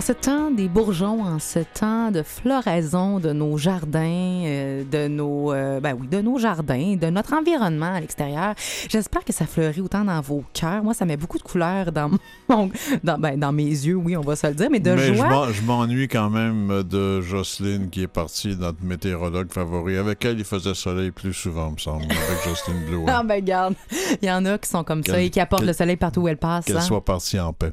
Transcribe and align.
En 0.00 0.02
ce 0.02 0.12
temps 0.12 0.50
des 0.50 0.66
bourgeons, 0.66 1.22
en 1.22 1.38
ce 1.38 1.58
temps 1.58 2.10
de 2.10 2.22
floraison 2.22 3.18
de 3.20 3.34
nos 3.34 3.58
jardins, 3.58 4.00
euh, 4.46 4.82
de 4.90 5.08
nos, 5.08 5.52
euh, 5.52 5.78
ben 5.78 5.94
oui, 6.00 6.08
de 6.08 6.22
nos 6.22 6.38
jardins, 6.38 6.96
de 6.98 7.10
notre 7.10 7.34
environnement 7.34 7.92
à 7.92 8.00
l'extérieur, 8.00 8.54
j'espère 8.88 9.22
que 9.26 9.34
ça 9.34 9.44
fleurit 9.44 9.82
autant 9.82 10.06
dans 10.06 10.22
vos 10.22 10.42
cœurs. 10.54 10.82
Moi, 10.82 10.94
ça 10.94 11.04
met 11.04 11.18
beaucoup 11.18 11.36
de 11.36 11.42
couleurs 11.42 11.92
dans 11.92 12.08
mon, 12.48 12.70
dans, 13.04 13.18
ben, 13.18 13.38
dans 13.38 13.52
mes 13.52 13.66
yeux, 13.66 13.96
oui, 13.96 14.16
on 14.16 14.22
va 14.22 14.36
se 14.36 14.46
le 14.46 14.54
dire, 14.54 14.68
mais 14.70 14.80
de 14.80 14.92
Mais 14.92 15.08
je 15.08 15.12
joie. 15.12 15.28
m'en- 15.28 15.52
je 15.52 15.60
m'ennuie 15.60 16.08
quand 16.08 16.30
même 16.30 16.82
de 16.82 17.20
Jocelyne 17.20 17.90
qui 17.90 18.04
est 18.04 18.08
partie, 18.08 18.56
notre 18.56 18.82
météorologue 18.82 19.52
favori. 19.52 19.98
Avec 19.98 20.24
elle, 20.24 20.38
il 20.38 20.46
faisait 20.46 20.72
soleil 20.72 21.10
plus 21.10 21.34
souvent, 21.34 21.72
me 21.72 21.78
semble, 21.78 22.04
avec 22.04 22.42
Jocelyne 22.48 22.86
Bleu. 22.86 23.00
Ah 23.06 23.22
ben 23.22 23.44
garde, 23.44 23.74
il 24.22 24.26
y 24.26 24.32
en 24.32 24.46
a 24.46 24.56
qui 24.56 24.70
sont 24.70 24.82
comme 24.82 25.04
ça 25.04 25.20
et 25.20 25.28
qui 25.28 25.40
apportent 25.40 25.66
le 25.66 25.74
soleil 25.74 25.96
partout 25.96 26.22
où 26.22 26.28
elles 26.28 26.38
passent. 26.38 26.64
Qu'elle 26.64 26.78
hein. 26.78 26.80
soit 26.80 27.04
partie 27.04 27.38
en 27.38 27.52
paix. 27.52 27.72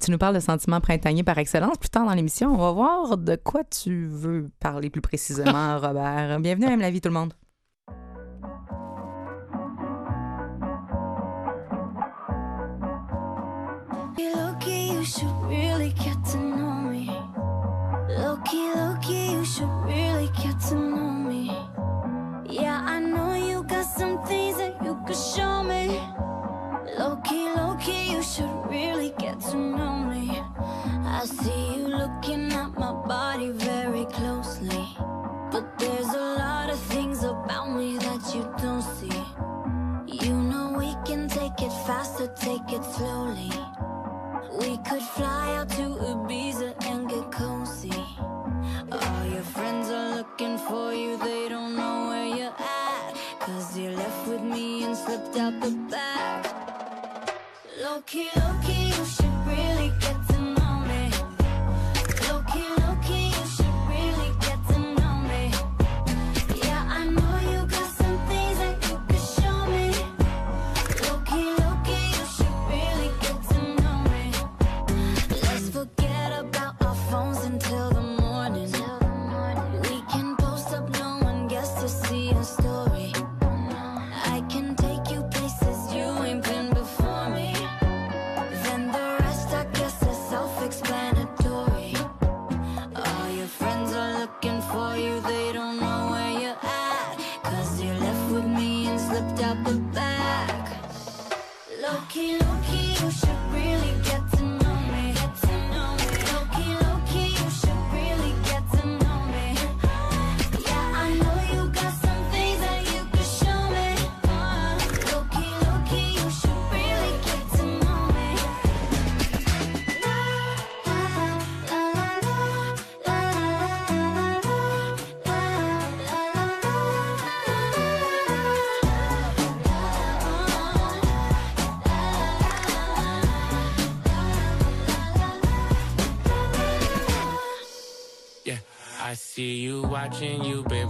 Tu 0.00 0.10
nous 0.10 0.18
parles 0.18 0.34
de 0.34 0.40
sentiments 0.40 0.80
printaniers 0.80 1.22
par 1.22 1.38
excellence. 1.38 1.78
Plus 1.78 1.90
tard 1.90 2.04
dans 2.06 2.14
l'émission, 2.14 2.52
on 2.54 2.56
va 2.56 2.72
voir 2.72 3.16
de 3.16 3.36
quoi 3.36 3.64
tu 3.64 4.06
veux 4.06 4.50
parler 4.60 4.90
plus 4.90 5.00
précisément, 5.00 5.78
Robert. 5.80 6.40
Bienvenue 6.40 6.66
à 6.66 6.70
Même 6.70 6.80
la 6.80 6.90
vie, 6.90 7.00
tout 7.00 7.08
le 7.08 7.14
monde. 7.14 7.32
Hey, 14.16 14.34
Loki, 14.34 14.92
you 14.92 15.04
should 15.04 15.32
really 15.48 15.90
get 15.90 16.16
to 16.32 16.38
know 16.38 16.72
me. 16.90 17.10
Loki, 18.18 18.70
Loki, 18.74 19.32
you 19.32 19.44
should 19.44 19.68
really 19.84 20.28
get 20.42 20.58
to 20.68 20.74
know 20.74 21.10
me. 21.10 21.52
Yeah, 22.50 22.82
I 22.84 22.98
know 23.00 23.34
you 23.34 23.62
got 23.64 23.84
some 23.84 24.18
things 24.26 24.56
that 24.58 24.76
you 24.84 24.98
could 25.06 25.16
show 25.16 25.62
me. 25.62 26.00
Loki, 26.96 27.48
Loki, 27.56 28.12
you 28.12 28.22
should 28.22 28.50
really 28.70 29.12
get 29.18 29.40
to 29.40 29.56
know 29.56 29.98
me. 30.04 30.40
I 31.04 31.24
see 31.24 31.74
you 31.74 31.88
looking 31.88 32.52
at 32.52 32.72
my 32.78 32.92
body 32.92 33.50
very 33.50 34.04
closely. 34.06 34.86
But 35.50 35.78
there's 35.78 36.12
a 36.14 36.36
lot 36.38 36.70
of 36.70 36.78
things 36.78 37.24
about 37.24 37.72
me 37.72 37.98
that 37.98 38.34
you 38.34 38.42
don't 38.58 38.82
see. 38.82 39.22
You 40.06 40.34
know 40.34 40.74
we 40.78 40.94
can 41.04 41.28
take 41.28 41.60
it 41.60 41.72
faster, 41.86 42.28
take 42.36 42.72
it 42.72 42.84
slowly. 42.84 43.50
We 44.60 44.78
could 44.78 45.02
fly 45.02 45.56
out 45.56 45.68
to 45.70 45.86
Ibiza 46.10 46.74
and 46.86 47.08
get 47.08 47.30
cozy. 47.32 48.04
All 48.92 49.26
your 49.26 49.42
friends 49.42 49.90
are 49.90 50.16
looking 50.16 50.58
for 50.58 50.92
you, 50.92 51.18
they 51.18 51.48
don't 51.48 51.76
know 51.76 52.08
where 52.08 52.26
you're 52.26 52.58
at. 52.58 53.14
Cause 53.40 53.76
you 53.78 53.90
left 53.90 54.28
with 54.28 54.42
me 54.42 54.84
and 54.84 54.96
slipped 54.96 55.36
out 55.36 55.60
the 55.60 55.70
back. 55.90 56.67
Loki, 57.80 58.26
Loki, 58.34 58.72
you 58.72 59.04
should 59.04 59.27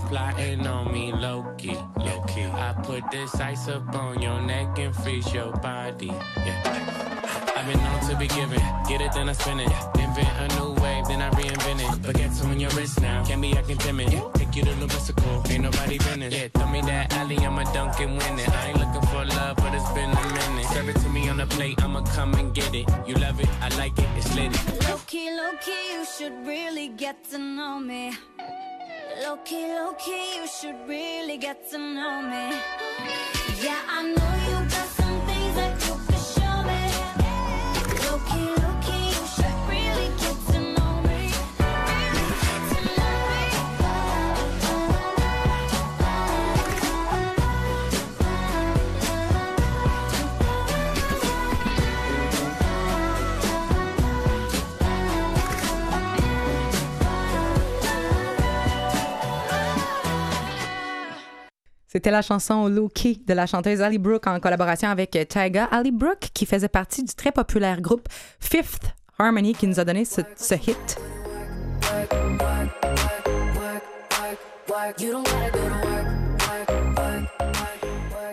plotting 0.08 0.66
on 0.66 0.92
me, 0.92 1.12
Loki. 1.12 1.76
Loki. 1.96 2.44
I 2.44 2.74
put 2.82 3.04
this 3.10 3.34
ice 3.36 3.68
up 3.68 3.94
on 3.94 4.20
your 4.22 4.40
neck 4.40 4.78
and 4.78 4.94
freeze 4.96 5.32
your 5.34 5.52
body. 5.52 6.06
Yeah. 6.06 7.54
I've 7.56 7.66
been 7.66 7.78
known 7.82 8.00
to 8.08 8.16
be 8.16 8.26
giving, 8.28 8.62
get 8.88 9.00
it 9.02 9.12
then 9.12 9.28
I 9.28 9.32
spin 9.32 9.60
it. 9.60 9.70
Invent 9.98 10.28
a 10.44 10.48
new 10.56 10.72
wave, 10.82 11.04
then 11.08 11.20
I 11.20 11.28
reinvent 11.30 11.80
it. 11.80 12.02
Baguettes 12.02 12.42
on 12.44 12.58
your 12.58 12.70
wrist 12.70 13.00
now, 13.00 13.22
can't 13.24 13.42
be 13.42 13.52
acting 13.54 13.76
timid. 13.78 14.08
Take 14.34 14.56
you 14.56 14.62
to 14.62 14.74
the 14.74 14.86
bicycle, 14.86 15.42
ain't 15.50 15.64
nobody 15.64 15.98
business. 15.98 16.34
Yeah, 16.34 16.48
throw 16.54 16.68
me 16.68 16.80
that 16.82 17.12
alley, 17.12 17.36
I'ma 17.38 17.64
dunk 17.72 18.00
and 18.00 18.16
win 18.16 18.38
it. 18.38 18.48
I 18.48 18.68
ain't 18.68 18.78
looking 18.78 19.06
for 19.10 19.24
love, 19.26 19.56
but 19.56 19.74
it's 19.74 19.92
been 19.92 20.10
a 20.10 20.26
minute. 20.32 20.66
Serve 20.72 20.88
it 20.88 20.96
to 21.00 21.08
me 21.10 21.28
on 21.28 21.40
a 21.40 21.46
plate, 21.46 21.82
I'ma 21.82 22.02
come 22.16 22.32
and 22.34 22.54
get 22.54 22.74
it. 22.74 22.88
You 23.06 23.14
love 23.16 23.38
it, 23.40 23.48
I 23.60 23.68
like 23.76 23.98
it, 23.98 24.08
it's 24.16 24.34
lit. 24.34 24.52
Loki, 24.88 25.30
Loki, 25.36 25.78
you 25.92 26.06
should 26.06 26.46
really 26.46 26.88
get 26.88 27.24
to 27.30 27.38
know 27.38 27.78
me. 27.78 28.16
Loki, 29.20 29.66
Loki, 29.66 30.12
you 30.36 30.46
should 30.46 30.76
really 30.86 31.38
get 31.38 31.68
to 31.70 31.78
know 31.78 32.22
me. 32.22 32.56
Yeah, 33.60 33.80
I 33.88 34.14
know 34.14 34.37
C'était 61.90 62.10
la 62.10 62.20
chanson 62.20 62.68
Loki 62.68 63.22
de 63.26 63.32
la 63.32 63.46
chanteuse 63.46 63.80
Ali 63.80 63.96
Brooke 63.96 64.26
en 64.26 64.38
collaboration 64.40 64.90
avec 64.90 65.12
Tyga. 65.26 65.64
Ali 65.70 65.90
Brooke 65.90 66.28
qui 66.34 66.44
faisait 66.44 66.68
partie 66.68 67.02
du 67.02 67.14
très 67.14 67.32
populaire 67.32 67.80
groupe 67.80 68.06
Fifth 68.40 68.94
Harmony 69.18 69.54
qui 69.54 69.66
nous 69.66 69.80
a 69.80 69.84
donné 69.86 70.04
ce 70.04 70.20
hit. 70.54 70.98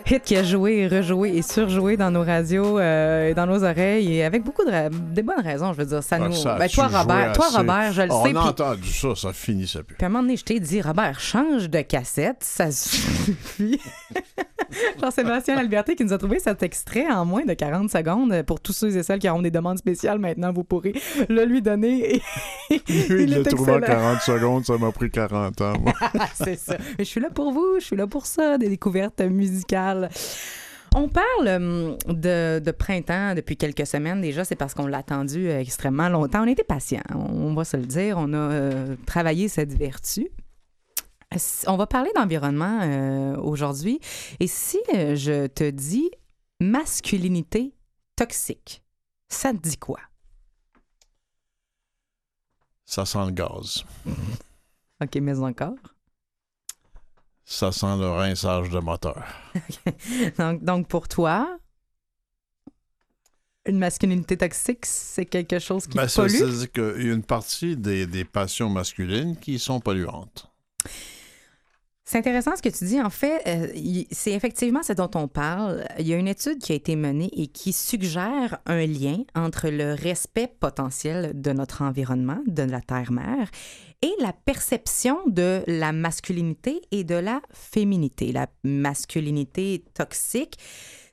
Hit 0.07 0.23
qui 0.23 0.35
a 0.35 0.43
joué 0.43 0.87
rejoué 0.87 1.35
et 1.35 1.41
surjoué 1.41 1.97
dans 1.97 2.11
nos 2.11 2.23
radios 2.23 2.77
euh, 2.77 3.29
et 3.29 3.33
dans 3.33 3.47
nos 3.47 3.63
oreilles 3.63 4.13
et 4.17 4.23
avec 4.23 4.43
beaucoup 4.43 4.63
de, 4.63 5.21
bonnes 5.21 5.41
raisons, 5.43 5.73
je 5.73 5.79
veux 5.79 5.85
dire. 5.85 6.03
Ça 6.03 6.17
Ah, 6.21 6.27
nous... 6.27 6.33
ça 6.35 6.57
Ben, 6.59 6.67
toi, 6.69 6.87
Robert, 6.87 7.33
toi, 7.33 7.47
assez? 7.47 7.57
Robert, 7.57 7.91
je 7.93 8.01
le 8.03 8.11
On 8.11 8.23
sais. 8.23 8.29
a 8.29 8.33
puis- 8.33 8.37
entendu 8.49 8.89
ça, 8.93 9.15
ça 9.15 9.33
finit, 9.33 9.67
ça 9.67 9.79
pue. 9.81 9.95
puis 9.95 10.03
à 10.03 10.05
un 10.05 10.09
moment 10.09 10.21
donné, 10.23 10.37
je 10.37 10.43
t'ai 10.43 10.59
dit, 10.59 10.79
Robert, 10.81 11.19
change 11.19 11.69
de 11.71 11.81
cassette, 11.81 12.37
ça 12.41 12.69
suffit. 12.71 13.79
Jean-Sébastien 15.01 15.57
Alberté 15.57 15.95
qui 15.95 16.03
nous 16.03 16.13
a 16.13 16.17
trouvé 16.17 16.39
cet 16.39 16.63
extrait 16.63 17.07
en 17.07 17.25
moins 17.25 17.45
de 17.45 17.53
40 17.53 17.89
secondes. 17.89 18.43
Pour 18.43 18.59
tous 18.59 18.73
ceux 18.73 18.95
et 18.97 19.03
celles 19.03 19.19
qui 19.19 19.29
auront 19.29 19.41
des 19.41 19.51
demandes 19.51 19.77
spéciales 19.77 20.19
maintenant, 20.19 20.51
vous 20.51 20.63
pourrez 20.63 20.93
le 21.29 21.45
lui 21.45 21.61
donner. 21.61 22.15
Et 22.15 22.21
Lui, 23.09 23.23
il 23.23 23.29
l'a 23.29 23.43
trouvé 23.43 23.73
en 23.73 23.77
excellent. 23.79 23.99
40 24.01 24.21
secondes, 24.21 24.65
ça 24.65 24.77
m'a 24.77 24.91
pris 24.91 25.09
40 25.09 25.61
ans. 25.61 25.73
moi. 25.79 25.93
C'est 26.33 26.57
ça. 26.57 26.77
Mais 26.97 27.03
je 27.05 27.09
suis 27.09 27.21
là 27.21 27.29
pour 27.29 27.51
vous, 27.51 27.79
je 27.79 27.85
suis 27.85 27.95
là 27.95 28.07
pour 28.07 28.25
ça, 28.25 28.57
des 28.57 28.69
découvertes 28.69 29.21
musicales. 29.21 30.09
On 30.97 31.09
parle 31.09 31.47
hum, 31.47 31.97
de, 32.07 32.59
de 32.59 32.71
printemps 32.71 33.35
depuis 33.35 33.57
quelques 33.57 33.85
semaines 33.85 34.21
déjà, 34.21 34.45
c'est 34.45 34.55
parce 34.55 34.73
qu'on 34.73 34.87
l'a 34.87 34.99
attendu 34.99 35.49
euh, 35.49 35.59
extrêmement 35.59 36.07
longtemps. 36.07 36.43
On 36.43 36.47
était 36.47 36.63
patient, 36.63 37.01
on 37.13 37.53
va 37.53 37.65
se 37.65 37.75
le 37.75 37.85
dire. 37.85 38.17
On 38.17 38.31
a 38.31 38.37
euh, 38.37 38.95
travaillé 39.05 39.49
cette 39.49 39.73
vertu. 39.73 40.29
On 41.67 41.77
va 41.77 41.87
parler 41.87 42.11
d'environnement 42.15 42.79
euh, 42.81 43.35
aujourd'hui. 43.37 43.99
Et 44.39 44.47
si 44.47 44.79
euh, 44.93 45.15
je 45.15 45.47
te 45.47 45.69
dis 45.69 46.09
masculinité 46.59 47.73
toxique, 48.15 48.83
ça 49.27 49.51
te 49.51 49.57
dit 49.57 49.77
quoi? 49.77 49.99
Ça 52.85 53.05
sent 53.05 53.25
le 53.25 53.31
gaz. 53.31 53.83
OK, 55.01 55.15
mais 55.15 55.37
encore? 55.39 55.75
Ça 57.43 57.71
sent 57.71 57.97
le 57.97 58.09
rinçage 58.09 58.69
de 58.69 58.79
moteur. 58.79 59.23
Donc, 60.37 60.63
donc 60.63 60.87
pour 60.87 61.07
toi, 61.07 61.59
une 63.65 63.79
masculinité 63.79 64.37
toxique, 64.37 64.85
c'est 64.85 65.25
quelque 65.25 65.59
chose 65.59 65.87
qui 65.87 65.97
Ben, 65.97 66.07
ça, 66.07 66.23
pollue? 66.23 66.35
C'est-à-dire 66.35 66.71
qu'il 66.71 67.07
y 67.07 67.09
a 67.09 67.13
une 67.13 67.23
partie 67.23 67.75
des, 67.75 68.05
des 68.07 68.25
passions 68.25 68.69
masculines 68.69 69.35
qui 69.37 69.59
sont 69.59 69.79
polluantes. 69.79 70.51
C'est 72.07 72.19
intéressant 72.19 72.55
ce 72.55 72.61
que 72.61 72.69
tu 72.69 72.85
dis. 72.85 73.01
En 73.01 73.09
fait, 73.09 73.41
euh, 73.47 74.03
c'est 74.11 74.33
effectivement 74.33 74.83
ce 74.83 74.93
dont 74.93 75.09
on 75.15 75.27
parle. 75.27 75.85
Il 75.97 76.07
y 76.07 76.13
a 76.13 76.17
une 76.17 76.27
étude 76.27 76.59
qui 76.59 76.71
a 76.71 76.75
été 76.75 76.95
menée 76.95 77.31
et 77.33 77.47
qui 77.47 77.73
suggère 77.73 78.59
un 78.67 78.85
lien 78.85 79.23
entre 79.33 79.69
le 79.69 79.93
respect 79.95 80.47
potentiel 80.59 81.31
de 81.33 81.51
notre 81.51 81.81
environnement, 81.81 82.37
de 82.45 82.61
la 82.61 82.79
Terre-Mère, 82.79 83.49
et 84.03 84.13
la 84.19 84.33
perception 84.33 85.17
de 85.25 85.63
la 85.65 85.93
masculinité 85.93 86.79
et 86.91 87.03
de 87.03 87.15
la 87.15 87.41
féminité. 87.51 88.31
La 88.31 88.49
masculinité 88.63 89.83
toxique, 89.95 90.59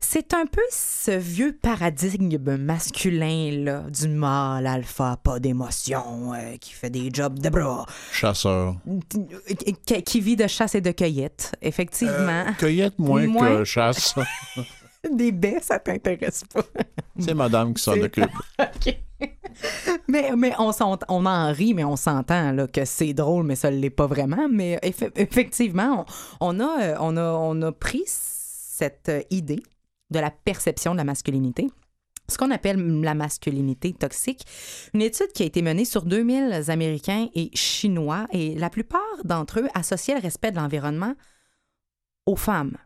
c'est 0.05 0.35
un 0.35 0.47
peu 0.47 0.63
ce 0.71 1.11
vieux 1.13 1.57
paradigme 1.61 2.57
masculin 2.57 3.51
là, 3.65 3.81
du 3.91 4.09
mâle 4.09 4.67
alpha, 4.67 5.17
pas 5.23 5.39
d'émotion, 5.41 6.35
euh, 6.35 6.57
qui 6.61 6.73
fait 6.73 6.91
des 6.91 7.11
jobs 7.13 7.39
de 7.39 7.49
bras, 7.49 7.87
Chasseur. 8.13 8.77
qui, 9.87 10.03
qui 10.03 10.21
vit 10.21 10.37
de 10.37 10.47
chasse 10.47 10.75
et 10.75 10.81
de 10.81 10.91
cueillette, 10.91 11.55
effectivement. 11.63 12.45
Euh, 12.49 12.53
cueillette 12.59 12.99
moins, 12.99 13.27
Moins. 13.27 13.59
que 13.59 13.65
chasse. 13.65 14.15
Des 15.13 15.33
baies, 15.33 15.59
ça 15.61 15.81
t'intéresse 15.81 16.45
pas. 16.55 16.63
C'est 17.19 17.35
madame 17.35 17.75
qui 17.75 17.83
s'en 17.83 18.01
occupe. 18.01 18.31
OK. 18.61 18.97
mais 20.09 20.31
mais 20.37 20.53
on, 20.61 20.71
on 21.09 21.27
en 21.27 21.53
rit, 21.53 21.75
mais 21.75 21.83
on 21.83 21.97
s'entend 21.97 22.53
là, 22.53 22.69
que 22.69 22.85
c'est 22.85 23.13
drôle, 23.13 23.45
mais 23.45 23.57
ça 23.57 23.71
ne 23.73 23.79
l'est 23.79 23.91
pas 23.91 24.07
vraiment. 24.07 24.47
Mais 24.49 24.79
eff- 24.83 25.11
effectivement, 25.17 26.07
on, 26.41 26.57
on 26.57 26.61
a, 26.61 26.83
euh, 26.83 26.97
on, 27.01 27.17
a, 27.17 27.33
on 27.33 27.61
a 27.63 27.73
pris 27.73 28.05
cette 28.07 29.11
idée 29.31 29.63
de 30.13 30.19
la 30.19 30.31
perception 30.31 30.93
de 30.93 30.99
la 30.99 31.05
masculinité. 31.05 31.69
Ce 32.29 32.39
qu'on 32.39 32.51
appelle 32.51 33.01
la 33.01 33.15
masculinité 33.15 33.93
toxique, 33.93 34.47
une 34.95 35.03
étude 35.03 35.33
qui 35.33 35.43
a 35.43 35.47
été 35.47 35.61
menée 35.61 35.85
sur 35.85 36.05
2000 36.05 36.65
Américains 36.69 37.29
et 37.35 37.51
Chinois, 37.55 38.27
et 38.31 38.55
la 38.55 38.71
plupart 38.71 39.01
d'entre 39.25 39.61
eux 39.61 39.69
associaient 39.75 40.15
le 40.15 40.21
respect 40.21 40.53
de 40.53 40.57
l'environnement 40.57 41.15
aux 42.27 42.37
femmes 42.37 42.77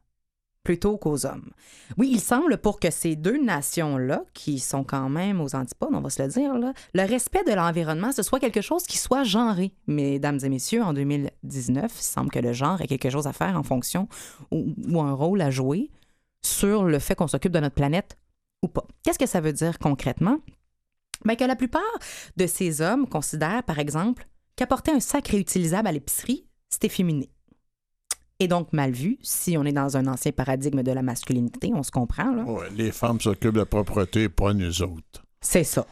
plutôt 0.67 0.96
qu'aux 0.96 1.26
hommes. 1.26 1.50
Oui, 1.96 2.11
il 2.12 2.20
semble 2.20 2.58
pour 2.58 2.81
que 2.81 2.90
ces 2.90 3.14
deux 3.14 3.40
nations-là, 3.40 4.25
qui 4.34 4.58
sont 4.58 4.82
quand 4.82 5.08
même 5.08 5.40
aux 5.40 5.55
antipodes, 5.55 5.90
on 5.93 6.00
va 6.00 6.11
se 6.11 6.20
le 6.20 6.29
dire, 6.29 6.58
là, 6.58 6.72
le 6.93 7.05
respect 7.05 7.44
de 7.44 7.52
l'environnement, 7.52 8.11
ce 8.11 8.25
soit 8.25 8.40
quelque 8.40 8.62
chose 8.62 8.82
qui 8.82 8.99
soit 8.99 9.22
genré. 9.22 9.72
Mesdames 9.87 10.40
et 10.43 10.49
messieurs, 10.49 10.82
en 10.82 10.93
2019, 10.93 11.93
il 11.96 12.02
semble 12.02 12.32
que 12.32 12.40
le 12.40 12.52
genre 12.52 12.81
ait 12.81 12.88
quelque 12.88 13.11
chose 13.11 13.29
à 13.29 13.32
faire 13.32 13.56
en 13.56 13.62
fonction 13.62 14.08
ou, 14.50 14.75
ou 14.88 15.00
un 15.00 15.12
rôle 15.12 15.40
à 15.40 15.52
jouer 15.52 15.88
sur 16.46 16.84
le 16.84 16.98
fait 16.98 17.14
qu'on 17.14 17.28
s'occupe 17.28 17.52
de 17.52 17.60
notre 17.60 17.75
planète 17.75 18.19
ou 18.62 18.69
pas. 18.69 18.87
Qu'est-ce 19.02 19.19
que 19.19 19.26
ça 19.26 19.40
veut 19.40 19.52
dire 19.52 19.78
concrètement? 19.78 20.38
Bien, 21.25 21.37
que 21.37 21.44
la 21.44 21.56
plupart 21.56 21.82
de 22.37 22.46
ces 22.46 22.81
hommes 22.81 23.08
considèrent, 23.08 23.62
par 23.62 23.78
exemple, 23.78 24.26
qu'apporter 24.54 24.93
un 24.93 25.00
sac 25.00 25.28
réutilisable 25.28 25.88
à 25.88 25.93
l'épicerie, 25.93 26.46
c'est 26.69 26.84
efféminé 26.84 27.31
et 28.38 28.48
donc 28.48 28.72
mal 28.72 28.90
vu 28.90 29.19
si 29.22 29.56
on 29.56 29.64
est 29.64 29.72
dans 29.72 29.96
un 29.96 30.06
ancien 30.06 30.32
paradigme 30.32 30.82
de 30.82 30.93
la 30.93 31.02
masculinité, 31.02 31.72
on 31.75 31.82
se 31.82 31.90
comprend, 31.90 32.34
là. 32.34 32.44
Ouais, 32.44 32.69
les 32.75 32.93
femmes 32.93 33.20
s'occupent 33.20 33.54
de 33.54 33.60
la 33.60 33.66
propreté, 33.66 34.28
pas 34.28 34.52
nous 34.52 34.82
autres. 34.82 35.25
C'est 35.40 35.64
ça. 35.64 35.87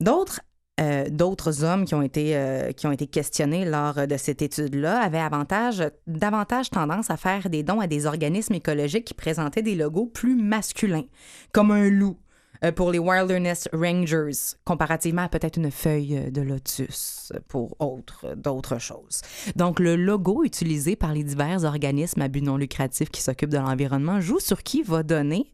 D'autres 0.00 0.40
euh, 0.80 1.08
d'autres 1.10 1.64
hommes 1.64 1.84
qui 1.84 1.94
ont, 1.94 2.02
été, 2.02 2.36
euh, 2.36 2.72
qui 2.72 2.86
ont 2.86 2.92
été 2.92 3.06
questionnés 3.06 3.64
lors 3.64 4.06
de 4.06 4.16
cette 4.16 4.42
étude-là 4.42 5.00
avaient 5.00 5.18
avantage, 5.18 5.82
davantage 6.06 6.70
tendance 6.70 7.10
à 7.10 7.16
faire 7.16 7.50
des 7.50 7.62
dons 7.62 7.80
à 7.80 7.86
des 7.86 8.06
organismes 8.06 8.54
écologiques 8.54 9.04
qui 9.04 9.14
présentaient 9.14 9.62
des 9.62 9.74
logos 9.74 10.06
plus 10.06 10.36
masculins, 10.36 11.06
comme 11.52 11.72
un 11.72 11.90
loup 11.90 12.16
euh, 12.64 12.72
pour 12.72 12.90
les 12.92 12.98
Wilderness 12.98 13.68
Rangers, 13.72 14.56
comparativement 14.64 15.22
à 15.22 15.28
peut-être 15.28 15.56
une 15.56 15.70
feuille 15.70 16.30
de 16.30 16.40
lotus 16.42 17.32
pour 17.48 17.76
autre- 17.80 18.34
d'autres 18.36 18.78
choses. 18.78 19.20
Donc, 19.56 19.80
le 19.80 19.96
logo 19.96 20.44
utilisé 20.44 20.96
par 20.96 21.12
les 21.12 21.24
divers 21.24 21.64
organismes 21.64 22.22
à 22.22 22.28
but 22.28 22.42
non 22.42 22.56
lucratif 22.56 23.10
qui 23.10 23.22
s'occupent 23.22 23.50
de 23.50 23.58
l'environnement 23.58 24.20
joue 24.20 24.40
sur 24.40 24.62
qui 24.62 24.82
va 24.82 25.02
donner 25.02 25.52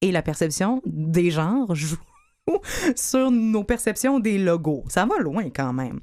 et 0.00 0.12
la 0.12 0.22
perception 0.22 0.82
des 0.84 1.30
genres 1.30 1.74
joue 1.74 1.96
sur 2.96 3.30
nos 3.30 3.64
perceptions 3.64 4.20
des 4.20 4.38
logos. 4.38 4.84
Ça 4.88 5.06
va 5.06 5.18
loin 5.18 5.50
quand 5.50 5.72
même. 5.72 6.00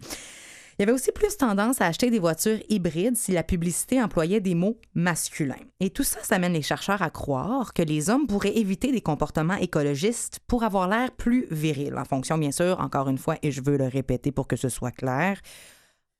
Il 0.78 0.82
y 0.82 0.84
avait 0.84 0.94
aussi 0.94 1.12
plus 1.12 1.38
tendance 1.38 1.80
à 1.80 1.86
acheter 1.86 2.10
des 2.10 2.18
voitures 2.18 2.58
hybrides 2.68 3.16
si 3.16 3.34
la 3.34 3.44
publicité 3.44 4.02
employait 4.02 4.40
des 4.40 4.56
mots 4.56 4.80
masculins. 4.96 5.54
Et 5.80 5.92
tout 5.92 6.04
ça, 6.04 6.20
ça 6.24 6.36
amène 6.36 6.54
les 6.54 6.64
chercheurs 6.64 7.04
à 7.04 7.12
croire 7.12 7.74
que 7.74 7.84
les 7.84 8.10
hommes 8.10 8.26
pourraient 8.26 8.58
éviter 8.58 8.92
des 8.92 9.02
comportements 9.02 9.58
écologistes 9.58 10.40
pour 10.48 10.64
avoir 10.64 10.88
l'air 10.88 11.12
plus 11.12 11.46
viril, 11.52 11.96
en 11.98 12.06
fonction, 12.06 12.40
bien 12.40 12.52
sûr, 12.52 12.80
encore 12.80 13.10
une 13.10 13.20
fois, 13.20 13.36
et 13.44 13.52
je 13.52 13.62
veux 13.62 13.78
le 13.78 13.86
répéter 13.86 14.32
pour 14.32 14.48
que 14.48 14.56
ce 14.56 14.70
soit 14.70 14.90
clair, 14.90 15.40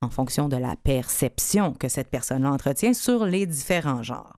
en 0.02 0.10
fonction 0.10 0.50
de 0.50 0.58
la 0.58 0.76
perception 0.76 1.74
que 1.74 1.88
cette 1.88 2.10
personne 2.10 2.46
entretient 2.46 2.94
sur 2.94 3.26
les 3.26 3.46
différents 3.46 4.02
genres. 4.02 4.36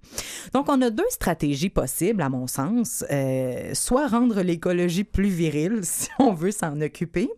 Donc, 0.53 0.67
on 0.69 0.81
a 0.81 0.89
deux 0.89 1.09
stratégies 1.09 1.69
possibles, 1.69 2.21
à 2.21 2.29
mon 2.29 2.47
sens. 2.47 3.05
Euh, 3.11 3.73
soit 3.73 4.07
rendre 4.07 4.41
l'écologie 4.41 5.05
plus 5.05 5.29
virile, 5.29 5.79
si 5.83 6.09
on 6.19 6.33
veut 6.33 6.51
s'en 6.51 6.79
occuper. 6.81 7.29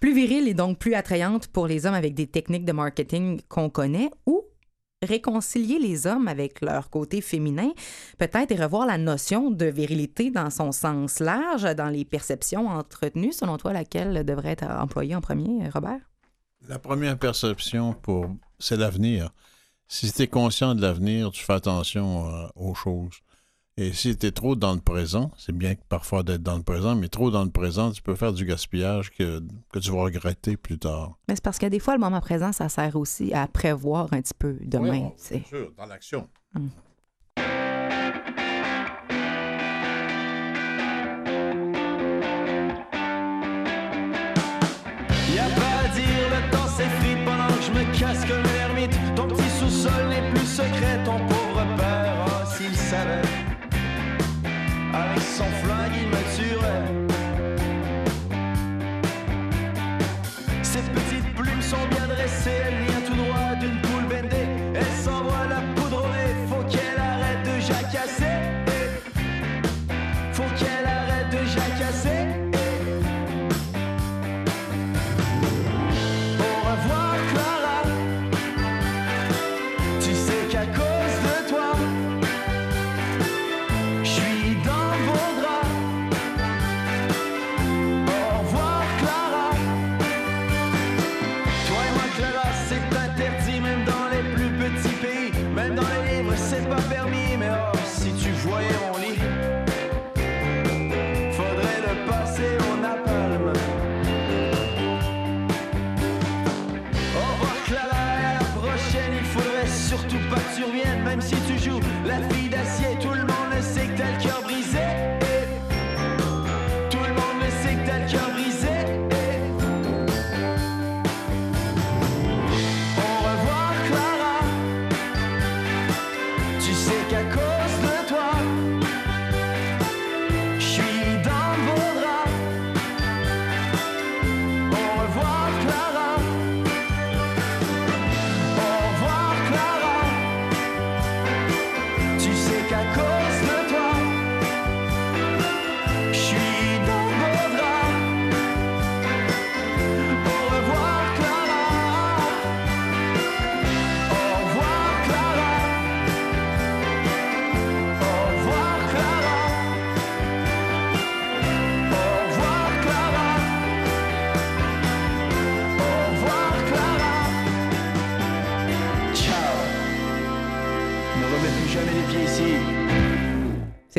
Plus 0.00 0.14
virile 0.14 0.48
et 0.48 0.54
donc 0.54 0.78
plus 0.78 0.94
attrayante 0.94 1.46
pour 1.46 1.66
les 1.66 1.86
hommes 1.86 1.94
avec 1.94 2.14
des 2.14 2.26
techniques 2.26 2.64
de 2.64 2.72
marketing 2.72 3.40
qu'on 3.48 3.70
connaît, 3.70 4.10
ou 4.26 4.42
réconcilier 5.02 5.78
les 5.78 6.06
hommes 6.06 6.26
avec 6.26 6.60
leur 6.60 6.90
côté 6.90 7.20
féminin, 7.20 7.70
peut-être 8.18 8.50
et 8.50 8.56
revoir 8.56 8.86
la 8.86 8.98
notion 8.98 9.50
de 9.50 9.66
virilité 9.66 10.30
dans 10.30 10.50
son 10.50 10.72
sens 10.72 11.20
large, 11.20 11.62
dans 11.76 11.88
les 11.88 12.04
perceptions 12.04 12.66
entretenues. 12.66 13.32
Selon 13.32 13.56
toi, 13.58 13.72
laquelle 13.72 14.24
devrait 14.24 14.52
être 14.52 14.64
employée 14.64 15.14
en 15.14 15.20
premier, 15.20 15.68
Robert? 15.68 16.00
La 16.68 16.78
première 16.78 17.16
perception, 17.16 17.92
pour 17.92 18.28
c'est 18.58 18.76
l'avenir. 18.76 19.30
Si 19.88 20.12
tu 20.12 20.22
es 20.22 20.26
conscient 20.26 20.74
de 20.74 20.82
l'avenir, 20.82 21.30
tu 21.30 21.44
fais 21.44 21.52
attention 21.52 22.26
euh, 22.28 22.48
aux 22.56 22.74
choses. 22.74 23.20
Et 23.76 23.92
si 23.92 24.16
tu 24.16 24.26
es 24.26 24.32
trop 24.32 24.56
dans 24.56 24.74
le 24.74 24.80
présent, 24.80 25.30
c'est 25.36 25.52
bien 25.52 25.74
que 25.74 25.82
parfois 25.88 26.22
d'être 26.22 26.42
dans 26.42 26.56
le 26.56 26.62
présent, 26.62 26.96
mais 26.96 27.08
trop 27.08 27.30
dans 27.30 27.44
le 27.44 27.50
présent, 27.50 27.92
tu 27.92 28.02
peux 28.02 28.14
faire 28.14 28.32
du 28.32 28.46
gaspillage 28.46 29.10
que, 29.10 29.42
que 29.70 29.78
tu 29.78 29.90
vas 29.90 30.02
regretter 30.02 30.56
plus 30.56 30.78
tard. 30.78 31.18
Mais 31.28 31.34
c'est 31.34 31.44
parce 31.44 31.58
que 31.58 31.66
des 31.66 31.78
fois, 31.78 31.94
le 31.94 32.00
moment 32.00 32.20
présent, 32.20 32.52
ça 32.52 32.68
sert 32.68 32.96
aussi 32.96 33.32
à 33.34 33.46
prévoir 33.46 34.12
un 34.12 34.22
petit 34.22 34.34
peu 34.36 34.56
demain. 34.62 35.12
Oui, 35.30 35.38
bien 35.38 35.44
sûr, 35.46 35.72
dans 35.76 35.86
l'action. 35.86 36.28
Y'a 37.36 38.15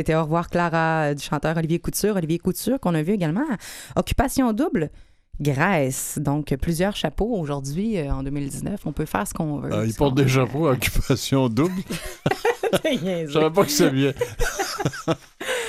C'était 0.08 0.16
Au 0.16 0.24
revoir 0.24 0.50
Clara 0.50 1.10
euh, 1.10 1.14
du 1.16 1.22
chanteur 1.22 1.58
Olivier 1.58 1.80
Couture. 1.80 2.16
Olivier 2.16 2.40
Couture 2.40 2.80
qu'on 2.80 2.96
a 2.96 3.02
vu 3.02 3.12
également 3.12 3.44
à 3.52 4.00
Occupation 4.00 4.54
double. 4.54 4.90
Grèce. 5.42 6.18
Donc, 6.18 6.56
plusieurs 6.62 6.96
chapeaux 6.96 7.36
aujourd'hui, 7.36 7.98
euh, 7.98 8.14
en 8.14 8.24
2019. 8.24 8.80
On 8.86 8.94
peut 8.94 9.04
faire 9.04 9.28
ce 9.28 9.34
qu'on 9.34 9.60
veut. 9.60 9.70
Ah, 9.74 9.84
il 9.84 9.92
Ce 9.92 9.98
porte 9.98 10.16
qu'on 10.16 10.24
des 10.24 10.30
chapeaux 10.30 10.68
à 10.68 10.72
occupation 10.72 11.50
double? 11.50 11.82
Je 12.86 13.30
savais 13.34 13.52
pas 13.52 13.66
que 13.66 13.72
ça 13.72 13.90
vient. 13.90 14.14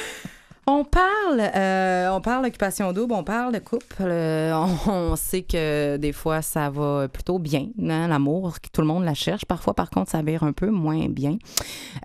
On 0.71 0.85
parle, 0.85 1.41
euh, 1.41 2.11
on 2.11 2.21
parle 2.21 2.45
d'occupation 2.45 2.93
double, 2.93 3.15
on 3.15 3.25
parle 3.25 3.55
de 3.55 3.59
couple. 3.59 3.97
euh, 4.03 4.53
on, 4.87 5.17
sait 5.17 5.41
que 5.41 5.97
des 5.97 6.13
fois, 6.13 6.43
ça 6.43 6.69
va 6.69 7.09
plutôt 7.09 7.39
bien, 7.39 7.69
hein, 7.81 8.07
l'amour, 8.07 8.59
tout 8.71 8.83
le 8.83 8.87
monde 8.87 9.03
la 9.03 9.15
cherche. 9.15 9.47
Parfois, 9.47 9.73
par 9.73 9.89
contre, 9.89 10.11
ça 10.11 10.21
vire 10.21 10.43
un 10.43 10.53
peu 10.53 10.69
moins 10.69 11.09
bien. 11.09 11.39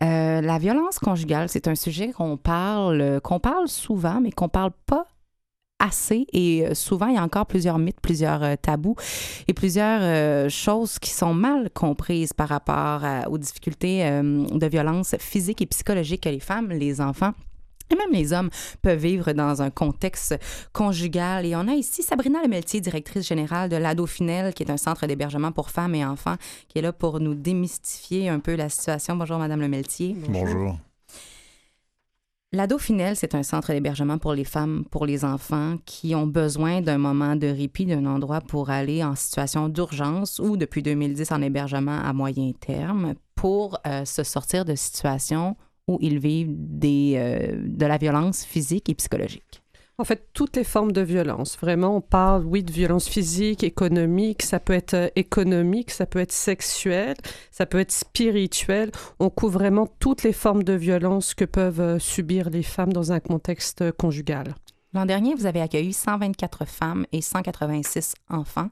Euh, 0.01 0.39
la 0.39 0.57
violence 0.59 0.97
conjugale, 0.97 1.49
c'est 1.49 1.67
un 1.67 1.75
sujet 1.75 2.13
qu'on 2.13 2.37
parle, 2.37 3.19
qu'on 3.21 3.41
parle 3.41 3.67
souvent, 3.67 4.21
mais 4.21 4.31
qu'on 4.31 4.47
parle 4.47 4.71
pas 4.85 5.07
assez 5.79 6.25
et 6.31 6.73
souvent 6.73 7.07
il 7.07 7.15
y 7.15 7.17
a 7.17 7.23
encore 7.23 7.45
plusieurs 7.45 7.77
mythes, 7.77 7.99
plusieurs 8.01 8.57
tabous 8.59 8.95
et 9.49 9.53
plusieurs 9.53 10.49
choses 10.49 10.97
qui 10.97 11.09
sont 11.09 11.33
mal 11.33 11.69
comprises 11.71 12.31
par 12.31 12.47
rapport 12.47 13.01
aux 13.29 13.37
difficultés 13.37 14.09
de 14.09 14.67
violence 14.67 15.17
physique 15.19 15.61
et 15.61 15.65
psychologique 15.65 16.21
que 16.21 16.29
les 16.29 16.39
femmes, 16.39 16.69
les 16.69 17.01
enfants 17.01 17.33
et 17.93 17.95
même 17.95 18.11
les 18.11 18.33
hommes 18.33 18.49
peuvent 18.81 18.99
vivre 18.99 19.31
dans 19.33 19.61
un 19.61 19.69
contexte 19.69 20.35
conjugal. 20.73 21.45
Et 21.45 21.55
on 21.55 21.67
a 21.67 21.73
ici 21.73 22.03
Sabrina 22.03 22.41
Lemeltier, 22.41 22.81
directrice 22.81 23.27
générale 23.27 23.69
de 23.69 23.77
l'Ado 23.77 24.05
Finel, 24.05 24.53
qui 24.53 24.63
est 24.63 24.71
un 24.71 24.77
centre 24.77 25.05
d'hébergement 25.07 25.51
pour 25.51 25.69
femmes 25.69 25.95
et 25.95 26.05
enfants, 26.05 26.35
qui 26.67 26.79
est 26.79 26.81
là 26.81 26.93
pour 26.93 27.19
nous 27.19 27.35
démystifier 27.35 28.29
un 28.29 28.39
peu 28.39 28.55
la 28.55 28.69
situation. 28.69 29.15
Bonjour, 29.15 29.37
Madame 29.37 29.61
Lemeltier. 29.61 30.15
Bonjour. 30.27 30.77
L'Ado 32.55 32.77
Finel, 32.77 33.15
c'est 33.15 33.33
un 33.33 33.41
centre 33.41 33.71
d'hébergement 33.71 34.19
pour 34.19 34.33
les 34.33 34.43
femmes, 34.43 34.85
pour 34.91 35.07
les 35.07 35.25
enfants 35.25 35.77
qui 35.87 36.13
ont 36.13 36.27
besoin 36.27 36.81
d'un 36.81 36.99
moment 36.99 37.35
de 37.35 37.47
répit, 37.47 37.87
d'un 37.87 38.05
endroit 38.05 38.41
pour 38.41 38.69
aller 38.69 39.03
en 39.03 39.15
situation 39.15 39.69
d'urgence 39.69 40.37
ou 40.37 40.55
depuis 40.55 40.83
2010 40.83 41.31
en 41.31 41.41
hébergement 41.41 41.99
à 41.99 42.13
moyen 42.13 42.51
terme 42.59 43.15
pour 43.33 43.79
euh, 43.87 44.05
se 44.05 44.21
sortir 44.21 44.65
de 44.65 44.75
situations 44.75 45.55
où 45.87 45.97
ils 46.01 46.19
vivent 46.19 46.53
des, 46.55 47.13
euh, 47.17 47.55
de 47.65 47.85
la 47.85 47.97
violence 47.97 48.45
physique 48.45 48.89
et 48.89 48.95
psychologique. 48.95 49.61
En 49.99 50.05
fait, 50.05 50.29
toutes 50.33 50.55
les 50.55 50.63
formes 50.63 50.91
de 50.91 51.01
violence. 51.01 51.55
Vraiment, 51.57 51.97
on 51.97 52.01
parle, 52.01 52.45
oui, 52.45 52.63
de 52.63 52.71
violence 52.71 53.07
physique, 53.07 53.63
économique, 53.63 54.41
ça 54.41 54.59
peut 54.59 54.73
être 54.73 54.95
euh, 54.95 55.09
économique, 55.15 55.91
ça 55.91 56.07
peut 56.07 56.19
être 56.19 56.31
sexuel, 56.31 57.15
ça 57.51 57.67
peut 57.67 57.79
être 57.79 57.91
spirituel. 57.91 58.91
On 59.19 59.29
couvre 59.29 59.59
vraiment 59.59 59.87
toutes 59.99 60.23
les 60.23 60.33
formes 60.33 60.63
de 60.63 60.73
violence 60.73 61.35
que 61.35 61.45
peuvent 61.45 61.81
euh, 61.81 61.99
subir 61.99 62.49
les 62.49 62.63
femmes 62.63 62.91
dans 62.91 63.11
un 63.11 63.19
contexte 63.19 63.91
conjugal. 63.91 64.55
L'an 64.93 65.05
dernier, 65.05 65.35
vous 65.35 65.45
avez 65.45 65.61
accueilli 65.61 65.93
124 65.93 66.65
femmes 66.65 67.05
et 67.11 67.21
186 67.21 68.15
enfants. 68.29 68.69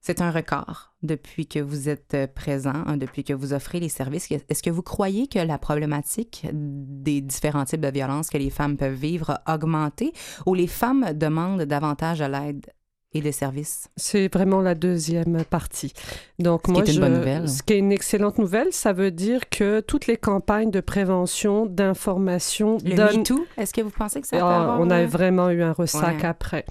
C'est 0.00 0.22
un 0.22 0.30
record 0.30 0.92
depuis 1.02 1.46
que 1.46 1.58
vous 1.58 1.88
êtes 1.88 2.14
euh, 2.14 2.26
présent, 2.26 2.72
hein, 2.86 2.96
depuis 2.96 3.24
que 3.24 3.32
vous 3.32 3.52
offrez 3.52 3.80
les 3.80 3.88
services. 3.88 4.28
Est-ce 4.48 4.62
que 4.62 4.70
vous 4.70 4.82
croyez 4.82 5.26
que 5.26 5.38
la 5.38 5.58
problématique 5.58 6.46
des 6.52 7.20
différents 7.20 7.64
types 7.64 7.80
de 7.80 7.88
violences 7.90 8.30
que 8.30 8.38
les 8.38 8.50
femmes 8.50 8.76
peuvent 8.76 8.94
vivre 8.94 9.40
a 9.44 9.54
augmenté 9.56 10.12
ou 10.46 10.54
les 10.54 10.66
femmes 10.68 11.12
demandent 11.14 11.62
davantage 11.62 12.20
de 12.20 12.24
l'aide 12.26 12.66
et 13.12 13.20
des 13.20 13.32
services? 13.32 13.88
C'est 13.96 14.32
vraiment 14.32 14.60
la 14.60 14.74
deuxième 14.74 15.44
partie. 15.44 15.92
Donc, 16.38 16.62
Ce 16.62 16.66
qui 16.66 16.70
moi, 16.72 16.82
est 16.82 16.88
une 16.88 16.94
je- 16.94 17.00
bonne 17.00 17.14
nouvelle. 17.18 17.48
Ce 17.48 17.62
qui 17.62 17.72
est 17.74 17.78
une 17.78 17.92
excellente 17.92 18.38
nouvelle, 18.38 18.68
ça 18.72 18.92
veut 18.92 19.10
dire 19.10 19.48
que 19.50 19.80
toutes 19.80 20.06
les 20.06 20.16
campagnes 20.16 20.70
de 20.70 20.80
prévention, 20.80 21.66
d'information 21.66 22.78
Le 22.84 22.94
donnent 22.94 23.18
MeToo, 23.18 23.44
est-ce 23.56 23.74
que 23.74 23.80
vous 23.82 23.90
pensez 23.90 24.20
que 24.20 24.26
ça 24.26 24.36
peut 24.38 24.42
Ah, 24.44 24.62
avoir... 24.62 24.80
on 24.80 24.90
a 24.90 25.04
vraiment 25.06 25.50
eu 25.50 25.62
un 25.62 25.72
ressac 25.72 26.18
Ouais. 26.20 26.26
après. 26.26 26.64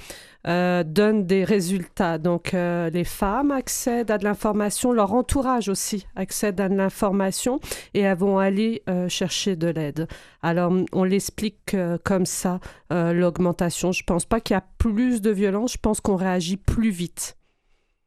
Euh, 0.48 0.84
donne 0.84 1.26
des 1.26 1.44
résultats. 1.44 2.18
Donc, 2.18 2.54
euh, 2.54 2.90
les 2.90 3.04
femmes 3.04 3.52
accèdent 3.52 4.12
à 4.12 4.18
de 4.18 4.24
l'information, 4.24 4.94
leur 4.94 5.14
entourage 5.14 5.68
aussi 5.68 6.08
accède 6.16 6.62
à 6.62 6.70
de 6.70 6.76
l'information 6.76 7.60
et 7.94 8.02
elles 8.02 8.18
vont 8.18 8.38
aller 8.38 8.82
euh, 8.88 9.10
chercher 9.10 9.58
de 9.58 9.68
l'aide. 9.68 10.08
Alors, 10.42 10.72
on 10.94 11.04
l'explique 11.04 11.74
euh, 11.74 11.98
comme 12.02 12.26
ça, 12.26 12.62
euh, 12.94 13.12
l'augmentation. 13.12 13.92
Je 13.92 14.04
pense 14.04 14.24
pas 14.24 14.40
qu'il 14.40 14.54
y 14.54 14.58
a 14.58 14.64
plus 14.78 15.22
de 15.22 15.32
violence, 15.32 15.74
je 15.74 15.80
pense 15.80 16.00
qu'on 16.00 16.16
réagit 16.16 16.58
plus 16.58 16.92
vite. 16.92 17.36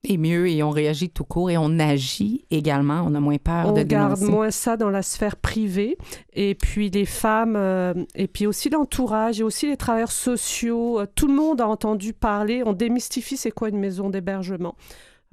Et 0.03 0.17
mieux, 0.17 0.49
et 0.49 0.63
on 0.63 0.71
réagit 0.71 1.11
tout 1.11 1.25
court 1.25 1.51
et 1.51 1.59
on 1.59 1.79
agit 1.79 2.47
également. 2.51 3.03
On 3.07 3.15
a 3.15 3.21
moins 3.21 3.37
peur 3.37 3.67
on 3.67 3.73
de 3.73 3.83
garde 3.83 4.15
dénoncer. 4.15 4.33
moins 4.33 4.51
ça 4.51 4.79
dans 4.79 4.89
la 4.89 5.03
sphère 5.03 5.37
privée. 5.37 5.99
Et 6.33 6.55
puis 6.55 6.89
les 6.89 7.05
femmes, 7.05 7.55
euh, 7.55 7.93
et 8.15 8.27
puis 8.27 8.47
aussi 8.47 8.71
l'entourage, 8.71 9.41
et 9.41 9.43
aussi 9.43 9.67
les 9.69 9.77
travailleurs 9.77 10.11
sociaux. 10.13 11.01
euh, 11.01 11.07
tout 11.15 11.27
le 11.27 11.35
monde 11.35 11.61
a 11.61 11.69
entendu 11.69 12.15
parler. 12.15 12.63
On 12.65 12.73
démystifie 12.73 13.37
c'est 13.37 13.51
quoi 13.51 13.69
une 13.69 13.79
maison 13.79 14.09
d'hébergement. 14.09 14.75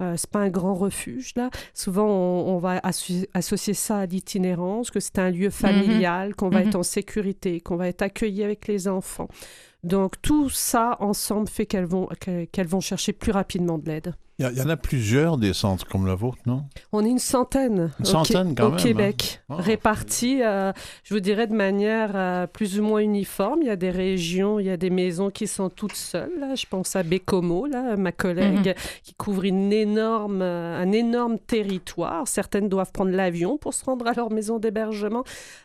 Euh, 0.02 0.14
c'est 0.18 0.30
pas 0.30 0.40
un 0.40 0.50
grand 0.50 0.74
refuge 0.74 1.32
là. 1.34 1.48
Souvent 1.74 2.06
on, 2.06 2.54
on 2.54 2.58
va 2.58 2.80
associer 3.34 3.74
ça 3.74 3.98
à 4.00 4.06
l'itinérance, 4.06 4.90
que 4.92 5.00
c'est 5.00 5.18
un 5.18 5.30
lieu 5.30 5.48
familial, 5.50 6.36
qu'on 6.36 6.50
va 6.50 6.60
Mhm. 6.60 6.68
être 6.68 6.76
en 6.76 6.82
sécurité, 6.84 7.60
qu'on 7.60 7.76
va 7.76 7.88
être 7.88 8.02
accueilli 8.02 8.44
avec 8.44 8.68
les 8.68 8.86
enfants. 8.86 9.28
Donc 9.82 10.20
tout 10.22 10.50
ça 10.50 10.96
ensemble 11.00 11.48
fait 11.48 11.64
qu'elles 11.66 11.86
vont 11.86 12.06
qu'elles 12.52 12.66
vont 12.68 12.80
chercher 12.80 13.12
plus 13.14 13.32
rapidement 13.32 13.78
de 13.78 13.88
l'aide. 13.88 14.14
Il 14.40 14.56
y, 14.56 14.62
en 14.62 14.68
a 14.68 14.76
plusieurs 14.76 15.36
des 15.36 15.52
centres 15.52 15.84
comme 15.84 16.06
le 16.06 16.12
vôtre, 16.12 16.38
non? 16.46 16.62
On 16.92 17.04
est 17.04 17.08
une 17.08 17.18
centaine, 17.18 17.90
Une 17.98 18.04
au 18.06 18.08
centaine, 18.08 18.50
Qué- 18.50 18.62
quand 18.62 18.66
au 18.68 18.70
même, 18.70 18.78
Québec, 18.78 19.40
hein. 19.48 19.56
Répartis, 19.58 20.44
euh, 20.44 20.72
je 21.02 21.12
vous 21.14 21.18
dirais, 21.18 21.48
de 21.48 21.54
manière 21.54 22.12
euh, 22.14 22.46
plus 22.46 22.78
ou 22.78 22.84
moins 22.84 23.00
uniforme. 23.00 23.62
Il 23.62 23.66
y 23.66 23.70
a 23.70 23.74
des 23.74 23.90
régions, 23.90 24.60
il 24.60 24.66
y 24.66 24.70
a 24.70 24.76
des 24.76 24.90
maisons 24.90 25.30
qui 25.30 25.48
sont 25.48 25.68
toutes 25.70 25.96
seules. 25.96 26.30
là. 26.38 26.54
Je 26.54 26.66
pense 26.70 26.94
à 26.94 27.02
Bécomo, 27.02 27.66
là, 27.66 27.96
ma 27.96 28.12
collègue, 28.12 28.76
qui 29.02 29.12
couvre 29.14 29.42
une 29.44 29.72
énorme, 29.72 30.40
euh, 30.40 30.80
un 30.80 30.92
énorme 30.92 31.40
territoire. 31.40 32.28
Certaines 32.28 32.68
doivent 32.68 32.92
prendre 32.92 33.10
l'avion 33.10 33.58
pour 33.58 33.74
se 33.74 33.84
rendre 33.84 34.06
à 34.06 34.12
leur 34.12 34.30
maison 34.30 34.60
d'hébergement. 34.60 35.24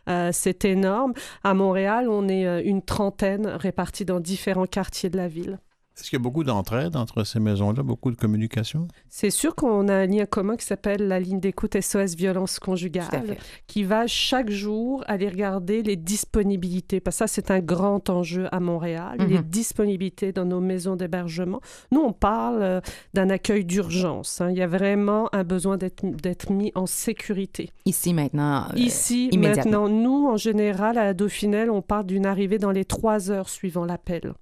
Euh, 0.09 0.29
C'est 0.33 0.65
énorme. 0.65 1.13
À 1.43 1.53
Montréal, 1.53 2.07
on 2.09 2.27
est 2.27 2.47
euh, 2.47 2.61
une 2.65 2.81
trentaine 2.81 3.45
répartis 3.45 4.05
dans 4.05 4.19
différents 4.19 4.65
quartiers 4.65 5.11
de 5.11 5.17
la 5.17 5.27
ville. 5.27 5.59
Est-ce 5.95 6.09
qu'il 6.09 6.17
y 6.17 6.21
a 6.21 6.23
beaucoup 6.23 6.43
d'entraide 6.43 6.95
entre 6.95 7.23
ces 7.23 7.39
maisons-là, 7.39 7.83
beaucoup 7.83 8.09
de 8.09 8.15
communication? 8.15 8.87
C'est 9.09 9.29
sûr 9.29 9.53
qu'on 9.53 9.87
a 9.87 9.93
un 9.93 10.05
lien 10.07 10.25
commun 10.25 10.55
qui 10.57 10.65
s'appelle 10.65 11.07
la 11.07 11.19
ligne 11.19 11.39
d'écoute 11.39 11.79
SOS 11.79 12.15
violence 12.15 12.57
conjugale. 12.57 13.37
qui 13.67 13.83
va 13.83 14.07
chaque 14.07 14.49
jour 14.49 15.03
aller 15.07 15.29
regarder 15.29 15.83
les 15.83 15.95
disponibilités. 15.95 16.99
Parce 16.99 17.17
que 17.17 17.19
ça, 17.19 17.27
c'est 17.27 17.51
un 17.51 17.59
grand 17.59 18.09
enjeu 18.09 18.47
à 18.51 18.59
Montréal, 18.59 19.17
Mhm. 19.19 19.27
les 19.27 19.41
disponibilités 19.43 20.31
dans 20.31 20.45
nos 20.45 20.59
maisons 20.61 20.95
d'hébergement. 20.95 21.61
Nous, 21.91 22.01
on 22.01 22.11
parle 22.11 22.61
euh, 22.63 22.81
d'un 23.13 23.29
accueil 23.29 23.63
d'urgence. 23.63 24.41
hein. 24.41 24.49
Il 24.49 24.57
y 24.57 24.61
a 24.63 24.67
vraiment 24.67 25.29
un 25.33 25.43
besoin 25.43 25.77
d'être 25.77 26.51
mis 26.51 26.71
en 26.73 26.87
sécurité. 26.87 27.69
Ici, 27.85 28.13
maintenant. 28.15 28.65
euh, 28.73 28.77
Ici, 28.77 29.29
maintenant, 29.37 29.87
nous, 29.89 30.27
en 30.27 30.37
général, 30.37 30.97
à 30.97 31.05
la 31.05 31.13
Dauphinelle, 31.13 31.69
on 31.69 31.83
parle 31.83 32.07
d'une 32.07 32.25
arrivée 32.25 32.57
dans 32.57 32.71
les 32.71 32.85
trois 32.85 33.29
heures 33.29 33.49
suivant 33.49 33.85
l'appel. 33.85 34.33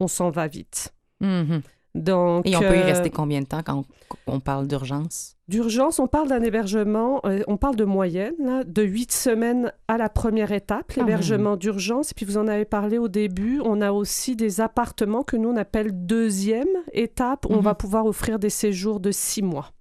On 0.00 0.06
s'en 0.06 0.30
va 0.30 0.46
vite. 0.46 0.92
Mhm. 1.20 1.62
Donc, 1.94 2.46
Et 2.46 2.54
on 2.54 2.60
peut 2.60 2.76
y 2.76 2.80
euh, 2.80 2.84
rester 2.84 3.10
combien 3.10 3.40
de 3.40 3.46
temps 3.46 3.62
quand 3.64 3.82
on, 4.26 4.34
on 4.34 4.40
parle 4.40 4.68
d'urgence? 4.68 5.36
D'urgence, 5.48 5.98
on 5.98 6.06
parle 6.06 6.28
d'un 6.28 6.42
hébergement, 6.42 7.20
euh, 7.24 7.42
on 7.48 7.56
parle 7.56 7.74
de 7.76 7.84
moyenne, 7.84 8.34
là, 8.38 8.62
de 8.62 8.82
huit 8.82 9.10
semaines 9.10 9.72
à 9.88 9.96
la 9.96 10.08
première 10.08 10.52
étape, 10.52 10.92
Quand 10.94 11.00
l'hébergement 11.00 11.56
d'urgence. 11.56 12.12
Et 12.12 12.14
puis 12.14 12.26
vous 12.26 12.36
en 12.36 12.46
avez 12.46 12.66
parlé 12.66 12.98
au 12.98 13.08
début, 13.08 13.60
on 13.64 13.80
a 13.80 13.90
aussi 13.90 14.36
des 14.36 14.60
appartements 14.60 15.24
que 15.24 15.36
nous 15.36 15.48
on 15.48 15.56
appelle 15.56 15.90
deuxième 16.06 16.68
étape, 16.92 17.46
où 17.46 17.54
on 17.54 17.56
Mhm. 17.56 17.62
va 17.62 17.74
pouvoir 17.74 18.06
offrir 18.06 18.38
des 18.38 18.50
séjours 18.50 19.00
de 19.00 19.10
six 19.10 19.42
mois. 19.42 19.72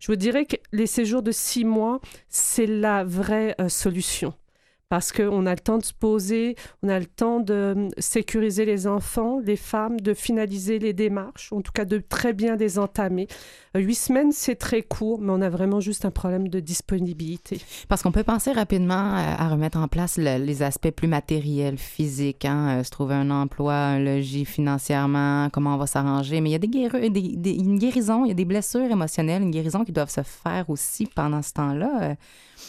Je 0.00 0.10
vous 0.10 0.16
dirais 0.16 0.46
que 0.46 0.56
les 0.72 0.86
séjours 0.86 1.22
de 1.22 1.30
six 1.30 1.64
mois, 1.66 2.00
c'est 2.28 2.66
la 2.66 3.04
vraie 3.04 3.54
euh, 3.60 3.68
solution. 3.68 4.32
Parce 4.90 5.12
qu'on 5.12 5.46
a 5.46 5.52
le 5.54 5.60
temps 5.60 5.78
de 5.78 5.84
se 5.84 5.94
poser, 5.94 6.56
on 6.82 6.88
a 6.88 6.98
le 6.98 7.06
temps 7.06 7.38
de 7.40 7.54
euh, 7.54 7.88
sécuriser 7.98 8.64
les 8.64 8.88
enfants, 8.88 9.38
les 9.42 9.54
femmes, 9.56 10.00
de 10.00 10.12
finaliser 10.14 10.78
les 10.80 10.92
démarches, 10.92 11.52
en 11.52 11.62
tout 11.62 11.70
cas 11.72 11.84
de 11.84 11.98
très 11.98 12.32
bien 12.32 12.56
les 12.56 12.76
entamer. 12.78 13.28
Euh, 13.76 13.80
Huit 13.80 13.94
semaines, 13.94 14.32
c'est 14.32 14.56
très 14.56 14.82
court, 14.82 15.20
mais 15.20 15.30
on 15.32 15.42
a 15.42 15.48
vraiment 15.48 15.78
juste 15.78 16.04
un 16.04 16.10
problème 16.10 16.48
de 16.48 16.58
disponibilité. 16.60 17.60
Parce 17.88 18.02
qu'on 18.02 18.10
peut 18.10 18.24
penser 18.24 18.50
rapidement 18.50 18.94
à, 19.14 19.36
à 19.38 19.48
remettre 19.48 19.78
en 19.78 19.86
place 19.86 20.18
le- 20.18 20.44
les 20.44 20.62
aspects 20.62 20.90
plus 20.90 21.06
matériels, 21.08 21.78
physiques, 21.78 22.44
hein, 22.44 22.80
euh, 22.80 22.82
se 22.82 22.90
trouver 22.90 23.14
un 23.14 23.30
emploi, 23.30 23.72
un 23.74 24.00
logis 24.00 24.44
financièrement, 24.44 25.48
comment 25.52 25.74
on 25.74 25.78
va 25.78 25.86
s'arranger. 25.86 26.40
Mais 26.40 26.50
il 26.50 26.52
y 26.52 26.56
a 26.56 26.58
des, 26.58 26.66
guéri- 26.68 27.10
des- 27.10 27.36
des- 27.36 27.54
une 27.54 27.78
guérison, 27.78 28.24
il 28.24 28.28
y 28.28 28.32
a 28.32 28.34
des 28.34 28.44
blessures 28.44 28.90
émotionnelles, 28.90 29.42
une 29.42 29.52
guérison 29.52 29.84
qui 29.84 29.92
doivent 29.92 30.10
se 30.10 30.22
faire 30.24 30.68
aussi 30.68 31.06
pendant 31.06 31.42
ce 31.42 31.52
temps-là. 31.52 31.90
Euh, 32.02 32.14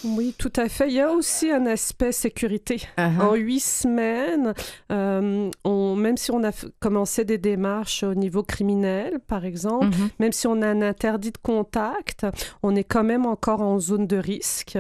Oui, 0.06 0.34
tout 0.38 0.54
à 0.56 0.70
fait. 0.70 0.88
Il 0.88 0.94
y 0.94 1.02
a 1.02 1.12
aussi 1.12 1.52
un 1.52 1.66
aspect 1.66 2.11
volet 2.12 2.32
sécurité. 2.32 2.82
Uh-huh. 2.98 3.22
En 3.22 3.36
huit 3.36 3.60
semaines, 3.60 4.54
euh, 4.92 5.50
on, 5.64 5.96
même 5.96 6.18
si 6.18 6.32
on 6.32 6.44
a 6.44 6.50
f- 6.52 6.70
commencé 6.80 7.26
des 7.26 7.38
démarches 7.38 8.04
au 8.04 8.14
niveau 8.16 8.44
criminel, 8.44 9.20
par 9.28 9.46
exemple, 9.46 9.86
Mhm. 9.88 10.10
même 10.20 10.32
si 10.32 10.48
on 10.48 10.62
a 10.62 10.68
un 10.68 10.82
interdit 10.82 11.32
de 11.32 11.38
contact, 11.42 12.26
on 12.64 12.76
est 12.76 12.84
quand 12.84 13.04
même 13.04 13.26
encore 13.26 13.62
en 13.62 13.80
zone 13.80 14.08
de 14.08 14.18
risque. 14.18 14.78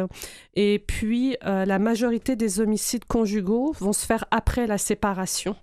Et 0.55 0.79
puis, 0.85 1.38
euh, 1.45 1.65
la 1.65 1.79
majorité 1.79 2.35
des 2.35 2.59
homicides 2.59 3.05
conjugaux 3.05 3.73
vont 3.79 3.93
se 3.93 4.05
faire 4.05 4.25
après 4.31 4.67
la 4.67 4.77
séparation. 4.77 5.55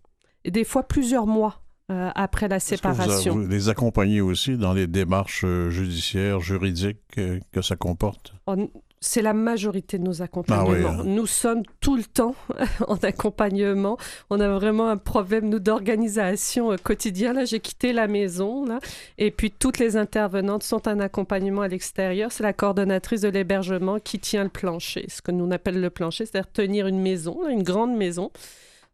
Et 0.44 0.50
des 0.50 0.64
fois 0.64 0.82
plusieurs 0.84 1.26
mois 1.26 1.60
euh, 1.90 2.10
après 2.14 2.48
la 2.48 2.56
vous, 2.58 2.64
séparation. 2.64 3.32
vous 3.34 3.46
les 3.48 3.68
accompagnez 3.70 4.20
aussi 4.20 4.56
dans 4.58 4.74
les 4.74 4.86
démarches 4.86 5.44
judiciaires, 5.70 6.40
juridiques 6.40 6.98
euh, 7.18 7.40
que 7.52 7.62
ça 7.62 7.76
comporte? 7.76 8.34
On- 8.46 8.68
C'est 9.00 9.22
la 9.22 9.32
majorité 9.32 9.98
de 9.98 10.02
nos 10.02 10.22
accompagnements. 10.22 10.66
Ah 10.68 10.72
oui, 10.72 11.00
hein. 11.00 11.04
Nous 11.04 11.26
sommes 11.26 11.62
tout 11.80 11.96
le 11.96 12.04
temps 12.04 12.34
en 12.88 12.96
accompagnement. 12.96 13.96
On 14.30 14.40
a 14.40 14.48
vraiment 14.48 14.88
un 14.88 14.96
problème, 14.96 15.48
nous, 15.48 15.60
d'organisation 15.60 16.72
euh, 16.72 16.76
quotidien. 16.76 17.32
Là, 17.32 17.44
j'ai 17.44 17.60
quitté 17.60 17.92
la 17.92 18.08
maison, 18.08 18.64
là, 18.64 18.80
et 19.18 19.30
puis 19.30 19.50
toutes 19.50 19.78
les 19.78 19.96
intervenantes 19.96 20.62
sont 20.62 20.88
en 20.88 20.98
accompagnement 21.00 21.62
à 21.62 21.68
l'extérieur. 21.68 22.32
C'est 22.32 22.42
la 22.42 22.52
coordonnatrice 22.52 23.20
de 23.20 23.28
l'hébergement 23.28 23.98
qui 23.98 24.18
tient 24.18 24.42
le 24.42 24.50
plancher, 24.50 25.06
ce 25.08 25.22
que 25.22 25.30
nous 25.30 25.44
on 25.44 25.50
appelle 25.50 25.80
le 25.80 25.90
plancher, 25.90 26.26
c'est-à-dire 26.26 26.50
tenir 26.50 26.86
une 26.86 27.00
maison, 27.00 27.42
là, 27.42 27.50
une 27.50 27.62
grande 27.62 27.96
maison. 27.96 28.30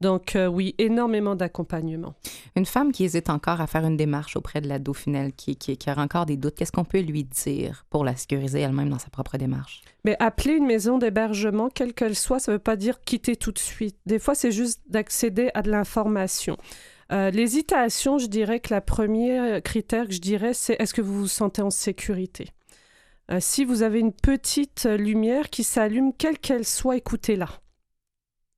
Donc, 0.05 0.37
euh, 0.37 0.49
oui, 0.49 0.75
énormément 0.77 1.35
d'accompagnement. 1.35 2.13
Une 2.57 2.67
femme 2.67 2.93
qui 2.93 3.05
hésite 3.05 3.31
encore 3.31 3.63
à 3.63 3.67
faire 3.67 3.87
une 3.87 3.97
démarche 3.97 4.37
auprès 4.37 4.61
de 4.61 4.69
la 4.69 4.79
Dauphinelle, 4.79 5.33
qui, 5.33 5.57
qui, 5.57 5.79
qui 5.79 5.89
a 5.89 5.99
encore 5.99 6.27
des 6.27 6.37
doutes, 6.37 6.57
qu'est-ce 6.57 6.73
qu'on 6.73 6.85
peut 6.85 7.01
lui 7.01 7.25
dire 7.25 7.87
pour 7.89 8.05
la 8.05 8.15
sécuriser 8.15 8.61
elle-même 8.61 8.91
dans 8.91 8.99
sa 8.99 9.09
propre 9.09 9.39
démarche? 9.39 9.81
Mais 10.05 10.15
appeler 10.21 10.57
une 10.57 10.67
maison 10.67 10.99
d'hébergement, 10.99 11.71
quelle 11.71 11.95
qu'elle 11.95 12.17
soit, 12.17 12.39
ça 12.39 12.53
ne 12.53 12.57
veut 12.57 12.63
pas 12.63 12.77
dire 12.77 13.01
quitter 13.01 13.35
tout 13.35 13.51
de 13.51 13.59
suite. 13.59 13.97
Des 14.05 14.19
fois, 14.19 14.35
c'est 14.35 14.53
juste 14.53 14.83
d'accéder 14.91 15.51
à 15.55 15.63
de 15.63 15.71
l'information. 15.71 16.59
Euh, 17.11 17.31
L'hésitation, 17.31 18.19
je 18.19 18.27
dirais 18.27 18.61
que 18.61 18.75
la 18.75 18.83
première 18.83 19.63
critère 19.63 20.07
que 20.07 20.13
je 20.13 20.21
dirais, 20.21 20.53
c'est 20.53 20.77
est-ce 20.79 20.93
que 20.93 21.01
vous 21.01 21.19
vous 21.19 21.29
sentez 21.29 21.63
en 21.63 21.71
sécurité? 21.71 22.51
Euh, 23.31 23.39
Si 23.41 23.65
vous 23.65 23.81
avez 23.81 24.01
une 24.01 24.13
petite 24.13 24.85
lumière 24.85 25.49
qui 25.49 25.65
s'allume, 25.65 26.13
quelle 26.13 26.39
qu'elle 26.39 26.67
soit, 26.67 26.99
écoutez-la. 26.99 27.49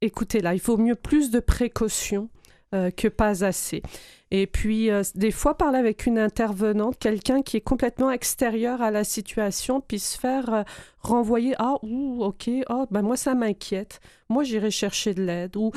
Écoutez-la. 0.02 0.54
Il 0.54 0.61
faut 0.61 0.76
mieux 0.76 0.94
plus 0.94 1.30
de 1.30 1.40
précautions 1.40 2.28
euh, 2.74 2.90
que 2.90 3.09
pas 3.09 3.44
assez. 3.44 3.82
Et 4.30 4.46
puis, 4.46 4.90
euh, 4.90 5.02
des 5.14 5.30
fois, 5.30 5.56
parler 5.56 5.78
avec 5.78 6.04
une 6.04 6.18
intervenante, 6.18 6.98
quelqu'un 6.98 7.40
qui 7.42 7.56
est 7.56 7.62
complètement 7.62 8.11
extérieur 8.11 8.82
à 8.82 8.90
la 8.90 9.04
situation, 9.04 9.80
puis 9.80 9.98
se 10.00 10.18
faire 10.18 10.52
euh, 10.52 10.62
renvoyer 10.98 11.54
Ah, 11.59 11.76
ouh, 11.82 12.24
ok, 12.24 12.50
ah, 12.68 12.87
ben 12.90 13.02
moi, 13.02 13.16
ça 13.16 13.35
m'inquiète. 13.35 14.00
Moi, 14.28 14.42
j'irai 14.42 14.70
chercher 14.70 15.14
de 15.14 15.22
l'aide. 15.22 15.56
Ou 15.56 15.70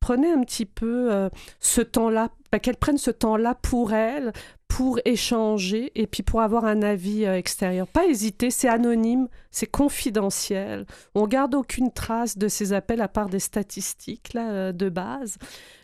prenez 0.00 0.30
un 0.30 0.42
petit 0.42 0.66
peu 0.66 1.28
ce 1.58 1.80
temps-là, 1.80 2.28
ben, 2.52 2.58
qu'elle 2.58 2.76
prenne 2.76 2.98
ce 2.98 3.10
temps-là 3.10 3.54
pour 3.54 3.92
elle, 3.92 4.32
pour 4.78 5.00
échanger 5.04 5.90
et 5.96 6.06
puis 6.06 6.22
pour 6.22 6.40
avoir 6.40 6.64
un 6.64 6.82
avis 6.82 7.24
euh, 7.24 7.36
extérieur. 7.36 7.88
Pas 7.88 8.06
hésiter, 8.06 8.52
c'est 8.52 8.68
anonyme, 8.68 9.26
c'est 9.50 9.66
confidentiel. 9.66 10.86
On 11.16 11.26
garde 11.26 11.56
aucune 11.56 11.90
trace 11.90 12.38
de 12.38 12.46
ces 12.46 12.72
appels 12.72 13.00
à 13.00 13.08
part 13.08 13.28
des 13.28 13.40
statistiques 13.40 14.34
là, 14.34 14.52
euh, 14.52 14.72
de 14.72 14.88
base. 14.88 15.36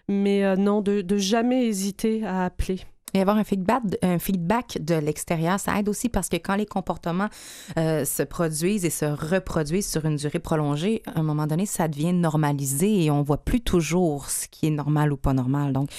Mais 0.06 0.44
euh, 0.44 0.54
non, 0.54 0.80
de, 0.80 1.00
de 1.00 1.16
jamais 1.16 1.66
hésiter 1.66 2.24
à 2.24 2.44
appeler. 2.44 2.82
Et 3.14 3.20
avoir 3.20 3.36
un 3.36 3.42
feedback, 3.42 3.82
un 4.02 4.20
feedback 4.20 4.78
de 4.80 4.94
l'extérieur, 4.94 5.58
ça 5.58 5.76
aide 5.80 5.88
aussi 5.88 6.08
parce 6.08 6.28
que 6.28 6.36
quand 6.36 6.54
les 6.54 6.66
comportements 6.66 7.30
euh, 7.76 8.04
se 8.04 8.22
produisent 8.22 8.84
et 8.84 8.90
se 8.90 9.06
reproduisent 9.06 9.90
sur 9.90 10.04
une 10.04 10.14
durée 10.14 10.38
prolongée, 10.38 11.02
à 11.06 11.18
un 11.18 11.24
moment 11.24 11.48
donné, 11.48 11.66
ça 11.66 11.88
devient 11.88 12.12
normalisé 12.12 13.02
et 13.02 13.10
on 13.10 13.22
voit 13.22 13.38
plus 13.38 13.60
toujours 13.60 14.30
ce 14.30 14.46
qui 14.46 14.68
est 14.68 14.70
normal 14.70 15.12
ou 15.12 15.16
pas 15.16 15.32
normal. 15.32 15.72
Donc, 15.72 15.90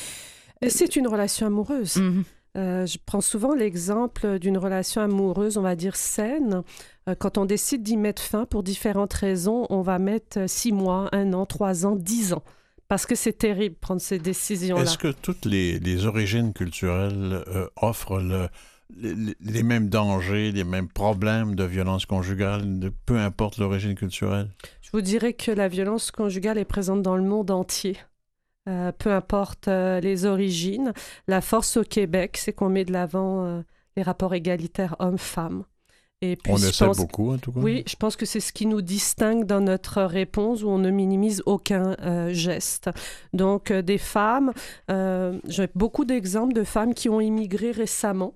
c'est 0.65 0.95
une 0.95 1.10
relation 1.10 1.47
amoureuse. 1.47 1.97
mhm. 1.97 2.23
Euh, 2.55 2.85
je 2.85 2.97
prends 3.05 3.21
souvent 3.21 3.53
l'exemple 3.53 4.39
d'une 4.39 4.57
relation 4.57 5.01
amoureuse, 5.01 5.57
on 5.57 5.61
va 5.61 5.75
dire 5.75 5.95
saine. 5.95 6.63
Euh, 7.09 7.15
quand 7.15 7.37
on 7.37 7.45
décide 7.45 7.83
d'y 7.83 7.97
mettre 7.97 8.21
fin 8.21 8.45
pour 8.45 8.63
différentes 8.63 9.13
raisons, 9.13 9.67
on 9.69 9.81
va 9.81 9.99
mettre 9.99 10.47
six 10.49 10.71
mois, 10.71 11.09
un 11.11 11.33
an, 11.33 11.45
trois 11.45 11.85
ans, 11.85 11.95
dix 11.95 12.31
ans. 12.33 12.43
Parce 12.87 13.05
que 13.05 13.15
c'est 13.15 13.33
terrible 13.33 13.75
prendre 13.75 13.99
ces 13.99 14.19
décisions-là. 14.19 14.83
Est-ce 14.83 14.97
que 14.97 15.11
toutes 15.11 15.45
les, 15.45 15.79
les 15.79 16.05
origines 16.05 16.53
culturelles 16.53 17.43
euh, 17.47 17.67
offrent 17.81 18.19
le- 18.19 18.47
les, 18.95 19.35
les 19.41 19.63
mêmes 19.63 19.89
dangers, 19.89 20.51
les 20.51 20.63
mêmes 20.63 20.87
problèmes 20.87 21.55
de 21.55 21.63
violence 21.63 22.05
conjugale, 22.05 22.79
de, 22.79 22.93
peu 23.07 23.17
importe 23.17 23.57
l'origine 23.57 23.95
culturelle? 23.95 24.49
Je 24.81 24.91
vous 24.93 25.01
dirais 25.01 25.33
que 25.33 25.51
la 25.51 25.67
violence 25.67 26.11
conjugale 26.11 26.59
est 26.59 26.65
présente 26.65 27.01
dans 27.01 27.17
le 27.17 27.23
monde 27.23 27.49
entier. 27.49 27.97
Euh, 28.67 28.91
peu 28.91 29.12
importe 29.12 29.67
euh, 29.67 29.99
les 29.99 30.25
origines. 30.25 30.91
La 31.28 31.41
force 31.41 31.78
au 31.78 31.84
Québec, 31.84 32.36
c'est 32.38 32.51
qu'on 32.51 32.69
met 32.69 32.84
de 32.84 32.91
l'avant 32.91 33.45
euh, 33.45 33.62
les 33.95 34.01
rapports 34.01 34.34
égalitaires 34.34 34.95
hommes-femmes. 34.97 35.65
Et 36.21 36.36
puis, 36.36 36.51
On 36.51 36.58
je 36.58 36.69
essaie 36.69 36.86
pense- 36.86 36.97
beaucoup, 36.97 37.32
en 37.32 37.38
tout 37.38 37.51
cas. 37.51 37.60
Oui, 37.60 37.84
je 37.88 37.95
pense 37.95 38.15
que 38.15 38.25
c'est 38.25 38.39
ce 38.39 38.51
qui 38.54 38.65
nous 38.65 38.82
distingue 38.82 39.45
dans 39.45 39.62
notre 39.62 40.01
réponse 40.01 40.63
où 40.63 40.69
on 40.69 40.80
ne 40.80 40.89
minimise 40.89 41.43
aucun 41.45 41.95
euh, 42.01 42.34
geste. 42.34 42.89
Donc, 43.34 43.69
euh, 43.69 43.84
des 43.84 43.99
femmes, 43.99 44.51
euh, 44.89 45.39
j'ai 45.47 45.67
beaucoup 45.75 46.06
d'exemples 46.06 46.54
de 46.54 46.63
femmes 46.63 46.95
qui 46.95 47.08
ont 47.10 47.21
immigré 47.21 47.69
récemment, 47.69 48.34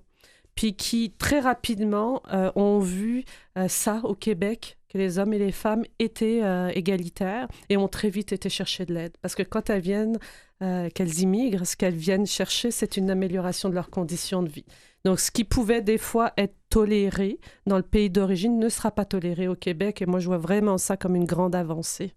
puis 0.54 0.76
qui 0.76 1.10
très 1.18 1.40
rapidement 1.40 2.22
ont 2.54 2.78
vu 2.80 3.24
ça 3.68 4.00
au 4.04 4.14
Québec, 4.14 4.76
que 4.90 4.98
les 4.98 5.18
hommes 5.18 5.32
et 5.32 5.38
les 5.38 5.52
femmes 5.52 5.84
étaient 5.98 6.42
euh, 6.42 6.70
égalitaires 6.74 7.48
et 7.68 7.76
ont 7.76 7.88
très 7.88 8.10
vite 8.10 8.32
été 8.32 8.48
chercher 8.48 8.84
de 8.84 8.92
l'aide. 8.92 9.16
Parce 9.22 9.34
que 9.34 9.42
quand 9.42 9.70
elles 9.70 9.80
viennent, 9.80 10.18
euh, 10.62 10.90
qu'elles 10.90 11.20
immigrent, 11.20 11.66
ce 11.66 11.76
qu'elles 11.76 11.94
viennent 11.94 12.26
chercher, 12.26 12.70
c'est 12.70 12.96
une 12.96 13.10
amélioration 13.10 13.68
de 13.68 13.74
leurs 13.74 13.90
conditions 13.90 14.42
de 14.42 14.48
vie. 14.48 14.66
Donc, 15.04 15.20
ce 15.20 15.30
qui 15.30 15.44
pouvait 15.44 15.80
des 15.80 15.96
fois 15.96 16.32
être 16.36 16.56
toléré 16.68 17.38
dans 17.66 17.76
le 17.76 17.82
pays 17.82 18.10
d'origine 18.10 18.58
ne 18.58 18.68
sera 18.68 18.90
pas 18.90 19.04
toléré 19.04 19.48
au 19.48 19.54
Québec. 19.54 20.02
Et 20.02 20.06
moi, 20.06 20.18
je 20.18 20.26
vois 20.26 20.38
vraiment 20.38 20.76
ça 20.76 20.96
comme 20.96 21.16
une 21.16 21.24
grande 21.24 21.54
avancée. 21.54 22.12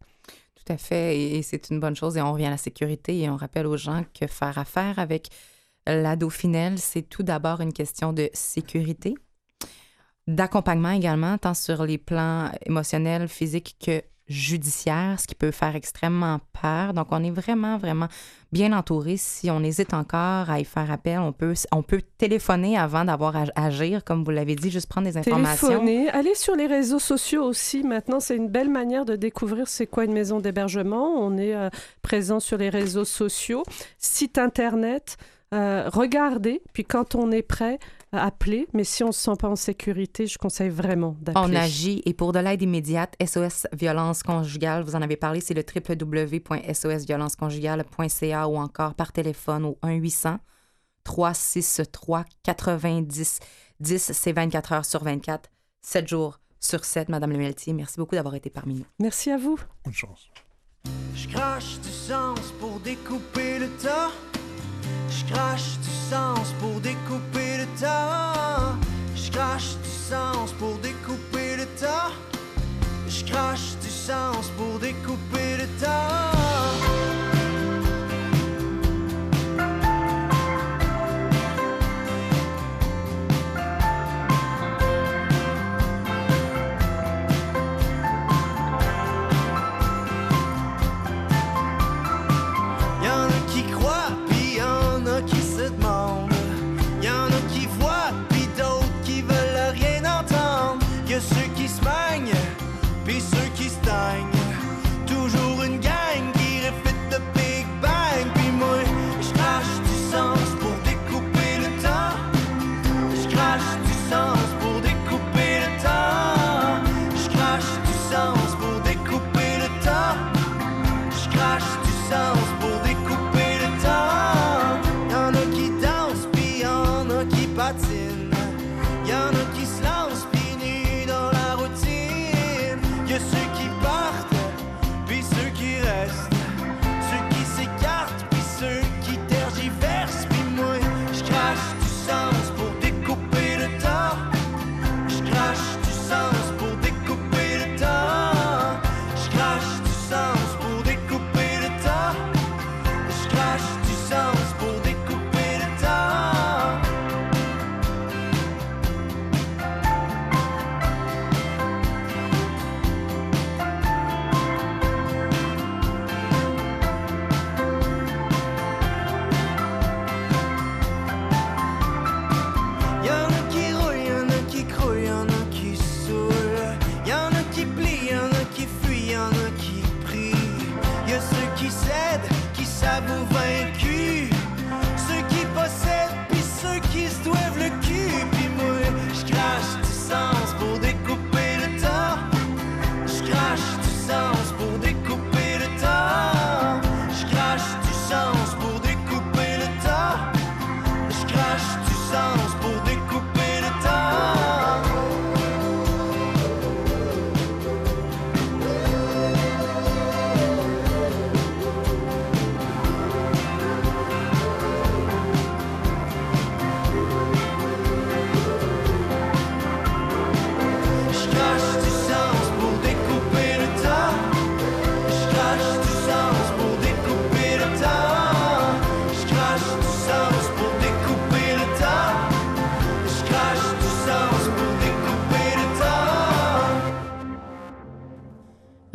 Tout 0.55 0.73
à 0.73 0.77
fait, 0.77 1.17
et, 1.17 1.37
et 1.37 1.41
c'est 1.43 1.69
une 1.69 1.79
bonne 1.79 1.95
chose. 1.95 2.17
Et 2.17 2.21
on 2.21 2.33
revient 2.33 2.47
à 2.47 2.51
la 2.51 2.57
sécurité 2.57 3.19
et 3.19 3.29
on 3.29 3.37
rappelle 3.37 3.67
aux 3.67 3.77
gens 3.77 4.03
que 4.19 4.27
faire 4.27 4.57
affaire 4.57 4.99
avec 4.99 5.29
la 5.85 6.15
Dauphinelle, 6.15 6.79
c'est 6.79 7.01
tout 7.01 7.23
d'abord 7.23 7.61
une 7.61 7.73
question 7.73 8.13
de 8.13 8.29
sécurité, 8.33 9.15
d'accompagnement 10.27 10.91
également, 10.91 11.37
tant 11.37 11.53
sur 11.53 11.85
les 11.85 11.97
plans 11.97 12.51
émotionnels, 12.65 13.27
physiques 13.27 13.75
que 13.83 14.01
judiciaires, 14.27 15.19
ce 15.19 15.27
qui 15.27 15.35
peut 15.35 15.51
faire 15.51 15.75
extrêmement 15.75 16.39
peur. 16.61 16.93
Donc, 16.93 17.07
on 17.11 17.23
est 17.23 17.31
vraiment, 17.31 17.77
vraiment 17.77 18.07
bien 18.51 18.71
entouré. 18.71 19.17
Si 19.17 19.51
on 19.51 19.61
hésite 19.63 19.93
encore 19.93 20.49
à 20.49 20.59
y 20.59 20.65
faire 20.65 20.89
appel, 20.91 21.19
on 21.19 21.33
peut, 21.33 21.53
on 21.71 21.83
peut 21.83 22.01
téléphoner 22.17 22.77
avant 22.77 23.03
d'avoir 23.03 23.35
à 23.35 23.45
agir, 23.55 24.03
comme 24.03 24.23
vous 24.23 24.31
l'avez 24.31 24.55
dit, 24.55 24.71
juste 24.71 24.87
prendre 24.87 25.07
des 25.07 25.17
informations. 25.17 25.67
Téléphoner, 25.67 26.09
aller 26.09 26.35
sur 26.35 26.55
les 26.55 26.67
réseaux 26.67 26.99
sociaux 26.99 27.43
aussi. 27.43 27.83
Maintenant, 27.83 28.19
c'est 28.19 28.37
une 28.37 28.49
belle 28.49 28.69
manière 28.69 29.05
de 29.05 29.15
découvrir 29.15 29.67
c'est 29.67 29.87
quoi 29.87 30.05
une 30.05 30.13
maison 30.13 30.39
d'hébergement. 30.39 31.15
On 31.19 31.37
est 31.37 31.55
euh, 31.55 31.69
présent 32.01 32.39
sur 32.39 32.57
les 32.57 32.69
réseaux 32.69 33.05
sociaux, 33.05 33.63
site 33.97 34.37
internet. 34.37 35.17
Euh, 35.53 35.89
regardez, 35.91 36.61
puis 36.73 36.85
quand 36.85 37.13
on 37.13 37.31
est 37.31 37.43
prêt, 37.43 37.77
appelez. 38.17 38.67
Mais 38.73 38.83
si 38.83 39.03
on 39.03 39.07
ne 39.07 39.11
se 39.11 39.21
sent 39.21 39.35
pas 39.39 39.49
en 39.49 39.55
sécurité, 39.55 40.27
je 40.27 40.37
conseille 40.37 40.69
vraiment 40.69 41.15
d'appeler. 41.21 41.45
On 41.45 41.55
agit 41.55 42.03
et 42.05 42.13
pour 42.13 42.33
de 42.33 42.39
l'aide 42.39 42.61
immédiate, 42.61 43.15
SOS 43.23 43.67
Violence 43.73 44.23
Conjugale, 44.23 44.83
vous 44.83 44.95
en 44.95 45.01
avez 45.01 45.17
parlé, 45.17 45.41
c'est 45.41 45.53
le 45.53 45.63
www.sosviolenceconjugale.ca 45.63 48.47
ou 48.47 48.57
encore 48.57 48.95
par 48.95 49.11
téléphone 49.11 49.65
au 49.65 49.77
1-800 49.83 50.37
363 51.03 52.25
90 52.43 53.39
10. 53.79 54.11
C'est 54.13 54.31
24 54.31 54.71
heures 54.71 54.85
sur 54.85 55.03
24, 55.03 55.49
7 55.81 56.07
jours 56.07 56.39
sur 56.59 56.85
7. 56.85 57.09
Madame 57.09 57.31
Lemeltier, 57.31 57.73
merci 57.73 57.97
beaucoup 57.97 58.15
d'avoir 58.15 58.35
été 58.35 58.49
parmi 58.49 58.75
nous. 58.75 58.85
Merci 58.99 59.31
à 59.31 59.37
vous. 59.37 59.59
Bonne 59.83 59.93
chance. 59.93 60.29
Je 61.15 61.27
crache 61.27 61.79
du 61.79 61.89
sens 61.89 62.39
pour 62.59 62.79
découper 62.79 63.59
le 63.59 63.67
temps. 63.81 64.11
Je 65.09 65.33
crache 65.33 65.77
du 65.81 65.89
sens 66.09 66.53
pour 66.59 66.79
découper 66.81 67.57
le 67.57 67.65
temps. 67.79 68.77
Je 69.15 69.31
crache 69.31 69.75
du 69.83 69.89
sens 69.89 70.51
pour 70.53 70.77
découper 70.77 71.57
le 71.57 71.65
temps. 71.79 72.13
Je 73.07 73.23
crache 73.25 73.75
du 73.81 73.89
sens 73.89 74.49
pour 74.57 74.79
découper 74.79 75.57
le 75.57 75.67
temps. 75.83 76.32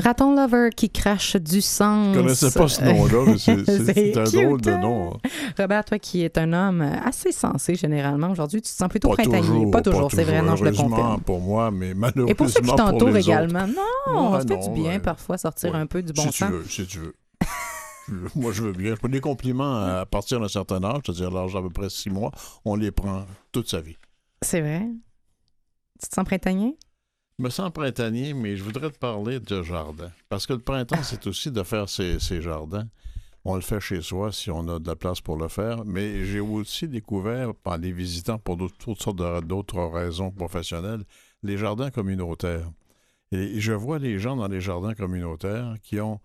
Raton 0.09 0.35
Lover 0.35 0.71
qui 0.75 0.89
crache 0.89 1.37
du 1.37 1.61
sens. 1.61 2.15
Je 2.15 2.21
connaissais 2.21 2.51
pas 2.51 2.67
ce 2.67 2.83
nom-là, 2.83 3.25
mais 3.27 3.37
c'est- 3.39 4.17
un 4.17 4.25
cute, 4.25 4.33
drôle 4.35 4.61
de 4.63 4.71
hein? 4.71 4.79
nom. 4.79 5.13
Robert, 5.59 5.85
toi 5.85 5.99
qui 5.99 6.23
es 6.23 6.39
un 6.39 6.51
homme 6.55 6.81
assez 6.81 7.31
sensé 7.31 7.75
généralement 7.75 8.31
aujourd'hui, 8.31 8.63
tu 8.63 8.71
te 8.71 8.75
sens 8.77 8.89
plutôt 8.89 9.09
Pas 9.11 9.17
printanier. 9.17 9.41
toujours, 9.47 9.71
pas 9.71 9.83
toujours, 9.83 10.11
c'est 10.11 10.25
vrai, 10.25 10.41
non, 10.41 10.57
je 10.57 10.65
le 10.65 10.73
confirme. 10.73 11.21
pour 11.21 11.41
moi, 11.43 11.71
mais 11.71 11.93
malheureusement 11.93 12.29
Et 12.31 12.35
pour 12.35 12.49
ceux 12.49 12.63
qui 12.63 12.69
t'entourent 12.75 13.09
autres. 13.09 13.17
également, 13.19 13.67
non, 13.67 14.33
Ouais, 14.33 14.41
ça 14.41 14.47
fait 14.49 14.55
non, 14.57 14.67
du 14.75 14.81
bien 14.81 14.93
ouais. 14.93 14.99
parfois 14.99 15.37
sortir 15.37 15.73
Ouais. 15.75 15.79
un 15.79 15.87
peu 15.87 16.03
du 16.03 16.15
bon 16.15 16.23
si 16.23 16.31
tu 16.31 16.45
veux, 16.47 16.65
si 16.65 16.87
tu 16.87 16.99
veux. 17.01 17.15
Moi, 18.35 18.53
je 18.53 18.63
veux 18.63 18.73
bien. 18.73 18.93
Je 18.95 18.99
prends 18.99 19.09
des 19.11 19.21
compliments 19.21 19.77
à 20.01 20.07
partir 20.07 20.41
d'un 20.41 20.49
certain 20.49 20.83
âge, 20.83 21.03
c'est-à-dire 21.05 21.31
l'âge 21.31 21.53
d'à 21.53 21.61
peu 21.61 21.69
près 21.69 21.91
six 21.91 22.09
mois, 22.09 22.31
on 22.65 22.77
les 22.77 22.91
prend 22.93 23.27
toute 23.53 23.69
sa 23.69 23.83
vie. 23.83 23.99
C'est 24.41 24.63
vrai? 24.63 24.89
Tu 26.01 26.09
te 26.09 26.15
sens 26.15 26.25
printanier? 26.25 26.79
Je 27.39 27.45
me 27.45 27.51
sens 27.51 27.71
printanier, 27.73 28.35
mais 28.35 28.57
je 28.57 28.65
voudrais 28.65 28.91
te 28.91 28.99
parler 28.99 29.39
de 29.39 29.63
jardin. 29.63 30.11
Parce 30.29 30.45
que 30.47 30.55
le 30.55 30.59
printemps, 30.59 31.05
c'est 31.05 31.25
aussi 31.29 31.53
de 31.53 31.63
faire 31.63 31.89
ses, 31.89 32.19
ses 32.19 32.43
jardins. 32.43 32.89
On 33.45 33.55
le 33.55 33.61
fait 33.61 33.79
chez 33.79 34.03
soi 34.03 34.33
si 34.33 34.51
on 34.51 34.67
a 34.69 34.81
de 34.81 34.87
la 34.89 34.97
place 34.97 35.21
pour 35.21 35.37
le 35.37 35.47
faire, 35.47 35.85
mais 35.85 36.25
j'ai 36.25 36.41
aussi 36.41 36.89
découvert, 36.89 37.53
en 37.65 37.77
les 37.77 37.93
visitant 37.93 38.39
pour 38.39 38.57
d'autres- 38.57 38.77
toutes 38.79 39.01
sortes 39.01 39.17
d'autres 39.47 39.81
raisons 39.85 40.33
professionnelles, 40.33 41.05
les 41.45 41.57
jardins 41.57 41.91
communautaires. 41.93 42.69
Et 43.31 43.61
je 43.61 43.73
vois 43.73 44.01
les 44.01 44.19
gens 44.19 44.35
dans 44.35 44.49
les 44.49 44.61
jardins 44.61 44.95
communautaires 44.95 45.77
qui 45.85 46.01
ont 46.01 46.21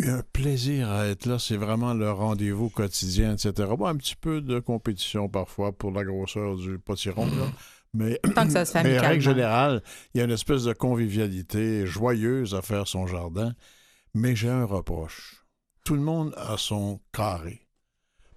eu 0.00 0.08
un 0.08 0.22
plaisir 0.32 0.90
à 0.90 1.06
être 1.06 1.26
là. 1.26 1.38
C'est 1.38 1.56
vraiment 1.58 1.92
leur 1.92 2.16
rendez-vous 2.18 2.70
quotidien, 2.70 3.34
etc. 3.34 3.68
Bon, 3.76 3.86
un 3.86 3.96
petit 3.96 4.16
peu 4.16 4.40
de 4.40 4.58
compétition 4.58 5.28
parfois 5.28 5.72
pour 5.72 5.90
la 5.92 6.02
grosseur 6.04 6.56
du 6.56 6.78
potiron, 6.78 7.26
là. 7.26 7.52
Mais, 7.92 8.20
Tant 8.34 8.46
que 8.46 8.52
ça 8.52 8.64
se 8.64 8.72
fait 8.72 8.84
mais 8.84 8.98
en 8.98 9.02
règle 9.02 9.22
générale, 9.22 9.82
il 10.14 10.18
y 10.18 10.20
a 10.20 10.24
une 10.24 10.30
espèce 10.30 10.64
de 10.64 10.72
convivialité 10.72 11.86
joyeuse 11.86 12.54
à 12.54 12.62
faire 12.62 12.86
son 12.86 13.06
jardin. 13.06 13.52
Mais 14.14 14.36
j'ai 14.36 14.48
un 14.48 14.64
reproche. 14.64 15.44
Tout 15.84 15.94
le 15.94 16.00
monde 16.00 16.32
a 16.36 16.56
son 16.56 17.00
carré. 17.12 17.66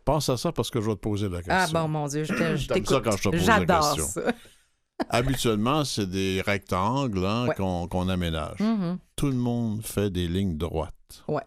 Pense 0.06 0.30
à 0.30 0.38
ça 0.38 0.52
parce 0.52 0.70
que 0.70 0.82
je 0.82 0.88
vais 0.88 0.96
te 0.96 1.00
poser 1.00 1.30
la 1.30 1.38
question. 1.42 1.54
Ah 1.56 1.68
bon, 1.68 1.88
mon 1.88 2.08
Dieu, 2.08 2.24
je 2.24 2.34
je 2.34 2.68
t'écoute. 2.74 3.06
J'adore 3.34 3.96
ça. 4.00 4.22
Habituellement, 5.10 5.84
c'est 5.86 6.10
des 6.10 6.42
rectangles 6.42 7.26
hein, 7.26 7.48
Ouais. 7.48 7.56
qu'on 7.56 8.10
aménage. 8.10 8.60
Mhm. 8.60 9.00
Tout 9.16 9.28
le 9.28 9.36
monde 9.36 9.84
fait 9.84 10.10
des 10.10 10.28
lignes 10.28 10.58
droites. 10.58 11.24
Ouais. 11.28 11.44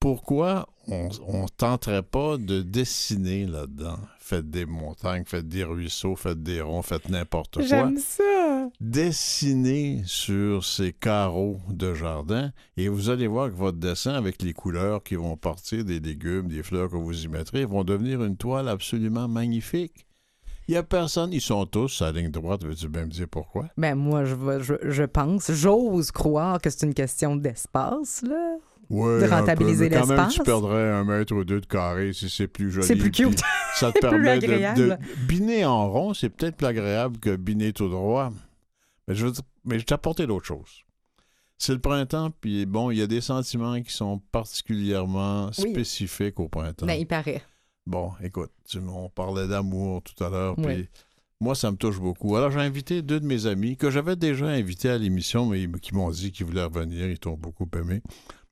Pourquoi 0.00 0.68
on 0.88 1.42
ne 1.42 1.48
tenterait 1.48 2.02
pas 2.02 2.36
de 2.36 2.62
dessiner 2.62 3.46
là-dedans? 3.46 3.98
Faites 4.18 4.50
des 4.50 4.66
montagnes, 4.66 5.24
faites 5.26 5.48
des 5.48 5.64
ruisseaux, 5.64 6.16
faites 6.16 6.42
des 6.42 6.60
ronds, 6.60 6.82
faites 6.82 7.08
n'importe 7.08 7.56
quoi. 7.56 7.66
J'aime 7.66 7.98
ça. 7.98 8.68
Dessinez 8.80 10.02
sur 10.06 10.64
ces 10.64 10.92
carreaux 10.92 11.60
de 11.68 11.94
jardin 11.94 12.52
et 12.76 12.88
vous 12.88 13.10
allez 13.10 13.26
voir 13.26 13.50
que 13.50 13.56
votre 13.56 13.78
dessin, 13.78 14.14
avec 14.14 14.42
les 14.42 14.52
couleurs 14.52 15.02
qui 15.02 15.16
vont 15.16 15.36
partir 15.36 15.84
des 15.84 16.00
légumes, 16.00 16.48
des 16.48 16.62
fleurs 16.62 16.88
que 16.88 16.96
vous 16.96 17.24
y 17.24 17.28
mettrez, 17.28 17.64
vont 17.64 17.84
devenir 17.84 18.22
une 18.24 18.36
toile 18.36 18.68
absolument 18.68 19.28
magnifique. 19.28 20.06
Il 20.68 20.72
n'y 20.72 20.76
a 20.78 20.82
personne, 20.82 21.32
ils 21.32 21.40
sont 21.40 21.66
tous 21.66 22.02
à 22.02 22.12
la 22.12 22.20
ligne 22.20 22.30
droite, 22.30 22.64
veux-tu 22.64 22.88
bien 22.88 23.02
me 23.06 23.10
dire 23.10 23.26
pourquoi? 23.28 23.68
Ben 23.76 23.94
moi, 23.96 24.24
je, 24.24 24.34
je, 24.60 24.74
je 24.90 25.02
pense, 25.02 25.50
j'ose 25.52 26.10
croire 26.12 26.60
que 26.60 26.70
c'est 26.70 26.86
une 26.86 26.94
question 26.94 27.34
d'espace, 27.36 28.22
là. 28.22 28.56
Ouais, 28.90 29.20
de 29.22 29.26
rentabiliser 29.28 29.88
mais 29.88 29.96
quand 29.96 30.06
même, 30.06 30.16
l'espace. 30.18 30.34
tu 30.34 30.42
perdrais 30.42 30.90
un 30.90 31.04
mètre 31.04 31.34
ou 31.34 31.44
deux 31.44 31.60
de 31.60 31.66
carré 31.66 32.12
si 32.12 32.28
c'est 32.28 32.46
plus 32.48 32.70
joli. 32.70 32.86
C'est 32.86 32.96
plus 32.96 33.10
cute. 33.10 33.40
Ça 33.76 33.90
te 33.90 33.98
permet 34.00 34.38
de, 34.38 34.46
de- 34.76 34.96
Biner 35.26 35.64
en 35.64 35.90
rond, 35.90 36.12
c'est 36.14 36.28
peut-être 36.28 36.56
plus 36.56 36.66
agréable 36.66 37.18
que 37.18 37.34
biner 37.36 37.72
tout 37.72 37.88
droit. 37.88 38.30
Mais 39.08 39.14
je 39.14 39.24
veux 39.26 39.32
dire- 39.32 39.42
mais 39.64 39.78
je 39.78 39.84
t'ai 39.86 39.94
apporté 39.94 40.26
d'autres 40.26 40.44
choses. 40.46 40.82
C'est 41.56 41.72
le 41.72 41.78
printemps, 41.78 42.32
puis 42.40 42.66
bon, 42.66 42.90
il 42.90 42.98
y 42.98 43.02
a 43.02 43.06
des 43.06 43.20
sentiments 43.20 43.80
qui 43.80 43.92
sont 43.92 44.20
particulièrement 44.66 45.46
Oui. 45.58 45.70
spécifiques 45.70 46.38
au 46.40 46.48
printemps. 46.48 46.86
Ben, 46.86 46.94
il 47.00 47.06
paraît. 47.06 47.42
Bon, 47.86 48.12
écoute, 48.22 48.50
tu- 48.68 48.78
on 48.78 49.08
parlait 49.08 49.48
d'amour 49.48 50.02
tout 50.02 50.22
à 50.24 50.28
l'heure, 50.30 50.54
Oui. 50.58 50.64
puis 50.64 50.88
moi, 51.40 51.54
ça 51.54 51.70
me 51.70 51.76
touche 51.76 51.98
beaucoup. 51.98 52.36
Alors, 52.36 52.50
j'ai 52.52 52.60
invité 52.60 53.02
deux 53.02 53.18
de 53.18 53.26
mes 53.26 53.46
amis 53.46 53.76
que 53.76 53.90
j'avais 53.90 54.14
déjà 54.16 54.46
invités 54.46 54.88
à 54.88 54.98
l'émission, 54.98 55.46
mais 55.46 55.66
qui 55.80 55.94
m'ont 55.94 56.10
dit 56.10 56.30
qu'ils 56.30 56.46
voulaient 56.46 56.62
revenir, 56.64 57.06
ils 57.10 57.18
t'ont 57.18 57.36
beaucoup 57.36 57.68
aimé. 57.74 58.00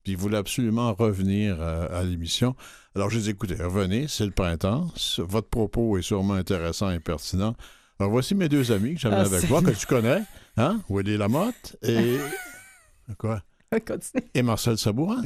Puis 0.03 0.13
ils 0.15 0.17
voulaient 0.19 0.39
absolument 0.39 0.93
revenir 0.95 1.59
euh, 1.61 1.87
à 1.93 2.03
l'émission. 2.03 2.57
Alors, 2.97 3.11
je 3.11 3.17
les 3.19 3.21
ai 3.21 3.25
dit, 3.27 3.31
écoutez, 3.31 3.55
revenez, 3.55 4.09
c'est 4.09 4.25
le 4.25 4.33
printemps. 4.33 4.89
Votre 5.19 5.49
propos 5.49 5.97
est 5.99 6.03
sûrement 6.03 6.35
intéressant 6.35 6.91
et 6.91 6.99
pertinent. 6.99 7.55
Alors, 8.01 8.11
voici 8.11 8.35
mes 8.35 8.49
deux 8.49 8.73
amis 8.73 8.95
que 8.95 9.01
j'amène 9.01 9.21
Ah, 9.21 9.27
avec 9.37 9.49
moi, 9.49 9.63
que 9.63 9.71
tu 9.71 9.87
connais, 9.87 10.23
hein? 10.57 10.81
Willy 10.89 11.17
Lamotte 11.19 11.77
et... 11.83 12.17
Quoi? 13.19 13.43
Continue. 13.87 14.25
Et 14.35 14.43
Marcel 14.43 14.77
Sabourin. 14.79 15.23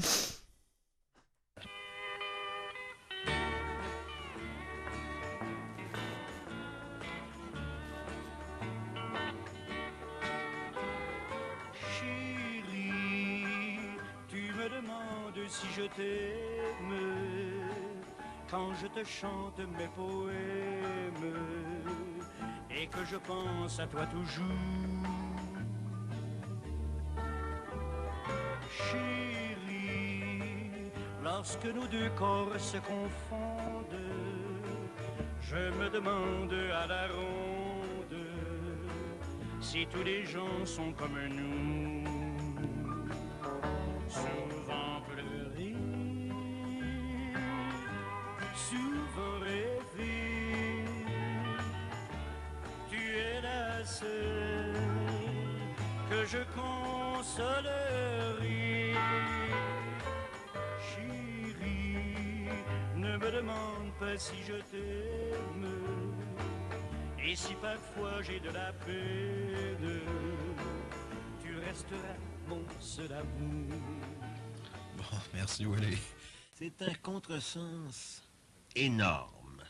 Je 15.76 15.82
t'aime 15.96 16.94
quand 18.48 18.74
je 18.74 18.86
te 18.86 19.04
chante 19.04 19.58
mes 19.76 19.88
poèmes 19.88 21.34
et 22.70 22.86
que 22.86 23.04
je 23.04 23.16
pense 23.16 23.80
à 23.80 23.86
toi 23.86 24.06
toujours. 24.06 24.44
Chérie, 28.70 30.30
lorsque 31.22 31.66
nos 31.66 31.86
deux 31.86 32.10
corps 32.10 32.58
se 32.58 32.78
confondent, 32.78 34.00
Je 35.40 35.70
me 35.78 35.90
demande 35.90 36.54
à 36.82 36.86
la 36.86 37.06
ronde 37.08 38.22
si 39.60 39.86
tous 39.86 40.02
les 40.02 40.24
gens 40.24 40.64
sont 40.64 40.92
comme 40.92 41.18
nous. 41.28 41.83
Si 64.16 64.36
je 64.46 64.54
t'aime. 64.70 65.66
Et 67.26 67.34
si 67.36 67.54
parfois 67.54 68.22
j'ai 68.22 68.40
de 68.40 68.50
la 68.50 68.72
peine, 68.72 70.00
tu 71.42 71.56
resteras 71.58 72.16
mon 72.46 72.62
seul 72.80 73.12
amour. 73.12 73.80
Bon, 74.96 75.18
merci 75.32 75.64
Willy. 75.64 75.98
C'est 76.54 76.82
un 76.82 76.94
contresens 76.94 78.22
énorme, 78.76 79.62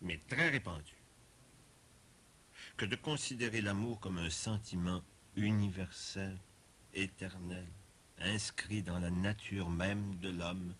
mais 0.00 0.18
très 0.28 0.50
répandu, 0.50 0.96
que 2.76 2.86
de 2.86 2.96
considérer 2.96 3.60
l'amour 3.60 4.00
comme 4.00 4.18
un 4.18 4.30
sentiment 4.30 5.02
universel, 5.36 6.38
éternel, 6.94 7.66
inscrit 8.20 8.82
dans 8.82 8.98
la 8.98 9.10
nature 9.10 9.68
même 9.68 10.16
de 10.20 10.30
l'homme, 10.30 10.74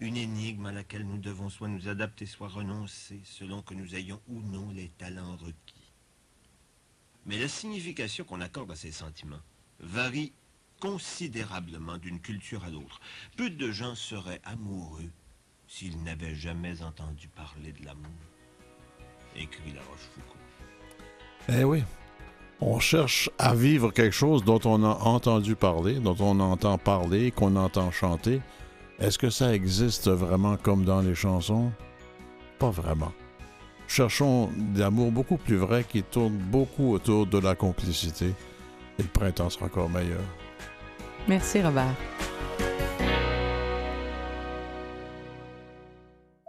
une 0.00 0.16
énigme 0.16 0.66
à 0.66 0.72
laquelle 0.72 1.06
nous 1.06 1.18
devons 1.18 1.48
soit 1.48 1.68
nous 1.68 1.88
adapter, 1.88 2.26
soit 2.26 2.48
renoncer, 2.48 3.20
selon 3.24 3.62
que 3.62 3.74
nous 3.74 3.94
ayons 3.94 4.20
ou 4.28 4.40
non 4.40 4.70
les 4.70 4.88
talents 4.98 5.36
requis. 5.36 5.92
Mais 7.26 7.38
la 7.38 7.48
signification 7.48 8.24
qu'on 8.24 8.40
accorde 8.40 8.70
à 8.70 8.76
ces 8.76 8.92
sentiments 8.92 9.40
varie 9.80 10.32
considérablement 10.80 11.98
d'une 11.98 12.20
culture 12.20 12.64
à 12.64 12.70
l'autre. 12.70 13.00
Peu 13.36 13.50
de 13.50 13.70
gens 13.70 13.94
seraient 13.94 14.40
amoureux 14.44 15.10
s'ils 15.66 16.02
n'avaient 16.02 16.34
jamais 16.34 16.82
entendu 16.82 17.28
parler 17.28 17.72
de 17.72 17.84
l'amour. 17.84 18.10
Écrit 19.36 19.72
La 19.72 19.82
Rochefoucauld. 19.82 20.38
Eh 21.48 21.64
oui. 21.64 21.82
On 22.60 22.80
cherche 22.80 23.30
à 23.38 23.54
vivre 23.54 23.92
quelque 23.92 24.14
chose 24.14 24.44
dont 24.44 24.60
on 24.64 24.82
a 24.82 24.98
entendu 25.04 25.54
parler, 25.54 26.00
dont 26.00 26.16
on 26.18 26.40
entend 26.40 26.76
parler, 26.76 27.30
qu'on 27.30 27.54
entend 27.54 27.92
chanter. 27.92 28.40
Est-ce 28.98 29.18
que 29.18 29.30
ça 29.30 29.54
existe 29.54 30.08
vraiment 30.08 30.56
comme 30.56 30.84
dans 30.84 31.00
les 31.00 31.14
chansons? 31.14 31.70
Pas 32.58 32.70
vraiment. 32.70 33.12
Cherchons 33.86 34.50
d'amour 34.74 35.12
beaucoup 35.12 35.36
plus 35.36 35.56
vrai 35.56 35.84
qui 35.84 36.02
tourne 36.02 36.36
beaucoup 36.36 36.92
autour 36.92 37.26
de 37.26 37.38
la 37.38 37.54
complicité. 37.54 38.34
Et 38.98 39.02
le 39.02 39.08
printemps 39.08 39.50
sera 39.50 39.66
encore 39.66 39.88
meilleur. 39.88 40.20
Merci, 41.28 41.62
Robert. 41.62 41.94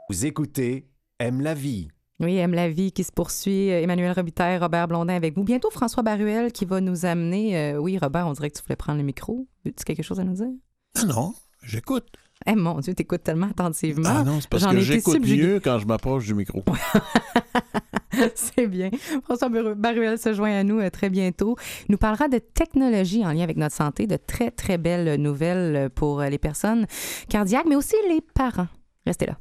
Vous 0.09 0.25
écoutez 0.25 0.87
Aime 1.19 1.41
la 1.41 1.53
vie. 1.53 1.89
Oui, 2.19 2.37
aime 2.37 2.53
la 2.53 2.67
vie 2.69 2.91
qui 2.91 3.03
se 3.03 3.11
poursuit. 3.11 3.67
Emmanuel 3.69 4.11
Robitaille, 4.13 4.57
Robert 4.57 4.87
Blondin 4.87 5.13
avec 5.13 5.35
vous. 5.35 5.43
Bientôt, 5.43 5.69
François 5.69 6.01
Baruel 6.01 6.51
qui 6.51 6.65
va 6.65 6.81
nous 6.81 7.05
amener. 7.05 7.57
euh, 7.57 7.77
oui, 7.77 7.97
Robert, 7.97 8.25
on 8.27 8.33
dirait 8.33 8.49
que 8.49 8.57
tu 8.57 8.63
voulais 8.63 8.75
prendre 8.75 8.97
le 8.97 9.05
micro. 9.05 9.47
As-tu 9.65 9.83
quelque 9.85 10.01
chose 10.03 10.19
à 10.19 10.23
nous 10.23 10.33
dire? 10.33 10.47
Ah 10.95 11.05
non, 11.05 11.33
j'écoute. 11.63 12.07
Eh 12.47 12.55
mon 12.55 12.79
Dieu, 12.79 12.93
t'écoutes 12.93 13.23
tellement 13.23 13.47
attentivement. 13.47 14.07
Ah 14.09 14.23
non, 14.23 14.39
c'est 14.39 14.49
parce 14.49 14.63
J'en 14.63 14.71
que 14.71 14.79
j'écoute 14.79 15.19
mieux 15.19 15.59
quand 15.59 15.77
je 15.79 15.85
m'approche 15.85 16.25
du 16.25 16.33
micro. 16.33 16.63
C'est 18.35 18.67
bien. 18.67 18.89
François 19.23 19.49
Baru- 19.49 19.75
Baruel 19.75 20.17
se 20.17 20.33
joint 20.33 20.51
à 20.59 20.63
nous 20.63 20.79
euh, 20.79 20.89
très 20.89 21.09
bientôt. 21.09 21.55
Il 21.87 21.91
nous 21.91 21.97
parlera 21.97 22.27
de 22.27 22.37
technologie 22.39 23.25
en 23.25 23.31
lien 23.33 23.43
avec 23.43 23.57
notre 23.57 23.75
santé, 23.75 24.07
de 24.07 24.17
très, 24.17 24.51
très 24.51 24.77
belles 24.77 25.21
nouvelles 25.21 25.75
euh, 25.75 25.89
pour 25.89 26.21
euh, 26.21 26.29
les 26.29 26.37
personnes 26.37 26.85
cardiaques, 27.29 27.65
mais 27.67 27.75
aussi 27.75 27.95
les 28.09 28.21
parents. 28.21 28.67
Restez 29.05 29.25
là. 29.27 29.37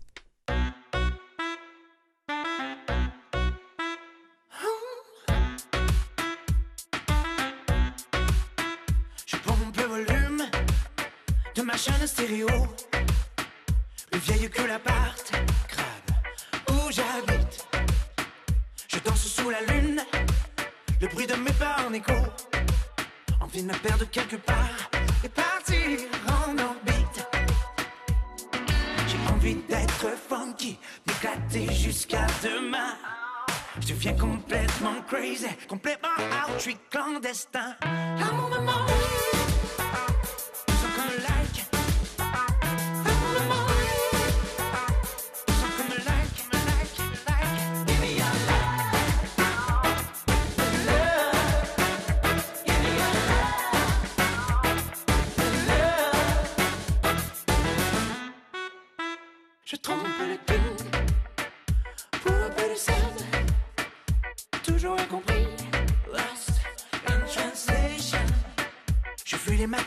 Je 9.27 9.37
pompe 9.37 9.77
le 9.77 9.83
volume 9.85 10.43
de 11.55 11.63
ma 11.63 11.77
chaîne 11.77 12.07
stéréo. 12.07 12.47
Vieille 14.25 14.51
que 14.51 14.63
l'appart, 14.63 15.33
crabe, 15.69 16.71
où 16.71 16.91
j'habite. 16.91 17.67
Je 18.89 18.99
danse 18.99 19.27
sous 19.27 19.49
la 19.49 19.61
lune, 19.63 20.03
le 21.01 21.07
bruit 21.09 21.27
de 21.27 21.35
mes 21.35 21.53
pas 21.53 21.77
en 21.87 21.93
écho. 21.93 22.13
Envie 23.41 23.63
de 23.63 23.69
me 23.69 23.79
perdre 23.79 24.05
quelque 24.11 24.37
part 24.37 24.91
et 25.25 25.29
partir 25.29 26.01
en 26.27 26.59
orbite. 26.59 27.27
J'ai 29.07 29.33
envie 29.33 29.55
d'être 29.69 30.09
funky, 30.29 30.79
m'éclater 31.07 31.73
jusqu'à 31.73 32.27
demain. 32.43 32.97
Je 33.81 33.89
deviens 33.95 34.15
complètement 34.15 35.01
crazy, 35.07 35.47
complètement 35.69 36.09
out, 36.19 36.55
je 36.57 36.63
suis 36.63 36.77
clandestin. 36.91 37.77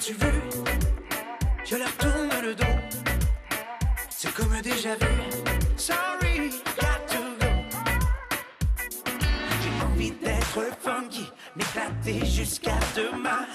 Tu 0.02 0.14
veux. 0.14 0.32
Je 1.64 1.76
leur 1.76 1.92
tourne 1.98 2.32
le 2.42 2.56
dos. 2.56 2.66
C'est 4.10 4.34
comme 4.34 4.60
déjà 4.62 4.96
vu. 4.96 5.08
Sorry, 5.78 6.50
got 6.80 7.06
to 7.08 7.20
go. 7.40 7.48
J'ai 9.62 9.86
envie 9.86 10.12
d'être 10.12 10.60
funky, 10.80 11.32
m'éclater 11.56 12.26
jusqu'à 12.26 12.80
demain. 12.96 13.46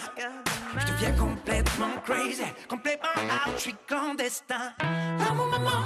Je 0.78 0.92
deviens 0.92 1.12
complètement 1.12 1.96
crazy, 2.04 2.44
complètement 2.68 3.08
out, 3.16 3.54
je 3.56 3.62
suis 3.62 3.76
clandestin. 3.86 4.72
À 4.80 5.34
mon 5.34 5.46
moment, 5.46 5.82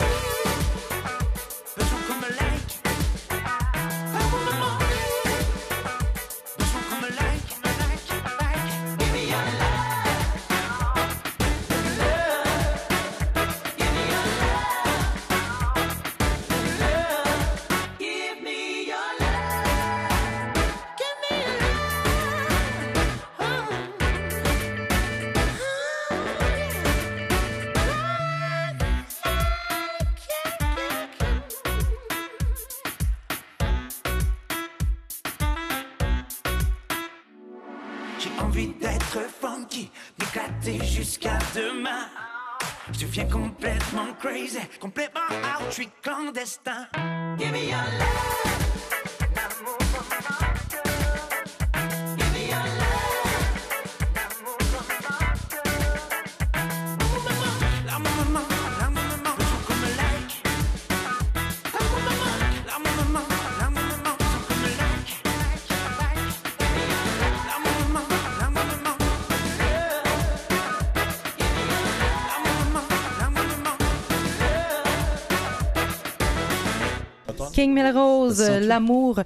Ça 78.35 78.47
sent-tu? 78.47 78.66
l'amour 78.66 79.21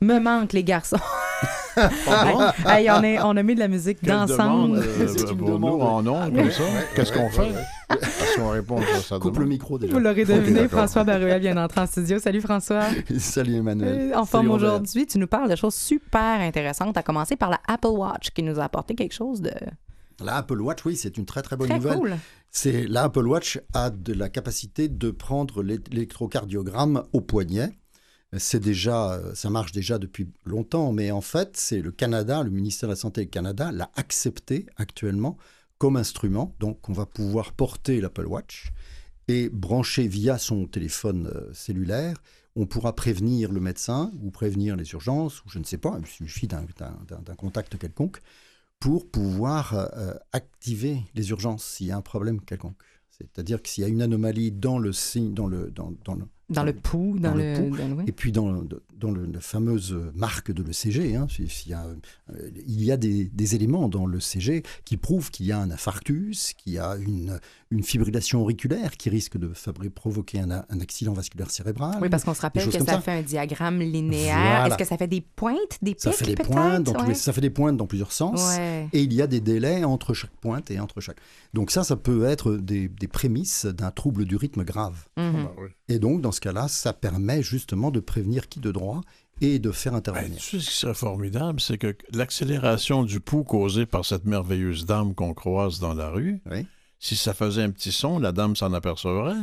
me 0.00 0.18
manque, 0.18 0.52
les 0.52 0.64
garçons. 0.64 0.98
Hey, 2.66 2.88
on, 2.88 3.02
est- 3.02 3.20
on 3.20 3.36
a 3.36 3.42
mis 3.42 3.56
de 3.56 3.58
la 3.60 3.66
musique 3.66 4.04
d'ensemble. 4.04 4.76
demande, 4.76 4.76
euh, 5.00 5.34
pour 5.34 5.58
nous, 5.58 5.66
en 5.80 6.06
ondes, 6.06 6.32
comme 6.34 6.50
ça? 6.50 6.62
Qu'est-ce 6.94 7.12
qu'on 7.12 7.28
fait? 7.30 7.52
Parce 7.88 8.36
qu'on 8.36 8.50
répond 8.50 8.78
à 8.80 9.00
sa 9.00 9.18
Coupe 9.18 9.38
le 9.38 9.46
micro 9.46 9.76
déjà. 9.78 9.92
Vous 9.92 9.98
l'aurez 9.98 10.24
deviné. 10.24 10.68
François 10.68 11.02
Baruel 11.02 11.40
vient 11.40 11.56
d'entrer 11.56 11.80
en 11.80 11.86
studio. 11.86 12.18
Salut 12.20 12.40
François. 12.40 12.84
Salut 13.18 13.56
Emmanuel. 13.56 14.12
Euh, 14.12 14.16
En 14.18 14.24
forme 14.24 14.50
aujourd'hui, 14.50 15.06
tu 15.06 15.18
nous 15.18 15.26
parles 15.26 15.50
de 15.50 15.56
choses 15.56 15.74
super 15.74 16.40
intéressantes, 16.40 16.96
à 16.96 17.02
commencer 17.02 17.34
par 17.36 17.50
la 17.50 17.58
Apple 17.66 17.88
Watch 17.88 18.30
qui 18.30 18.42
nous 18.44 18.60
a 18.60 18.64
apporté 18.64 18.94
quelque 18.94 19.14
chose 19.14 19.40
de 19.42 19.50
La 20.22 20.36
Apple 20.36 20.60
Watch, 20.60 20.84
oui, 20.84 20.94
c'est 20.96 21.16
une 21.18 21.26
très 21.26 21.42
très 21.42 21.56
bonne 21.56 21.68
très 21.68 21.78
nouvelle. 21.78 21.98
cool. 21.98 22.14
C'est 22.52 22.86
la 22.86 23.02
Apple 23.04 23.26
Watch 23.26 23.58
a 23.74 23.90
de 23.90 24.12
la 24.12 24.28
capacité 24.28 24.88
de 24.88 25.10
prendre 25.10 25.62
l'é- 25.64 25.80
l'électrocardiogramme 25.90 27.02
au 27.12 27.20
poignet. 27.20 27.70
C'est 28.38 28.60
déjà, 28.60 29.20
ça 29.34 29.50
marche 29.50 29.72
déjà 29.72 29.98
depuis 29.98 30.28
longtemps, 30.44 30.92
mais 30.92 31.10
en 31.10 31.20
fait, 31.20 31.56
c'est 31.56 31.80
le 31.80 31.92
Canada, 31.92 32.42
le 32.42 32.50
ministère 32.50 32.88
de 32.88 32.92
la 32.92 32.96
Santé 32.96 33.22
du 33.22 33.30
Canada 33.30 33.70
l'a 33.72 33.90
accepté 33.96 34.66
actuellement 34.76 35.36
comme 35.78 35.96
instrument. 35.96 36.54
Donc, 36.60 36.88
on 36.88 36.92
va 36.92 37.06
pouvoir 37.06 37.52
porter 37.52 38.00
l'Apple 38.00 38.26
Watch 38.26 38.72
et 39.28 39.48
brancher 39.48 40.08
via 40.08 40.38
son 40.38 40.66
téléphone 40.66 41.30
euh, 41.34 41.52
cellulaire. 41.52 42.16
On 42.56 42.66
pourra 42.66 42.94
prévenir 42.94 43.52
le 43.52 43.60
médecin 43.60 44.12
ou 44.22 44.30
prévenir 44.30 44.76
les 44.76 44.90
urgences, 44.92 45.44
ou 45.44 45.48
je 45.48 45.58
ne 45.58 45.64
sais 45.64 45.78
pas, 45.78 45.98
il 46.00 46.06
suffit 46.06 46.46
d'un- 46.46 46.66
contact 47.36 47.76
quelconque 47.78 48.20
pour 48.78 49.10
pouvoir 49.10 49.74
euh, 49.74 50.14
activer 50.32 51.02
les 51.14 51.30
urgences 51.30 51.64
s'il 51.64 51.86
y 51.86 51.90
a 51.90 51.96
un 51.96 52.02
problème 52.02 52.40
quelconque. 52.40 52.76
C'est-à-dire 53.10 53.62
que 53.62 53.68
s'il 53.68 53.82
y 53.82 53.84
a 53.86 53.88
une 53.88 54.02
anomalie 54.02 54.50
dans 54.52 54.78
le 54.78 54.92
signe, 54.92 55.34
dans 55.34 55.46
le, 55.46 55.70
dans, 55.70 55.92
dans 56.04 56.14
le, 56.14 56.26
Dans 56.50 56.62
le 56.62 56.74
pouls, 56.74 57.18
dans, 57.18 57.30
dans 57.30 57.36
le, 57.36 57.52
le 57.54 57.58
pouls. 57.70 57.76
dans 57.76 57.88
le- 57.88 57.94
oui. 57.94 58.04
et 58.06 58.12
puis 58.12 58.30
dans, 58.30 58.52
dans 58.98 59.10
le- 59.10 59.24
la 59.26 59.40
fameuse 59.40 59.96
marque 60.14 60.52
de 60.52 60.62
l'ECG, 60.62 61.16
hein, 61.16 61.26
y 61.66 61.72
a, 61.72 61.84
euh, 61.86 62.50
il 62.66 62.84
y 62.84 62.92
a 62.92 62.96
des, 62.98 63.24
des 63.24 63.54
éléments 63.54 63.88
dans 63.88 64.06
l'ECG 64.06 64.62
qui 64.84 64.96
prouvent 64.98 65.30
qu'il 65.30 65.46
y 65.46 65.52
a 65.52 65.58
un 65.58 65.70
infarctus, 65.70 66.52
qu'il 66.52 66.74
y 66.74 66.78
a 66.78 66.96
une, 66.96 67.40
une 67.70 67.82
fibrillation 67.82 68.42
auriculaire 68.42 68.96
qui 68.98 69.08
risque 69.08 69.38
de 69.38 69.48
fabri- 69.54 69.88
provoquer 69.88 70.40
un, 70.40 70.50
accident 70.80 71.12
vasculaire 71.14 71.50
cérébral. 71.50 71.98
Oui, 72.02 72.08
parce 72.10 72.24
qu'on 72.24 72.34
se 72.34 72.42
rappelle 72.42 72.66
que 72.66 72.70
ça, 72.72 72.84
ça. 72.84 73.00
fait 73.00 73.12
un 73.12 73.22
diagramme 73.22 73.80
linéaire. 73.80 74.36
Voilà. 74.36 74.66
Est-ce 74.68 74.76
que 74.76 74.84
ça 74.84 74.98
fait 74.98 75.08
des 75.08 75.22
pointes, 75.22 75.78
des 75.80 75.94
ça 75.96 76.10
pics 76.10 76.18
fait 76.18 76.34
des 76.34 76.42
pointes 76.42 76.82
dans 76.84 76.92
tous 76.92 77.00
Ouais. 77.02 77.08
les, 77.08 77.14
ça 77.14 77.32
fait 77.32 77.40
des 77.40 77.50
pointes 77.50 77.76
dans 77.76 77.86
plusieurs 77.86 78.12
sens. 78.12 78.40
Ouais. 78.56 78.88
Et 78.92 79.02
il 79.02 79.12
y 79.14 79.22
a 79.22 79.26
des 79.26 79.40
délais 79.40 79.84
entre 79.84 80.12
chaque 80.14 80.34
pointe 80.42 80.70
et 80.70 80.78
entre 80.78 81.00
chaque. 81.00 81.16
Donc 81.54 81.70
ça, 81.70 81.84
ça 81.84 81.96
peut 81.96 82.24
être 82.26 82.56
des, 82.56 82.88
des 82.88 83.08
prémices 83.08 83.64
d'un 83.66 83.90
trouble 83.90 84.24
du 84.26 84.36
rythme 84.36 84.62
grave. 84.64 85.06
Mhm. 85.16 85.34
Ah, 85.46 85.50
oui. 85.58 85.68
Et 85.88 85.98
donc, 85.98 86.20
dans 86.22 86.32
ce 86.32 86.40
cas-là, 86.40 86.66
ça 86.68 86.92
permet 86.92 87.42
justement 87.42 87.90
de 87.90 88.00
prévenir 88.00 88.48
qui 88.48 88.60
de 88.60 88.70
droit 88.72 89.00
et 89.40 89.58
de 89.58 89.70
faire 89.72 89.92
Ben, 89.92 89.98
intervenir. 89.98 90.38
tu 90.38 90.42
sais 90.58 90.60
ce 90.60 90.70
qui 90.70 90.76
serait 90.76 90.94
formidable, 90.94 91.60
c'est 91.60 91.76
que 91.76 91.94
l'accélération 92.12 93.02
du 93.02 93.20
pouls 93.20 93.44
causée 93.44 93.84
par 93.84 94.04
cette 94.04 94.24
merveilleuse 94.24 94.86
dame 94.86 95.14
qu'on 95.14 95.34
croise 95.34 95.80
dans 95.80 95.92
la 95.94 96.08
rue, 96.08 96.40
Oui. 96.50 96.66
si 97.00 97.16
ça 97.16 97.34
faisait 97.34 97.62
un 97.62 97.70
petit 97.70 97.92
son, 97.92 98.18
la 98.18 98.32
dame 98.32 98.54
s'en 98.56 98.72
apercevrait. 98.72 99.34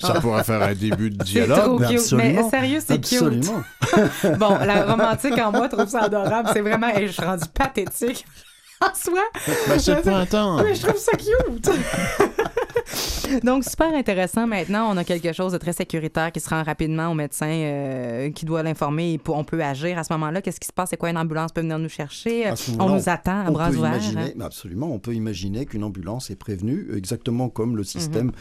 ça 0.00 0.20
pourrait 0.20 0.42
faire 0.44 0.62
un 0.62 0.74
début 0.74 1.10
de 1.10 1.16
trop 1.18 1.24
dialogue. 1.26 1.86
Cute. 1.86 1.98
absolument. 1.98 2.42
Mais 2.42 2.50
sérieux, 2.50 2.80
c'est 2.84 3.00
cute. 3.00 3.50
Bon, 4.38 4.56
la 4.58 4.86
romantique 4.86 5.38
en 5.38 5.52
moi 5.52 5.68
trouve 5.68 5.86
ça 5.88 6.04
adorable. 6.04 6.48
C'est 6.52 6.62
vraiment. 6.62 6.88
je 6.98 7.06
suis 7.08 7.22
rendue 7.22 7.44
pathétique. 7.54 8.24
En 8.80 8.94
soi, 8.94 9.20
Ben, 9.68 9.78
c'est 9.78 9.94
le 9.94 10.00
printemps. 10.02 10.62
mais 10.62 10.74
je 10.74 10.82
trouve 10.86 10.98
ça 10.98 11.12
cute. 11.12 11.70
Donc, 13.42 13.64
super 13.64 13.94
intéressant. 13.94 14.46
Maintenant, 14.46 14.88
on 14.92 14.96
a 14.96 15.04
quelque 15.04 15.32
chose 15.32 15.52
de 15.52 15.58
très 15.58 15.72
sécuritaire 15.72 16.30
qui 16.32 16.40
se 16.40 16.48
rend 16.48 16.62
rapidement 16.62 17.08
au 17.10 17.14
médecin 17.14 17.48
euh, 17.48 18.30
qui 18.30 18.44
doit 18.44 18.62
l'informer. 18.62 19.14
et 19.14 19.20
On 19.28 19.44
peut 19.44 19.62
agir 19.62 19.98
à 19.98 20.04
ce 20.04 20.12
moment-là. 20.12 20.40
Qu'est-ce 20.42 20.60
qui 20.60 20.66
se 20.68 20.72
passe? 20.72 20.90
C'est 20.90 20.96
quoi 20.96 21.10
une 21.10 21.18
ambulance 21.18 21.52
peut 21.52 21.60
venir 21.62 21.78
nous 21.78 21.88
chercher? 21.88 22.54
Ce 22.54 22.70
On 22.78 22.88
nous 22.88 23.08
attend 23.08 23.40
à 23.46 23.50
bras 23.50 23.70
ouverts. 23.70 24.00
hein. 24.16 24.30
absolument, 24.40 24.92
on 24.92 24.98
peut 24.98 25.14
imaginer 25.14 25.66
qu'une 25.66 25.84
ambulance 25.84 26.30
est 26.30 26.36
prévenue, 26.36 26.88
exactement 26.96 27.48
comme 27.48 27.76
le 27.76 27.82
Mhm. 27.82 27.84
système 27.86 28.32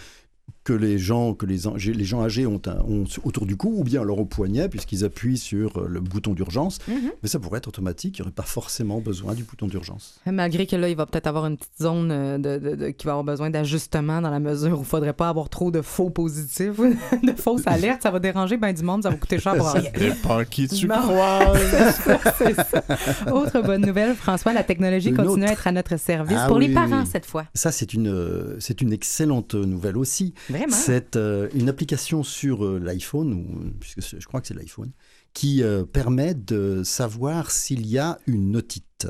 que 0.65 0.73
les 0.73 0.97
gens, 0.97 1.34
que 1.36 1.45
les, 1.45 1.58
gens 2.04 2.21
âgés 2.23 2.45
ont, 2.47 2.60
un- 2.65 2.80
ont 2.91 3.06
autour 3.23 3.45
du 3.45 3.56
cou, 3.56 3.73
ou 3.78 3.84
bien 3.84 4.01
alors 4.01 4.19
au 4.19 4.25
poignet, 4.25 4.67
puisqu'ils 4.67 5.06
appuient 5.06 5.38
sur 5.38 5.78
euh, 5.78 5.88
le 5.88 5.99
bouton 6.01 6.34
d'urgence. 6.34 6.80
Mhm. 6.88 7.12
Mais 7.23 7.30
ça 7.30 7.39
pourrait 7.39 7.60
être 7.60 7.67
automatique, 7.67 8.17
il 8.17 8.21
n'y 8.21 8.25
aurait 8.25 8.34
pas 8.34 8.43
forcément 8.43 8.99
besoin 8.99 9.36
du 9.36 9.43
bouton 9.43 9.67
d'urgence. 9.67 10.19
Malgré 10.25 10.65
que 10.65 10.75
là, 10.75 10.89
il 10.89 10.95
va 10.97 11.06
peut-être 11.06 11.28
avoir 11.28 11.45
une 11.45 11.56
petite 11.58 11.80
zone 11.82 12.10
euh, 12.12 12.38
de, 12.39 12.58
de- 12.58 12.75
de- 12.75 12.89
qui 12.89 13.06
va 13.06 13.12
avoir 13.13 13.23
besoin 13.23 13.49
d'ajustement 13.51 14.21
dans 14.21 14.32
la 14.32 14.39
mesure 14.39 14.71
où 14.73 14.78
il 14.78 14.80
ne 14.80 14.86
faudrait 14.86 15.13
pas 15.13 15.30
avoir 15.30 15.49
trop 15.49 15.69
de 15.69 15.82
faux 15.84 16.10
positifs, 16.10 16.78
de 17.23 17.32
fausses 17.38 17.62
alertes. 17.67 18.01
Ça 18.01 18.10
va 18.10 18.19
déranger 18.19 18.58
bien 18.58 18.73
du 18.73 18.82
monde, 18.84 19.04
ça 19.04 19.12
va 19.12 19.15
coûter 19.17 19.38
cher 19.39 19.56
pour 19.56 19.67
rien. 19.71 19.91
dépend 19.95 20.43
qui 20.45 20.67
tu 20.67 20.88
Non. 20.88 20.95
croises. 20.99 21.60
C'est 22.39 22.56
ça. 22.56 22.84
Autre 23.32 23.62
bonne 23.62 23.86
nouvelle, 23.86 24.15
François, 24.15 24.51
la 24.51 24.63
technologie 24.63 25.10
Une 25.10 25.17
continue 25.17 25.45
à 25.45 25.51
être 25.51 25.67
à 25.67 25.71
notre 25.71 25.97
service 25.99 26.38
Ah 26.39 26.47
pour 26.47 26.58
oui, 26.58 26.69
les 26.69 26.73
parents 26.73 27.01
oui. 27.01 27.10
cette 27.12 27.28
fois. 27.28 27.45
Ça, 27.54 27.71
c'est 27.71 27.93
une, 27.93 28.08
euh, 28.08 28.56
c'est 28.60 28.82
une 28.82 28.91
excellente 28.93 29.54
nouvelle 29.56 29.97
aussi. 29.97 30.34
C'est 30.69 31.15
euh, 31.15 31.49
une 31.53 31.69
application 31.69 32.23
sur 32.23 32.65
euh, 32.65 32.79
l'iPhone, 32.79 33.73
puisque 33.79 34.19
je 34.19 34.25
crois 34.25 34.41
que 34.41 34.47
c'est 34.47 34.53
l'iPhone, 34.53 34.91
qui 35.33 35.63
euh, 35.63 35.83
permet 35.83 36.33
de 36.33 36.83
savoir 36.83 37.51
s'il 37.51 37.85
y 37.85 37.97
a 37.97 38.19
une 38.27 38.55
otite. 38.55 39.07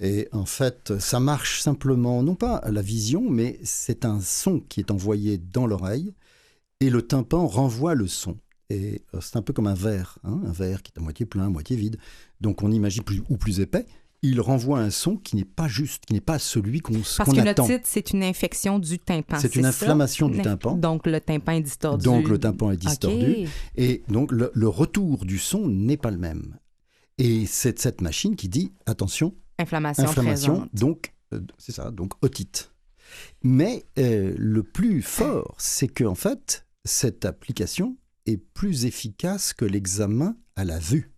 Et 0.00 0.28
en 0.32 0.44
fait, 0.44 0.98
ça 0.98 1.20
marche 1.20 1.60
simplement, 1.62 2.22
non 2.22 2.34
pas 2.34 2.56
à 2.56 2.70
la 2.70 2.82
vision, 2.82 3.22
mais 3.30 3.58
c'est 3.64 4.04
un 4.04 4.20
son 4.20 4.60
qui 4.60 4.80
est 4.80 4.90
envoyé 4.90 5.38
dans 5.38 5.66
l'oreille 5.66 6.12
et 6.80 6.90
le 6.90 7.02
tympan 7.02 7.46
renvoie 7.46 7.94
le 7.94 8.06
son. 8.06 8.36
Et 8.68 9.02
c'est 9.20 9.36
un 9.36 9.42
peu 9.42 9.52
comme 9.52 9.68
un 9.68 9.74
verre, 9.74 10.18
hein, 10.24 10.40
un 10.44 10.52
verre 10.52 10.82
qui 10.82 10.92
est 10.94 10.98
à 10.98 11.02
moitié 11.02 11.24
plein, 11.24 11.46
à 11.46 11.48
moitié 11.48 11.76
vide. 11.76 11.96
Donc 12.40 12.62
on 12.62 12.70
imagine 12.70 13.04
plus 13.04 13.22
ou 13.30 13.36
plus 13.36 13.60
épais. 13.60 13.86
Il 14.22 14.40
renvoie 14.40 14.80
un 14.80 14.90
son 14.90 15.16
qui 15.16 15.36
n'est 15.36 15.44
pas 15.44 15.68
juste, 15.68 16.06
qui 16.06 16.14
n'est 16.14 16.20
pas 16.20 16.38
celui 16.38 16.80
qu'on 16.80 16.94
Parce 16.94 17.16
qu'on 17.18 17.32
qu'une 17.32 17.46
attend. 17.46 17.64
otite, 17.64 17.82
c'est 17.84 18.10
une 18.12 18.22
infection 18.24 18.78
du 18.78 18.98
tympan. 18.98 19.38
C'est 19.38 19.54
une 19.56 19.62
ça? 19.62 19.68
inflammation 19.68 20.28
du 20.28 20.40
tympan. 20.42 20.74
Donc 20.76 21.06
le 21.06 21.20
tympan 21.20 21.52
est 21.52 21.60
distordu. 21.62 22.04
Donc 22.04 22.28
le 22.28 22.38
tympan 22.38 22.72
est 22.72 22.76
distordu. 22.76 23.46
Et 23.76 24.02
donc, 24.08 24.32
le, 24.32 24.50
le 24.54 24.68
retour 24.68 25.24
du 25.26 25.38
son 25.38 25.68
n'est 25.68 25.96
pas 25.98 26.10
le 26.10 26.18
même. 26.18 26.58
Et 27.18 27.46
c'est 27.46 27.78
cette 27.78 28.00
machine 28.00 28.36
qui 28.36 28.48
dit, 28.48 28.72
attention, 28.86 29.34
Inflammation, 29.58 30.04
inflammation, 30.04 30.52
présente. 30.54 30.74
donc, 30.74 31.14
euh, 31.32 31.40
c'est 31.58 31.72
ça, 31.72 31.90
donc 31.90 32.12
otite. 32.22 32.72
Mais 33.42 33.86
euh, 33.98 34.34
le 34.36 34.62
plus 34.62 35.00
fort, 35.02 35.54
c'est 35.58 35.88
qu'en 35.88 36.14
fait, 36.14 36.66
cette 36.84 37.24
application 37.24 37.96
est 38.26 38.36
plus 38.36 38.84
efficace 38.84 39.52
que 39.54 39.64
l'examen 39.64 40.36
à 40.56 40.64
la 40.64 40.78
vue 40.78 41.12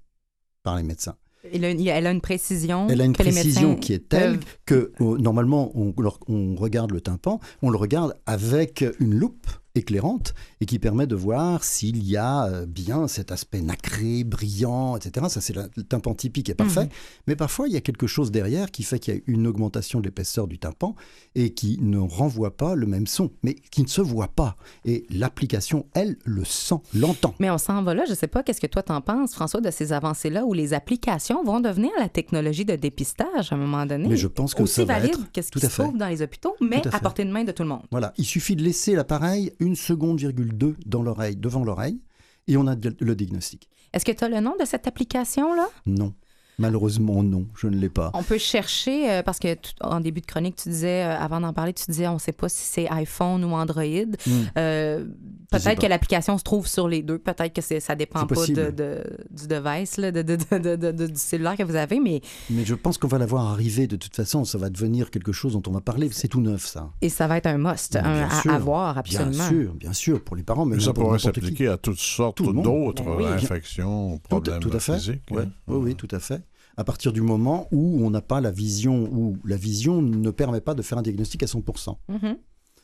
par 0.63 0.77
les 0.77 0.83
médecins. 0.83 1.17
Elle 1.53 1.65
a, 1.65 1.71
une, 1.71 1.87
elle 1.87 2.07
a 2.07 2.11
une 2.11 2.21
précision. 2.21 2.87
Elle 2.91 3.01
a 3.01 3.05
une 3.05 3.13
que 3.13 3.23
les 3.23 3.31
précision 3.31 3.69
médecins 3.71 3.81
qui 3.81 3.93
est 3.93 4.09
telle 4.09 4.39
peuvent- 4.39 4.45
que 4.67 4.93
normalement, 5.01 5.73
on 5.75 6.55
regarde 6.57 6.91
le 6.93 7.01
tympan, 7.01 7.41
on 7.63 7.71
le 7.71 7.77
regarde 7.77 8.15
avec 8.27 8.85
une 9.01 9.15
loupe 9.15 9.47
éclairante 9.75 10.35
et 10.61 10.67
qui 10.67 10.79
permet 10.79 11.07
de 11.07 11.15
voir 11.15 11.63
s'il 11.65 12.03
y 12.03 12.17
a 12.17 12.47
euh, 12.47 12.67
bien 12.67 13.07
cet 13.09 13.31
aspect 13.33 13.61
nacré, 13.61 14.25
brillant, 14.25 14.97
etc. 14.97 15.27
Ça, 15.29 15.41
c'est 15.41 15.55
le 15.55 15.69
tympan 15.85 16.15
typique 16.15 16.55
parfait. 16.55 16.85
Mhm. 16.85 16.91
Mais 17.29 17.37
parfois, 17.37 17.69
il 17.69 17.75
y 17.75 17.77
a 17.77 17.81
quelque 17.81 18.07
chose 18.07 18.31
derrière 18.31 18.71
qui 18.71 18.83
fait 18.83 18.99
qu'il 18.99 19.15
y 19.15 19.17
a 19.19 19.21
une 19.27 19.47
augmentation 19.47 20.01
de 20.01 20.05
l'épaisseur 20.07 20.47
du 20.49 20.59
tympan 20.59 20.95
et 21.35 21.55
qui 21.55 21.79
ne 21.81 21.99
renvoie 21.99 22.57
pas 22.57 22.75
le 22.75 22.87
même 22.87 23.07
son, 23.07 23.31
mais 23.43 23.55
qui 23.55 23.83
ne 23.83 23.89
se 23.89 24.01
voit 24.01 24.29
pas. 24.29 24.57
Et 24.85 25.07
l'application, 25.11 25.87
elle, 25.95 26.17
le 26.25 26.45
sent, 26.45 26.77
l'entend. 26.95 27.35
Mais 27.39 27.51
on 27.51 27.59
s'en 27.59 27.83
va 27.83 27.95
là. 27.95 28.05
Je 28.09 28.15
sais 28.15 28.27
pas, 28.27 28.43
qu'est-ce 28.43 28.61
que 28.61 28.67
toi 28.67 28.83
t'en 28.83 29.01
penses, 29.01 29.35
François, 29.35 29.61
de 29.61 29.71
ces 29.71 29.93
avancées-là 29.93 30.45
où 30.45 30.53
les 30.55 30.75
applications 30.75 31.45
vont 31.45 31.61
devenir 31.61 31.91
la 31.99 32.09
technologie 32.09 32.65
de 32.65 32.75
dépistage 32.77 33.53
à 33.53 33.55
un 33.55 33.59
moment 33.59 33.87
donné? 33.87 34.09
Mais 34.09 34.17
je 34.17 34.27
pense 34.29 34.55
que 34.55 34.63
Aussi 34.63 34.75
ça 34.77 34.85
va 34.85 34.95
valide 34.99 35.15
être- 35.15 35.33
que 35.33 35.43
ce 35.43 35.51
tout 35.51 35.61
qui 35.61 35.67
à 35.67 35.69
se 35.69 35.75
fait. 35.75 35.83
trouve 35.83 35.99
dans 35.99 36.09
les 36.09 36.23
hôpitaux, 36.23 36.55
mais 36.61 36.83
à 36.93 37.01
portée 37.01 37.25
de 37.25 37.31
main 37.31 37.45
de 37.45 37.53
tout 37.53 37.63
le 37.63 37.69
monde. 37.69 37.83
Voilà, 37.91 38.13
il 38.19 38.25
suffit 38.25 38.57
de 38.57 38.63
laisser 38.63 38.95
l'appareil 38.95 39.53
une 39.61 39.77
seconde, 39.77 40.19
virgule 40.19 40.57
deux 40.57 40.77
dans 40.87 41.03
l'oreille, 41.03 41.37
devant 41.37 41.65
l'oreille, 41.65 42.01
et 42.47 42.57
on 42.57 42.67
a 42.67 42.75
le 42.75 43.15
diagnostic. 43.15 43.69
Est-ce 43.93 44.05
que 44.05 44.13
tu 44.13 44.25
as 44.25 44.29
le 44.29 44.41
nom 44.41 44.55
de 44.59 44.65
cette 44.65 44.87
application-là? 44.87 45.69
Non, 45.87 46.15
malheureusement 46.59 47.23
non, 47.23 47.47
je 47.57 47.67
ne 47.67 47.77
l'ai 47.77 47.89
pas. 47.89 48.11
On 48.15 48.23
peut 48.23 48.39
chercher, 48.39 49.11
euh, 49.11 49.23
parce 49.23 49.39
que 49.39 49.55
tout- 49.55 49.71
en 49.81 50.01
début 50.01 50.21
de 50.21 50.27
chronique, 50.27 50.57
tu 50.57 50.69
disais, 50.69 51.05
euh, 51.05 51.17
avant 51.19 51.41
d'en 51.41 51.53
parler, 51.53 51.73
tu 51.73 51.85
disais, 51.89 52.07
on 52.09 52.15
ne 52.15 52.19
sait 52.19 52.33
pas 52.33 52.49
si 52.49 52.63
c'est 52.65 52.89
iPhone 52.91 53.45
ou 53.45 53.53
Android. 53.55 53.85
Hmm. 54.27 54.31
Euh, 54.57 55.05
peut-être 55.51 55.81
que 55.81 55.87
l'application 55.87 56.37
se 56.39 56.43
trouve 56.45 56.67
sur 56.67 56.89
les 56.89 57.03
deux. 57.03 57.19
Peut-être 57.19 57.53
que 57.55 57.63
ça 57.81 57.95
dépend 57.95 58.21
C'est 58.21 58.27
pas 58.27 58.35
de, 58.35 58.41
possible. 58.41 58.75
de- 58.75 59.03
du 59.31 59.47
device, 59.47 59.97
là, 59.97 60.11
de, 60.13 60.23
de- 60.23 60.37
de- 60.37 60.59
de- 60.59 60.77
de- 60.77 60.93
de- 60.93 61.07
du 61.07 61.17
cellulaire 61.19 61.57
que 61.57 61.63
vous 61.63 61.77
avez, 61.77 62.01
mais 62.01 62.21
Mais 62.51 62.65
je 62.65 62.75
pense 62.75 62.99
qu'on 62.99 63.09
va 63.09 63.19
la 63.19 63.27
voir 63.27 63.47
arriver 63.53 63.87
de 63.87 63.97
toute 63.97 64.15
façon, 64.17 64.45
ça 64.45 64.59
va 64.59 64.69
devenir 64.71 65.11
quelque 65.11 65.33
chose 65.33 65.53
dont 65.53 65.63
on 65.67 65.73
va 65.73 65.81
parler, 65.81 66.09
c'est 66.13 66.29
tout 66.29 66.41
neuf 66.41 66.67
ça. 66.67 66.91
et 67.01 67.09
ça 67.09 67.27
va 67.27 67.37
être 67.39 67.47
un 67.47 67.59
must, 67.59 67.95
Mais 67.95 68.01
un 68.01 68.27
bien 68.29 68.53
à 68.53 68.55
avoir 68.57 68.99
absolument. 68.99 69.31
Bien 69.31 69.49
sûr, 69.49 69.75
bien 69.75 69.93
sûr, 69.93 70.25
pour 70.25 70.37
les 70.37 70.43
parents, 70.43 70.65
mais 70.67 70.81
ça 70.81 70.93
pour 70.93 71.05
pourrait 71.05 71.19
s'appliquer 71.19 71.69
à 71.69 71.77
toutes 71.77 71.99
sortes 71.99 72.37
Tout 72.39 72.53
d'autres 72.53 73.05
oui. 73.17 73.25
infections, 73.27 74.19
Tout, 74.19 74.29
problèmes 74.41 74.61
tout 74.61 74.71
à 74.73 74.81
fait. 74.81 74.95
physiques. 74.95 75.23
Ouais. 75.31 75.43
hein. 75.45 75.51
Oui, 75.67 75.77
oui, 75.83 75.95
tout 75.95 76.09
à 76.11 76.19
fait. 76.19 76.41
À 76.79 76.85
partir 76.85 77.13
du 77.13 77.21
moment 77.21 77.67
où 77.73 78.01
on 78.07 78.11
n'a 78.11 78.21
pas 78.23 78.41
la 78.41 78.51
vision, 78.53 79.09
où 79.13 79.37
la 79.45 79.57
vision 79.57 80.01
ne 80.01 80.31
permet 80.31 80.61
pas 80.61 80.75
de 80.75 80.83
faire 80.83 80.97
un 80.97 81.03
diagnostic 81.03 81.43
à 81.43 81.47
100%. 81.47 81.99
Mhm. 82.09 82.37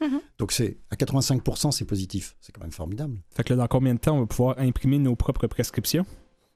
Mhm. 0.02 0.20
Donc 0.38 0.50
c'est 0.52 0.78
à 0.90 0.96
85%, 0.96 1.70
c'est 1.70 1.84
positif. 1.84 2.34
C'est 2.40 2.52
quand 2.52 2.60
même 2.62 2.72
formidable. 2.72 3.16
Fait 3.34 3.44
que 3.44 3.52
là, 3.54 3.58
dans 3.58 3.66
combien 3.68 3.94
de 3.94 4.00
temps 4.00 4.16
on 4.16 4.20
va 4.20 4.26
pouvoir 4.26 4.56
imprimer 4.58 4.98
nos 4.98 5.14
propres 5.14 5.46
prescriptions? 5.46 6.04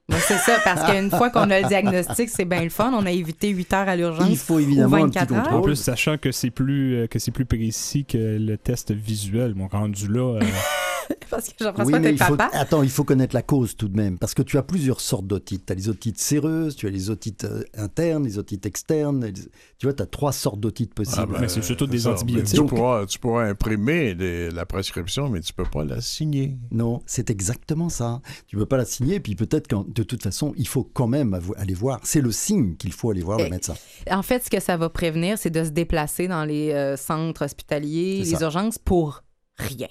Ben, 0.09 0.17
c'est 0.19 0.37
ça, 0.39 0.57
parce 0.65 0.83
qu'une 0.91 1.09
fois 1.11 1.29
qu'on 1.29 1.49
a 1.49 1.61
le 1.61 1.67
diagnostic, 1.67 2.29
c'est 2.29 2.43
bien 2.43 2.63
le 2.63 2.69
fun. 2.69 2.91
On 2.93 3.05
a 3.05 3.11
évité 3.11 3.49
8 3.49 3.73
heures 3.73 3.87
à 3.87 3.95
l'urgence. 3.95 4.27
Il 4.29 4.37
faut 4.37 4.59
évidemment 4.59 4.97
ou 4.97 5.03
un 5.03 5.09
petit 5.09 5.19
24 5.19 5.31
heures. 5.33 5.43
contrôle. 5.43 5.59
En 5.59 5.61
plus, 5.63 5.75
sachant 5.77 6.17
que 6.17 6.31
c'est 6.33 6.49
plus, 6.51 6.95
euh, 6.95 7.07
que 7.07 7.19
c'est 7.19 7.31
plus 7.31 7.45
précis 7.45 8.03
que 8.05 8.17
le 8.17 8.57
test 8.57 8.91
visuel, 8.91 9.55
mon 9.55 9.67
rendu 9.67 10.07
là. 10.09 10.35
euh, 10.37 10.41
Parce 11.39 11.49
que 11.49 11.63
Jean-François, 11.63 11.97
Oui, 11.97 11.99
mais 12.03 12.11
il 12.11 12.17
faut... 12.17 12.35
papa. 12.35 12.49
Attends, 12.57 12.83
il 12.83 12.89
faut 12.89 13.03
connaître 13.03 13.35
la 13.35 13.41
cause 13.41 13.75
tout 13.75 13.87
de 13.87 13.95
même, 13.97 14.17
parce 14.17 14.33
que 14.33 14.41
tu 14.41 14.57
as 14.57 14.63
plusieurs 14.63 14.99
sortes 15.01 15.27
d'otites. 15.27 15.65
Tu 15.67 15.71
as 15.73 15.75
les 15.75 15.89
otites 15.89 16.19
séreuses, 16.19 16.75
tu 16.75 16.87
as 16.87 16.89
les 16.89 17.09
otites 17.09 17.43
euh, 17.45 17.63
internes, 17.75 18.23
les 18.23 18.37
otites 18.37 18.65
externes. 18.65 19.25
les- 19.25 19.33
Tu 19.33 19.85
vois, 19.85 19.93
tu 19.93 20.01
as 20.03 20.05
trois 20.05 20.31
sortes 20.31 20.59
d'otites 20.59 20.93
possibles. 20.93 21.27
Ah, 21.29 21.33
ben, 21.33 21.41
Mais 21.41 21.47
c'est 21.49 21.61
surtout 21.61 21.87
des 21.87 21.99
ça. 21.99 22.11
antibiotiques. 22.11 22.59
Tu 22.59 22.65
pourras, 22.65 23.05
tu 23.05 23.19
pourras 23.19 23.45
imprimer 23.45 24.13
les- 24.15 24.49
la 24.49 24.65
prescription, 24.65 25.29
mais 25.29 25.41
tu 25.41 25.53
peux 25.53 25.63
pas 25.65 25.83
la 25.85 26.01
signer. 26.01 26.57
Non, 26.71 27.01
c'est 27.05 27.29
exactement 27.29 27.89
ça. 27.89 28.21
Tu 28.47 28.57
peux 28.57 28.65
pas 28.65 28.77
la 28.77 28.85
signer, 28.85 29.19
puis 29.19 29.35
peut-être 29.35 29.67
que 29.67 29.75
de 29.89 30.03
toute 30.03 30.23
façon, 30.23 30.53
il 30.57 30.67
faut 30.67 30.83
quand 30.83 31.07
même 31.07 31.39
aller 31.57 31.73
voir. 31.73 31.99
C'est 32.03 32.21
le 32.21 32.31
signe 32.31 32.75
qu'il 32.75 32.91
faut 32.93 33.11
aller 33.11 33.21
voir 33.21 33.39
Eh, 33.39 33.43
le 33.43 33.49
médecin. 33.49 33.75
En 34.09 34.21
fait, 34.23 34.43
ce 34.43 34.49
que 34.49 34.59
ça 34.59 34.77
va 34.77 34.89
prévenir, 34.89 35.37
c'est 35.37 35.49
de 35.49 35.63
se 35.63 35.69
déplacer 35.69 36.27
dans 36.27 36.43
les 36.45 36.71
euh, 36.71 36.97
centres 36.97 37.45
hospitaliers, 37.45 38.23
les 38.23 38.41
urgences 38.41 38.77
pour 38.77 39.23
rien. 39.57 39.87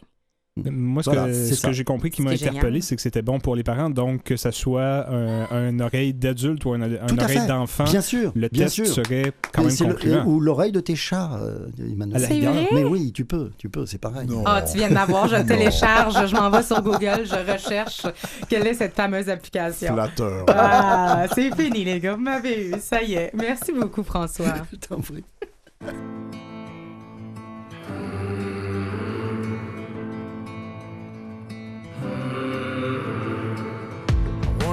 Moi, 0.71 1.03
ce 1.03 1.11
Voilà, 1.11 1.27
que, 1.27 1.33
c'est 1.35 1.55
ce 1.55 1.61
ça. 1.61 1.69
que 1.69 1.75
j'ai 1.75 1.85
compris 1.85 2.11
qui 2.11 2.23
m'a 2.23 2.31
interpellé, 2.33 2.81
c'est 2.81 2.97
que 2.97 3.03
c'était 3.03 3.23
bon 3.23 3.39
pour 3.41 3.55
les 3.57 3.63
parents, 3.63 3.91
donc 3.91 4.23
que 4.25 4.37
ça 4.37 4.53
soit 4.53 5.09
un, 5.11 5.47
un 5.51 5.81
oreille 5.81 6.15
d'adulte 6.15 6.65
ou 6.65 6.73
un, 6.73 6.83
oreille 6.83 7.47
d'enfant, 7.47 7.85
Bien 7.85 8.01
sûr, 8.01 8.33
le 8.35 8.49
bien 8.49 8.65
test 8.65 8.75
sûr. 8.77 8.87
serait 8.87 9.33
quand 9.53 9.63
même 9.65 9.75
le- 9.79 9.87
concluant. 9.95 10.25
ou 10.27 10.41
l'oreille 10.41 10.73
de 10.73 10.81
tes 10.81 10.97
chats, 10.97 11.39
euh, 11.41 11.67
Emmanuel. 11.79 12.21
Vrai? 12.23 12.69
Mais 12.73 12.85
oui, 12.85 13.13
tu 13.13 13.25
peux, 13.25 13.51
tu 13.59 13.69
peux, 13.69 13.87
c'est 13.87 13.99
pareil. 13.99 14.29
Ah, 14.45 14.63
tu 14.63 14.79
viens 14.79 14.89
de 14.89 14.95
m'avoir, 14.95 15.29
je 15.29 15.37
télécharge, 15.43 16.27
je 16.27 16.35
m'en 16.35 16.51
vais 16.51 16.63
sur 16.63 16.83
Google, 16.83 17.23
je 17.25 17.53
recherche 17.53 18.03
quelle 18.49 18.67
est 18.67 18.75
cette 18.75 18.95
fameuse 18.95 19.29
application. 19.29 19.95
Flatteur. 19.95 20.45
Ah, 20.49 21.27
c'est 21.35 21.55
fini, 21.55 21.85
les 21.85 22.01
gars, 22.01 22.15
vous 22.15 22.21
m'avez 22.23 22.69
eu, 22.71 22.75
ça 22.81 23.03
y 23.03 23.15
est. 23.15 23.31
Merci 23.35 23.73
beaucoup, 23.73 24.03
François. 24.03 24.55
Je 24.73 24.77
t'en 24.79 25.01
prie. 25.01 25.25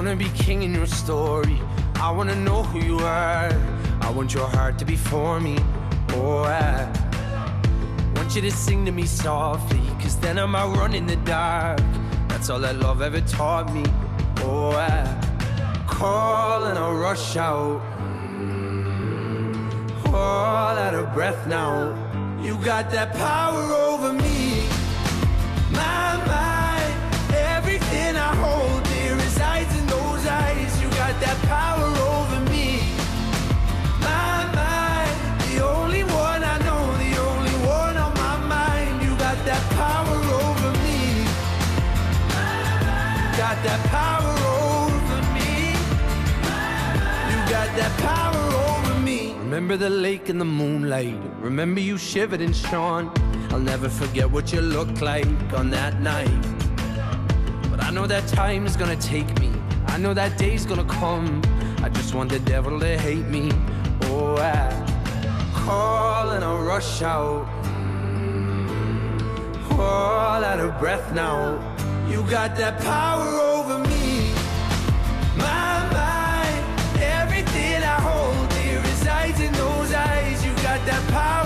Wanna 0.06 0.16
be 0.16 0.30
king 0.38 0.62
in 0.62 0.72
your 0.72 0.86
story. 0.86 1.60
I 1.96 2.12
wanna 2.12 2.36
know 2.36 2.62
who 2.62 2.78
you 2.78 2.98
are. 3.00 3.50
I 4.00 4.08
want 4.14 4.32
your 4.32 4.46
heart 4.46 4.78
to 4.78 4.84
be 4.84 4.94
for 4.94 5.40
me. 5.40 5.56
Oh, 6.10 6.44
I 6.44 6.86
want 8.14 8.36
you 8.36 8.42
to 8.42 8.52
sing 8.52 8.84
to 8.84 8.92
me 8.92 9.04
softly. 9.04 9.80
Cause 10.00 10.16
then 10.20 10.38
I 10.38 10.46
might 10.46 10.68
run 10.78 10.94
in 10.94 11.06
the 11.08 11.16
dark. 11.16 11.80
That's 12.28 12.48
all 12.50 12.60
that 12.60 12.76
love 12.76 13.02
ever 13.02 13.20
taught 13.22 13.74
me. 13.74 13.82
Oh, 14.42 14.70
I 14.70 14.94
call 15.88 16.62
and 16.68 16.78
I 16.78 16.88
rush 16.92 17.36
out. 17.36 17.82
All 20.14 20.74
out 20.84 20.94
of 20.94 21.12
breath 21.14 21.48
now. 21.48 21.74
You 22.40 22.56
got 22.64 22.92
that 22.92 23.12
power 23.14 23.64
over 23.90 24.12
me. 24.12 24.68
My 25.72 26.06
mind, 26.30 26.94
everything 27.34 28.14
I 28.14 28.32
hold 28.36 28.75
that 43.66 43.84
power 43.88 44.34
over 44.70 45.20
me. 45.34 45.72
You 47.30 47.38
got 47.50 47.68
that 47.80 47.92
power 47.98 48.44
over 48.68 49.00
me. 49.00 49.32
Remember 49.40 49.76
the 49.76 49.90
lake 49.90 50.28
in 50.28 50.38
the 50.38 50.44
moonlight. 50.44 51.18
Remember 51.40 51.80
you 51.80 51.98
shivered 51.98 52.40
and 52.40 52.54
shone. 52.54 53.10
I'll 53.50 53.58
never 53.58 53.88
forget 53.88 54.30
what 54.30 54.52
you 54.52 54.60
looked 54.60 55.02
like 55.02 55.26
on 55.52 55.70
that 55.70 56.00
night. 56.00 56.42
But 57.68 57.82
I 57.82 57.90
know 57.90 58.06
that 58.06 58.28
time 58.28 58.66
is 58.66 58.76
gonna 58.76 59.02
take 59.14 59.28
me. 59.40 59.50
I 59.88 59.98
know 59.98 60.14
that 60.14 60.38
day's 60.38 60.64
gonna 60.64 60.84
come. 60.84 61.42
I 61.82 61.88
just 61.88 62.14
want 62.14 62.30
the 62.30 62.38
devil 62.38 62.78
to 62.78 62.96
hate 62.96 63.26
me. 63.26 63.50
Oh, 64.02 64.36
I 64.36 64.70
call 65.54 66.30
and 66.30 66.44
I 66.44 66.56
rush 66.60 67.02
out. 67.02 67.48
All 69.72 70.44
out 70.50 70.60
of 70.60 70.78
breath 70.78 71.12
now. 71.12 71.75
You 72.08 72.22
got 72.30 72.56
that 72.56 72.80
power 72.80 73.28
over 73.54 73.78
me. 73.80 74.32
My 75.36 75.82
mind, 75.92 76.64
everything 77.02 77.82
I 77.82 77.98
hold 78.00 78.48
dear 78.50 78.80
resides 78.80 79.40
in 79.40 79.52
those 79.52 79.92
eyes. 79.92 80.44
You 80.46 80.52
got 80.62 80.80
that 80.86 81.02
power 81.10 81.45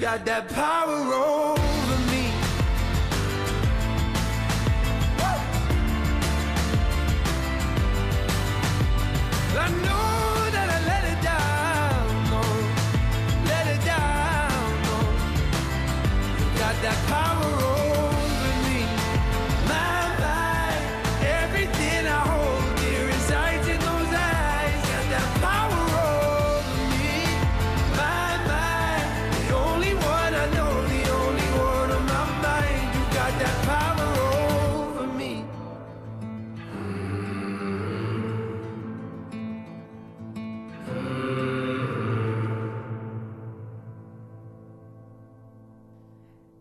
Got 0.00 0.24
that 0.24 0.48
power 0.48 1.12
over 1.12 1.98
me. 2.10 2.32
I 9.58 9.68
know 9.84 10.19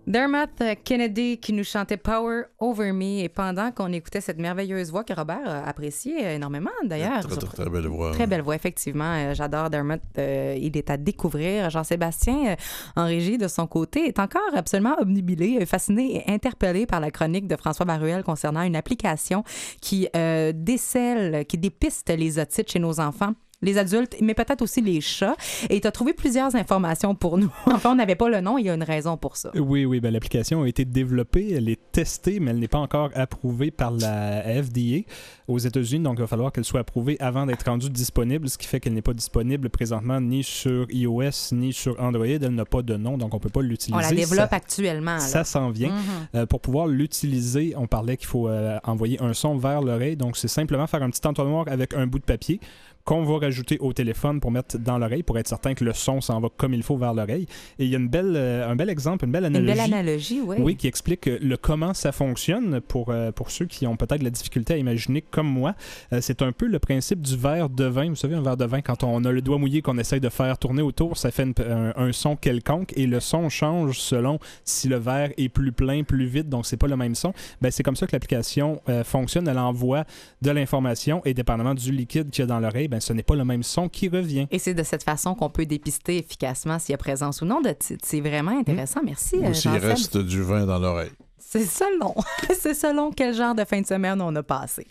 Dermot 0.10 0.48
Kennedy 0.84 1.38
qui 1.38 1.54
nous 1.54 1.64
chantait 1.64 1.96
Power 1.96 2.46
Over 2.58 2.94
Me 2.94 3.20
et 3.20 3.30
pendant 3.30 3.72
qu'on 3.72 3.94
écoutait 3.94 4.22
cette 4.22 4.40
merveilleuse 4.40 4.90
voix 4.90 5.04
que 5.04 5.14
Robert 5.14 5.48
a 5.48 5.68
appréciée 5.68 6.34
énormément 6.34 6.72
d'ailleurs. 6.84 7.20
Très, 7.20 7.38
très, 7.38 7.58
très 7.62 7.70
belle 7.70 7.86
voix. 7.86 8.12
Très 8.14 8.26
belle 8.26 8.42
voix, 8.42 8.56
effectivement. 8.56 9.14
Euh, 9.14 9.36
J'adore 9.36 9.70
Dermot. 9.70 10.00
Euh, 10.18 10.58
il 10.60 10.76
est 10.76 10.90
à 10.90 10.98
découvrir. 10.98 11.70
Jean-Sébastien, 11.70 12.48
euh, 12.48 12.56
en 12.96 13.06
régie 13.06 13.38
de 13.38 13.48
son 13.48 13.68
côté, 13.68 14.08
est 14.08 14.18
encore 14.18 14.42
absolument 14.56 14.96
obnubilé, 15.00 15.64
fasciné 15.68 16.24
et 16.26 16.34
interpellé 16.34 16.88
par 16.88 17.00
la 17.00 17.12
chronique 17.12 17.48
de 17.48 17.56
François 17.56 17.86
Baruel 17.86 18.24
concernant 18.24 18.64
une 18.64 18.76
application 18.76 19.44
qui 19.80 20.10
euh, 20.16 20.52
décèle, 20.56 21.46
qui 21.46 21.60
dépiste 21.60 22.10
les 22.10 22.40
otites 22.40 22.72
chez 22.72 22.80
nos 22.80 23.00
enfants 23.00 23.36
les 23.62 23.78
adultes, 23.78 24.16
mais 24.22 24.34
peut-être 24.34 24.62
aussi 24.62 24.82
les 24.82 25.02
chats. 25.02 25.36
Et 25.70 25.82
tu 25.82 25.88
as 25.88 25.92
trouvé 25.92 26.14
plusieurs 26.14 26.56
informations 26.56 27.16
pour 27.16 27.38
nous. 27.38 27.52
enfin, 27.66 27.92
on 27.92 27.96
n'avait 27.96 28.16
pas 28.16 28.30
le 28.30 28.42
nom, 28.42 28.58
il 28.58 28.66
y 28.66 28.70
a 28.70 28.74
une 28.74 28.84
raison 28.84 29.18
pour 29.18 29.38
ça. 29.38 29.52
Oui, 29.56 29.86
oui, 29.86 30.00
ben, 30.00 30.12
l'application 30.14 30.64
a 30.64 30.68
été 30.68 30.86
développée, 30.86 31.52
elle 31.54 31.70
est 31.70 31.80
testée, 31.92 32.40
mais 32.40 32.52
elle 32.52 32.60
n'est 32.60 32.68
pas 32.68 32.78
encore 32.80 33.10
approuvée 33.16 33.72
par 33.72 33.92
la 33.92 34.42
FDA 34.64 35.02
aux 35.48 35.58
États-Unis, 35.58 36.04
donc 36.04 36.16
il 36.18 36.22
va 36.22 36.28
falloir 36.28 36.52
qu'elle 36.52 36.64
soit 36.66 36.80
approuvée 36.82 37.18
avant 37.20 37.46
d'être 37.46 37.64
rendue 37.66 37.90
disponible, 37.90 38.50
ce 38.50 38.58
qui 38.58 38.68
fait 38.68 38.80
qu'elle 38.80 38.94
n'est 38.94 39.02
pas 39.02 39.14
disponible 39.14 39.70
présentement 39.70 40.22
ni 40.22 40.44
sur 40.44 40.86
iOS 40.92 41.54
ni 41.54 41.74
sur 41.74 42.00
Android. 42.00 42.26
Elle 42.26 42.56
n'a 42.56 42.66
pas 42.66 42.82
de 42.82 42.96
nom, 42.96 43.18
donc 43.18 43.34
on 43.34 43.38
ne 43.38 43.42
peut 43.42 43.50
pas 43.50 43.62
l'utiliser. 43.62 43.96
On 43.98 44.00
la 44.00 44.10
développe 44.16 44.50
Ça- 44.50 44.56
actuellement. 44.56 45.14
là. 45.14 45.20
Ça 45.20 45.44
s'en 45.44 45.70
vient. 45.70 45.90
Mhm. 45.90 45.96
Euh, 46.36 46.46
pour 46.46 46.62
pouvoir 46.62 46.88
l'utiliser, 46.88 47.74
on 47.76 47.88
parlait 47.88 48.18
qu'il 48.18 48.28
faut 48.28 48.48
euh, 48.48 48.78
envoyer 48.84 49.22
un 49.22 49.34
son 49.34 49.58
vers 49.58 49.82
l'oreille. 49.82 50.16
Donc, 50.16 50.38
c'est 50.38 50.48
simplement 50.48 50.88
faire 50.88 51.04
un 51.04 51.10
petit 51.10 51.26
entonnoir 51.28 51.66
avec 51.68 51.94
un 51.94 52.08
bout 52.08 52.20
de 52.20 52.24
papier 52.24 52.60
qu'on 53.06 53.24
va 53.24 53.40
rajouter 53.40 53.78
au 53.80 53.92
téléphone 53.94 54.40
pour 54.40 54.52
mettre 54.52 54.78
dans 54.78 54.98
l'oreille 54.98 55.24
pour 55.24 55.38
être 55.40 55.48
certain 55.48 55.74
que 55.74 55.84
le 55.84 55.94
son 55.94 56.22
s'en 56.22 56.40
va 56.40 56.50
comme 56.56 56.74
il 56.74 56.84
faut 56.84 56.98
vers 56.98 57.14
l'oreille. 57.14 57.48
Et 57.80 57.86
il 57.86 57.90
y 57.90 57.96
a 57.96 57.98
une 57.98 58.08
belle, 58.10 58.34
euh, 58.36 58.70
un 58.70 58.76
bel 58.76 58.90
exemple, 58.90 59.26
une 59.26 59.32
belle 59.32 59.46
Une 59.46 59.56
analogie. 59.56 59.72
belle 59.74 59.94
analogie, 59.94 60.42
oui. 60.46 60.56
Oui, 60.60 60.76
qui 60.76 60.88
explique 60.88 61.28
euh, 61.28 61.40
le 61.42 61.58
comment 61.58 61.94
ça 61.94 62.12
fonctionne 62.12 62.82
pour, 62.82 63.10
euh, 63.10 63.32
pour 63.32 63.50
ceux 63.52 63.66
qui 63.66 63.88
ont 63.88 63.96
peut-être 63.96 64.22
la 64.22 64.30
difficulté 64.30 64.74
à 64.74 64.78
imaginer 64.78 65.22
comme 65.22 65.48
moi. 65.48 65.74
C'est 66.20 66.42
un 66.42 66.52
peu 66.52 66.68
le 66.68 66.80
principe 66.80 67.22
du 67.22 67.36
verre 67.38 67.70
de 67.70 67.86
vin. 67.86 68.10
Vous 68.10 68.16
savez, 68.16 68.36
un 68.36 68.42
verre 68.42 68.58
de 68.58 68.66
vin, 68.66 68.82
quand 68.82 69.04
on 69.04 69.24
a 69.26 69.32
le 69.32 69.42
doigt 69.42 69.58
mouillé 69.58 69.82
qu'on 69.82 69.98
essaye 69.98 70.20
de 70.20 70.30
faire 70.30 70.58
tourner 70.58 70.82
autour, 70.82 71.18
ça 71.18 71.32
fait 71.32 71.44
une- 71.44 71.54
un, 71.68 71.94
un 71.96 72.12
son 72.12 72.36
quelconque 72.36 72.94
et 72.98 73.08
le 73.08 73.20
son 73.20 73.50
change 73.50 73.98
selon 74.00 74.40
si 74.66 74.88
le 74.88 74.98
verre 74.98 75.32
est 75.38 75.50
plus 75.50 75.72
plein, 75.72 76.04
plus 76.04 76.26
vite, 76.26 76.50
donc 76.50 76.66
c'est 76.66 76.78
pas 76.78 76.88
le 76.88 76.98
même 76.98 77.16
son. 77.16 77.34
Ben, 77.62 77.72
c'est 77.72 77.84
comme 77.84 77.96
ça 77.96 78.06
que 78.08 78.12
l'application 78.14 78.82
euh, 78.90 79.04
fonctionne. 79.04 79.48
Elle 79.48 79.58
envoie 79.60 80.04
de 80.42 80.52
l'information 80.52 81.22
et 81.26 81.34
dépendamment 81.34 81.74
du 81.74 81.92
liquide 81.92 82.30
qu'il 82.30 82.42
y 82.42 82.44
a 82.44 82.48
dans 82.48 82.60
l'oreille, 82.60 82.88
ben, 82.90 83.00
ce 83.00 83.14
n'est 83.14 83.24
pas 83.24 83.36
le 83.36 83.46
même 83.46 83.64
son 83.64 83.88
qui 83.88 84.10
revient. 84.10 84.48
Et 84.52 84.60
c'est 84.60 84.74
de 84.74 84.84
cette 84.84 85.04
façon 85.04 85.36
qu'on 85.36 85.50
peut 85.50 85.66
dépister 85.66 86.18
efficacement 86.18 86.80
s'il 86.80 86.92
y 86.92 86.96
a 86.96 86.98
présence 86.98 87.42
ou 87.42 87.46
non 87.46 87.62
de 87.62 87.70
titre. 87.72 88.04
C'est 88.06 88.20
vraiment 88.20 88.58
intéressant. 88.60 89.02
Merci. 89.04 89.36
euh, 89.38 89.50
Ou 89.50 89.54
s'il 89.54 89.72
reste 89.72 90.18
du 90.18 90.42
vin 90.42 90.66
dans 90.66 90.80
l'oreille. 90.80 91.12
C'est 91.38 91.66
selon. 91.66 92.16
c'est 92.60 92.74
selon 92.74 93.12
quel 93.12 93.34
genre 93.34 93.56
de 93.56 93.64
fin 93.64 93.82
de 93.82 93.86
semaine 93.88 94.22
on 94.22 94.36
a 94.36 94.44
passé. 94.44 94.86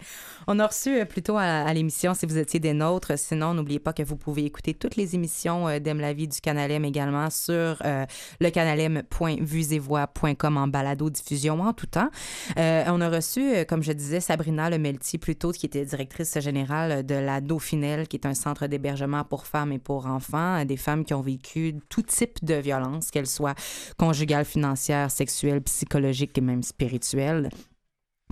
On 0.51 0.59
a 0.61 0.67
reçu 0.67 0.99
euh, 0.99 1.05
plutôt 1.05 1.37
à, 1.37 1.43
à 1.43 1.75
l'émission 1.75 2.15
si 2.15 2.25
vous 2.25 2.39
étiez 2.39 2.59
des 2.59 2.73
nôtres. 2.73 3.19
Sinon, 3.19 3.53
n'oubliez 3.53 3.81
pas 3.81 3.93
que 3.93 4.03
vous 4.03 4.17
pouvez 4.17 4.47
écouter 4.47 4.73
toutes 4.73 4.97
les 4.97 5.15
émissions 5.15 5.69
euh, 5.69 5.79
d'Aime 5.79 6.01
la 6.01 6.15
vie 6.15 6.27
du 6.27 6.41
Canal 6.41 6.71
M 6.71 6.87
également 6.87 7.29
sur 7.29 7.77
euh, 7.85 8.07
le 8.41 8.49
canalem.vuesetvoix.com 8.49 10.57
en 10.57 10.67
balado-diffusion 10.67 11.61
en 11.61 11.75
tout 11.75 11.85
temps. 11.85 12.09
Euh, 12.57 12.83
on 12.87 13.03
a 13.03 13.11
reçu, 13.11 13.43
euh, 13.43 13.67
comme 13.67 13.83
je 13.83 13.93
disais, 13.93 14.21
Sabrina 14.21 14.71
Lemelti, 14.71 15.19
plus 15.19 15.37
tôt, 15.37 15.53
qui 15.53 15.67
était 15.67 15.85
directrice 15.85 16.41
générale 16.41 17.05
de 17.05 17.15
la 17.15 17.43
Dauphinelle, 17.43 18.09
qui 18.09 18.17
est 18.17 18.25
un 18.25 18.33
centre 18.33 18.69
d'hébergement 18.69 19.25
pour 19.25 19.47
femmes 19.47 19.73
et 19.73 19.79
pour 19.79 20.07
enfants, 20.07 20.65
des 20.65 20.79
femmes 20.79 21.05
qui 21.05 21.13
ont 21.13 21.21
vécu 21.21 21.75
tout 21.91 22.01
type 22.01 22.43
de 22.43 22.55
violence, 22.55 23.11
qu'elles 23.11 23.27
soient 23.27 23.55
conjugales, 23.99 24.47
financières, 24.47 25.11
sexuelles, 25.11 25.61
psychologiques 25.61 26.39
et 26.39 26.41
même 26.41 26.63
spirituelles. 26.63 27.51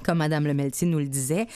Comme 0.04 0.18
Madame 0.18 0.46
Lemelti 0.46 0.86
nous 0.86 0.98
le 0.98 1.06
disait, 1.06 1.46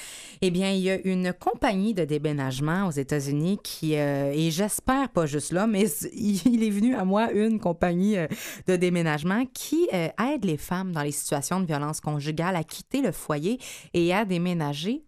eh 0.40 0.50
bien, 0.50 0.70
il 0.70 0.80
y 0.80 0.90
a 0.90 0.98
une 1.04 1.32
compagnie 1.32 1.94
de 1.94 2.04
déménagement 2.04 2.88
aux 2.88 2.90
États-Unis 2.90 3.58
qui, 3.62 3.96
euh, 3.96 4.32
et 4.34 4.50
j'espère 4.50 5.10
pas 5.10 5.26
juste 5.26 5.52
là, 5.52 5.66
mais 5.66 5.84
il 6.14 6.64
est 6.64 6.70
venu 6.70 6.94
à 6.94 7.04
moi 7.04 7.30
une 7.32 7.60
compagnie 7.60 8.16
euh, 8.16 8.26
de 8.66 8.76
déménagement 8.76 9.44
qui 9.52 9.88
euh, 9.92 10.08
aide 10.32 10.44
les 10.44 10.56
femmes 10.56 10.92
dans 10.92 11.02
les 11.02 11.12
situations 11.12 11.60
de 11.60 11.66
violence 11.66 12.00
conjugale 12.00 12.56
à 12.56 12.64
quitter 12.64 13.02
le 13.02 13.12
foyer 13.12 13.58
et 13.92 14.12
à 14.14 14.24
déménager 14.24 15.04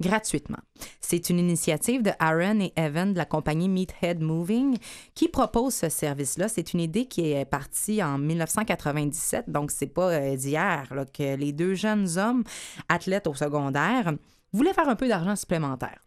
gratuitement. 0.00 0.58
C'est 1.00 1.30
une 1.30 1.38
initiative 1.38 2.02
de 2.02 2.10
Aaron 2.18 2.60
et 2.60 2.72
Evan 2.76 3.12
de 3.12 3.18
la 3.18 3.24
compagnie 3.24 3.68
Meathead 3.68 4.20
Moving 4.20 4.76
qui 5.14 5.28
propose 5.28 5.74
ce 5.74 5.88
service-là. 5.88 6.48
C'est 6.48 6.72
une 6.72 6.80
idée 6.80 7.06
qui 7.06 7.32
est 7.32 7.44
partie 7.44 8.02
en 8.02 8.18
1997, 8.18 9.50
donc 9.50 9.70
c'est 9.70 9.86
pas 9.86 10.10
euh, 10.10 10.36
d'hier 10.36 10.88
que 11.12 11.36
les 11.36 11.52
deux 11.52 11.74
jeunes 11.74 12.18
hommes 12.18 12.44
athlètes 12.88 13.26
au 13.26 13.34
secondaire 13.34 14.12
voulaient 14.52 14.74
faire 14.74 14.88
un 14.88 14.96
peu 14.96 15.08
d'argent 15.08 15.36
supplémentaire. 15.36 16.04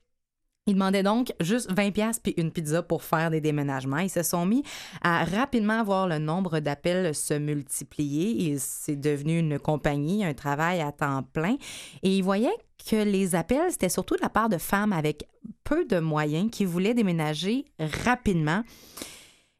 Ils 0.67 0.73
demandaient 0.73 1.03
donc 1.03 1.33
juste 1.39 1.71
20 1.71 1.91
pièces 1.91 2.19
puis 2.19 2.33
une 2.37 2.51
pizza 2.51 2.83
pour 2.83 3.03
faire 3.03 3.31
des 3.31 3.41
déménagements. 3.41 3.99
Ils 3.99 4.09
se 4.09 4.23
sont 4.23 4.45
mis 4.45 4.63
à 5.01 5.23
rapidement 5.23 5.83
voir 5.83 6.07
le 6.07 6.19
nombre 6.19 6.59
d'appels 6.59 7.15
se 7.15 7.33
multiplier 7.33 8.57
c'est 8.57 8.95
devenu 8.95 9.39
une 9.39 9.59
compagnie, 9.59 10.23
un 10.23 10.33
travail 10.33 10.81
à 10.81 10.91
temps 10.91 11.23
plein. 11.23 11.55
Et 12.03 12.17
ils 12.17 12.23
voyaient 12.23 12.49
que 12.89 12.95
les 12.95 13.35
appels, 13.35 13.71
c'était 13.71 13.89
surtout 13.89 14.15
de 14.15 14.21
la 14.21 14.29
part 14.29 14.49
de 14.49 14.57
femmes 14.57 14.93
avec 14.93 15.27
peu 15.63 15.85
de 15.85 15.99
moyens 15.99 16.49
qui 16.51 16.65
voulaient 16.65 16.93
déménager 16.93 17.65
rapidement. 17.79 18.63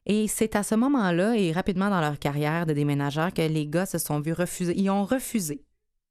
Et 0.06 0.26
c'est 0.26 0.56
à 0.56 0.62
ce 0.62 0.74
moment-là 0.74 1.36
et 1.36 1.52
rapidement 1.52 1.90
dans 1.90 2.00
leur 2.00 2.18
carrière 2.18 2.64
de 2.64 2.72
déménageurs 2.72 3.34
que 3.34 3.42
les 3.42 3.66
gars 3.66 3.86
se 3.86 3.98
sont 3.98 4.20
vus 4.20 4.32
refuser. 4.32 4.74
Ils 4.78 4.88
ont 4.88 5.04
refusé 5.04 5.62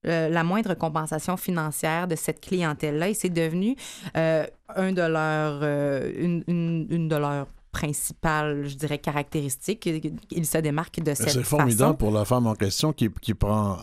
euh, 0.08 0.30
la 0.30 0.43
moindre 0.43 0.74
compensation 0.74 1.38
financière 1.38 2.08
de 2.08 2.16
cette 2.16 2.41
clientèle-là 2.41 3.10
et 3.10 3.14
c'est 3.14 3.30
devenu 3.30 3.76
euh, 4.16 4.45
un 4.76 4.91
de 4.91 5.01
leurs, 5.01 5.60
euh, 5.64 6.12
une, 6.18 6.43
une- 6.47 6.88
une 6.89 7.08
de 7.08 7.16
leurs 7.16 7.47
principales, 7.72 8.66
je 8.68 8.76
dirais, 8.76 8.97
caractéristiques. 8.97 9.88
Ils 10.32 10.45
se 10.47 10.58
démarquent 10.58 10.99
de 10.99 11.14
cette 11.14 11.30
C'est 11.30 11.39
façon. 11.43 11.58
formidable 11.58 11.97
pour 11.97 12.12
la 12.12 12.26
femme 12.26 12.47
en 12.47 12.55
question 12.55 12.91
qui, 12.91 13.10
qui 13.22 13.36
prend 13.36 13.78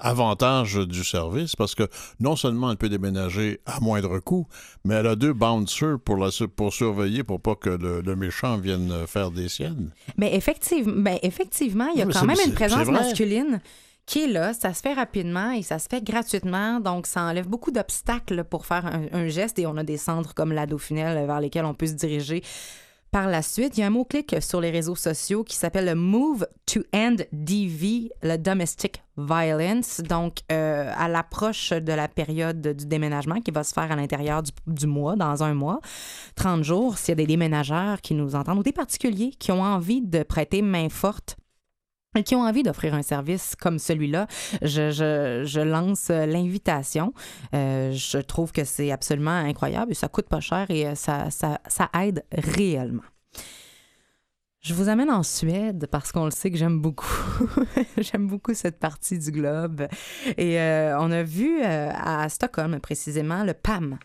avantage 0.00 0.76
du 0.76 1.04
service 1.04 1.54
parce 1.54 1.74
que 1.74 1.88
non 2.20 2.36
seulement 2.36 2.70
elle 2.70 2.76
peut 2.78 2.88
déménager 2.88 3.60
à 3.66 3.80
moindre 3.80 4.18
coût, 4.18 4.46
mais 4.84 4.94
elle 4.94 5.06
a 5.08 5.16
deux 5.16 5.32
bouncers 5.34 5.98
pour, 6.04 6.16
la, 6.16 6.30
pour 6.56 6.72
surveiller 6.72 7.22
pour 7.22 7.40
pas 7.40 7.54
que 7.54 7.70
le, 7.70 8.00
le 8.00 8.16
méchant 8.16 8.56
vienne 8.56 8.92
faire 9.06 9.30
des 9.30 9.48
siennes. 9.48 9.90
Mais 10.16 10.34
effectivement, 10.34 10.94
ben 11.02 11.18
effectivement, 11.22 11.88
il 11.94 11.98
y 11.98 12.02
a 12.02 12.06
mais 12.06 12.12
quand 12.14 12.24
même 12.24 12.36
une 12.46 12.54
présence 12.54 12.88
masculine 12.88 13.60
qui 14.06 14.24
est 14.24 14.26
là. 14.26 14.52
Ça 14.54 14.74
se 14.74 14.80
fait 14.80 14.92
rapidement 14.92 15.50
et 15.50 15.62
ça 15.62 15.78
se 15.78 15.88
fait 15.88 16.02
gratuitement. 16.02 16.80
Donc, 16.80 17.06
ça 17.06 17.22
enlève 17.22 17.48
beaucoup 17.48 17.70
d'obstacles 17.70 18.44
pour 18.44 18.66
faire 18.66 18.86
un, 18.86 19.28
geste. 19.28 19.58
Et 19.58 19.66
on 19.66 19.76
a 19.76 19.84
des 19.84 19.96
centres 19.96 20.34
comme 20.34 20.52
la 20.52 20.66
Dauphinelle 20.66 21.26
vers 21.26 21.40
lesquels 21.40 21.64
on 21.64 21.74
peut 21.74 21.86
se 21.86 21.92
diriger 21.92 22.42
par 23.10 23.28
la 23.28 23.42
suite. 23.42 23.78
Il 23.78 23.80
y 23.80 23.84
a 23.84 23.86
un 23.86 23.90
mot-clic 23.90 24.36
sur 24.40 24.60
les 24.60 24.70
réseaux 24.70 24.96
sociaux 24.96 25.44
qui 25.44 25.56
s'appelle 25.56 25.86
le 25.86 25.94
Move 25.94 26.48
to 26.66 26.80
End 26.92 27.16
DV, 27.32 28.10
le 28.22 28.36
Domestic 28.36 29.02
Violence. 29.16 30.00
Donc, 30.00 30.38
euh, 30.50 30.92
à 30.96 31.08
l'approche 31.08 31.70
de 31.70 31.92
la 31.92 32.08
période 32.08 32.60
du 32.60 32.86
déménagement 32.86 33.40
qui 33.40 33.52
va 33.52 33.62
se 33.62 33.72
faire 33.72 33.90
à 33.90 33.96
l'intérieur 33.96 34.42
du, 34.42 34.50
du 34.66 34.88
mois, 34.88 35.14
dans 35.14 35.44
un 35.44 35.54
mois, 35.54 35.78
30 36.34 36.64
jours, 36.64 36.98
s'il 36.98 37.10
y 37.10 37.12
a 37.12 37.14
des 37.14 37.26
déménageurs 37.26 38.00
qui 38.00 38.14
nous 38.14 38.34
entendent 38.34 38.58
ou 38.58 38.64
des 38.64 38.72
particuliers 38.72 39.30
qui 39.38 39.52
ont 39.52 39.62
envie 39.62 40.02
de 40.02 40.24
prêter 40.24 40.60
main 40.60 40.88
forte 40.88 41.36
qui 42.22 42.34
ont 42.34 42.42
envie 42.42 42.62
d'offrir 42.62 42.94
un 42.94 43.02
service 43.02 43.54
comme 43.56 43.78
celui-là, 43.78 44.26
je, 44.62 45.60
lance 45.60 46.10
euh, 46.10 46.26
l'invitation. 46.26 47.12
Euh, 47.54 47.92
je 47.92 48.18
trouve 48.18 48.52
que 48.52 48.64
c'est 48.64 48.90
absolument 48.90 49.30
incroyable 49.30 49.92
et 49.92 49.94
ça 49.94 50.08
coûte 50.08 50.28
pas 50.28 50.40
cher 50.40 50.66
et 50.70 50.86
euh, 50.86 50.94
ça, 50.94 51.28
ça, 51.30 51.90
aide 52.00 52.24
réellement. 52.32 53.02
Je 54.60 54.72
vous 54.72 54.88
amène 54.88 55.10
en 55.10 55.22
Suède 55.22 55.88
parce 55.90 56.10
qu'on 56.10 56.24
le 56.24 56.30
sait 56.30 56.50
que 56.50 56.56
j'aime 56.56 56.80
beaucoup. 56.80 57.48
j'aime 57.98 58.26
beaucoup 58.26 58.54
cette 58.54 58.78
partie 58.78 59.18
du 59.18 59.30
globe. 59.30 59.86
Et 60.38 60.56
on 60.98 61.10
a 61.10 61.22
vu 61.22 61.62
à 61.62 62.26
Stockholm 62.30 62.80
précisément 62.80 63.44
le 63.44 63.52
PAM 63.52 63.98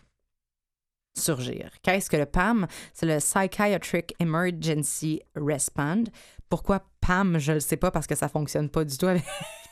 surgir. 1.16 1.70
Qu'est-ce 1.82 2.10
que 2.10 2.16
le 2.16 2.26
PAM? 2.26 2.66
C'est 2.92 3.06
le 3.06 3.18
Psychiatric 3.18 4.14
Emergency 4.18 5.22
Respond. 5.34 6.04
Pourquoi 6.48 6.89
PAM? 7.10 7.38
Je 7.38 7.52
le 7.52 7.60
sais 7.60 7.76
pas 7.76 7.90
parce 7.90 8.06
que 8.06 8.14
ça 8.14 8.28
fonctionne 8.28 8.68
pas 8.68 8.84
du 8.84 8.96
tout 8.96 9.06
avec 9.06 9.24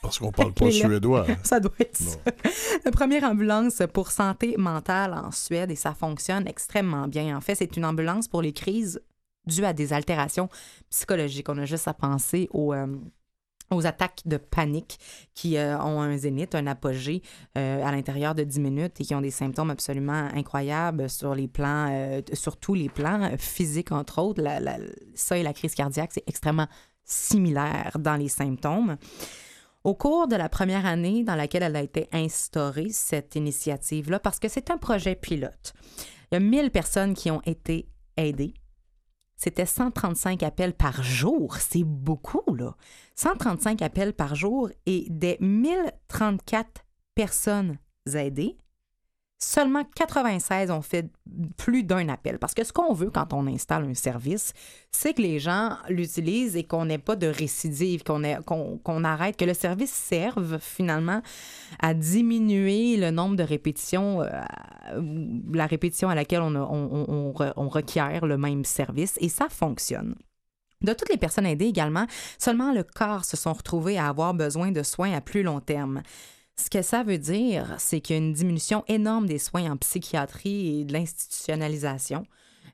Parce 0.03 0.18
qu'on 0.18 0.32
parle 0.32 0.53
pas 0.53 0.70
suédois. 0.70 1.26
ça 1.45 1.61
doit 1.61 1.72
être 1.80 1.97
ça. 1.97 2.18
La 2.84 2.91
première 2.91 3.24
ambulance 3.24 3.82
pour 3.93 4.11
santé 4.11 4.57
mentale 4.59 5.14
en 5.14 5.30
Suède 5.30 5.70
et 5.70 5.76
ça 5.76 5.95
fonctionne 5.95 6.47
extrêmement 6.49 7.07
bien. 7.09 7.36
En 7.36 7.41
fait, 7.41 7.55
c'est 7.55 7.76
une 7.76 7.84
ambulance 7.84 8.26
pour 8.28 8.43
les 8.43 8.53
crises 8.53 9.01
dues 9.47 9.64
à 9.64 9.72
des 9.72 9.93
altérations 9.93 10.49
psychologiques. 10.91 11.49
On 11.49 11.59
a 11.59 11.64
juste 11.64 11.89
à 11.89 11.95
penser 11.95 12.49
aux, 12.53 12.74
euh, 12.74 12.86
aux 13.70 13.86
attaques 13.86 14.20
de 14.26 14.36
panique 14.36 14.99
qui 15.34 15.57
euh, 15.57 15.78
ont 15.78 16.01
un 16.03 16.16
zénith, 16.16 16.55
un 16.55 16.66
apogée 16.66 17.22
euh, 17.57 17.82
à 17.84 17.93
l'intérieur 17.93 18.34
de 18.34 18.43
10 18.45 18.61
minutes 18.61 19.01
et 19.01 19.05
qui 19.05 19.14
ont 19.14 19.20
des 19.22 19.30
symptômes 19.30 19.70
absolument 19.70 20.28
incroyables 20.34 21.09
sur 21.09 21.34
les 21.34 21.49
plans, 21.49 21.89
euh, 21.91 22.20
sur 22.34 22.57
tous 22.57 22.74
les 22.74 22.89
plans, 22.89 23.30
physiques 23.39 23.93
entre 23.93 24.20
autres. 24.20 24.43
La- 24.43 24.61
la- 24.61 24.78
ça 25.14 25.39
et 25.39 25.43
la 25.43 25.53
crise 25.55 25.74
cardiaque, 25.74 26.11
c'est 26.12 26.24
extrêmement 26.26 26.66
similaire 27.09 27.96
dans 27.98 28.16
les 28.16 28.28
symptômes. 28.28 28.96
Au 29.82 29.94
cours 29.94 30.28
de 30.28 30.36
la 30.36 30.48
première 30.48 30.86
année 30.86 31.24
dans 31.24 31.34
laquelle 31.34 31.62
elle 31.62 31.76
a 31.76 31.82
été 31.82 32.09
instaurée, 32.12 32.90
cette 32.90 33.34
initiative-là, 33.34 34.20
parce 34.20 34.38
que 34.38 34.48
c'est 34.48 34.70
un 34.70 34.78
projet 34.78 35.14
pilote, 35.16 35.72
il 36.30 36.34
y 36.34 36.36
a 36.36 36.40
1000 36.40 36.70
personnes 36.70 37.14
qui 37.14 37.30
ont 37.30 37.42
été 37.46 37.88
aidées. 38.16 38.54
C'était 39.36 39.66
135 39.66 40.42
appels 40.42 40.74
par 40.74 41.02
jour. 41.02 41.56
C'est 41.56 41.84
beaucoup, 41.84 42.54
là. 42.54 42.76
135 43.14 43.80
appels 43.82 44.12
par 44.12 44.34
jour 44.34 44.68
et 44.84 45.06
des 45.11 45.38
1034 45.40 46.84
personnes 47.14 47.78
aidées. 48.14 48.59
Seulement 49.41 49.84
96 49.95 50.72
ont 50.72 50.82
fait 50.82 51.07
plus 51.57 51.84
d'un 51.84 52.09
appel. 52.09 52.41
Parce 52.41 52.55
que 52.55 52.64
ce 52.64 52.72
qu'on 52.72 52.93
veut 52.93 53.11
quand 53.11 53.32
on 53.32 53.47
installe 53.47 53.84
un 53.84 53.95
service, 53.95 54.53
c'est 54.91 55.14
que 55.14 55.22
les 55.22 55.39
gens 55.39 55.76
l'utilisent 55.89 56.57
et 56.57 56.64
qu'on 56.64 56.86
n'ait 56.86 56.99
pas 56.99 57.14
de 57.14 57.28
récidive, 57.28 58.03
qu'on 58.03 59.05
arrête, 59.05 59.36
que 59.36 59.45
le 59.45 59.55
service 59.55 59.93
serve 59.93 60.59
finalement 60.59 61.22
à 61.78 61.95
diminuer 61.95 62.97
le 62.97 63.12
nombre 63.12 63.36
de 63.36 63.45
répétitions, 63.45 64.22
euh, 64.22 64.28
la 65.53 65.66
répétition 65.66 66.09
à 66.09 66.16
laquelle 66.16 66.43
on, 66.43 67.32
on 67.57 67.68
requiert 67.68 68.26
le 68.26 68.39
même 68.39 68.64
service. 68.64 69.18
Et 69.20 69.28
ça 69.28 69.49
fonctionne. 69.49 70.16
De 70.80 70.93
toutes 70.93 71.09
les 71.09 71.16
personnes 71.16 71.47
aidées 71.47 71.66
également, 71.66 72.07
seulement 72.39 72.72
le 72.72 72.84
quart 72.84 73.24
se 73.24 73.36
sont 73.36 73.53
retrouvés 73.53 73.99
à 73.99 74.09
avoir 74.09 74.34
besoin 74.34 74.70
de 74.70 74.82
soins 74.82 75.12
à 75.12 75.20
plus 75.20 75.43
long 75.43 75.61
terme. 75.61 76.03
Ce 76.61 76.70
que 76.70 76.82
ça 76.82 77.04
veut 77.04 77.18
dire, 77.18 77.76
c'est 77.78 78.00
qu'il 78.00 78.16
y 78.16 78.18
a 78.18 78.22
une 78.22 78.32
diminution 78.32 78.84
énorme 78.88 79.26
des 79.26 79.38
soins 79.38 79.70
en 79.70 79.76
psychiatrie 79.76 80.80
et 80.80 80.84
de 80.84 80.92
l'institutionnalisation. 80.92 82.26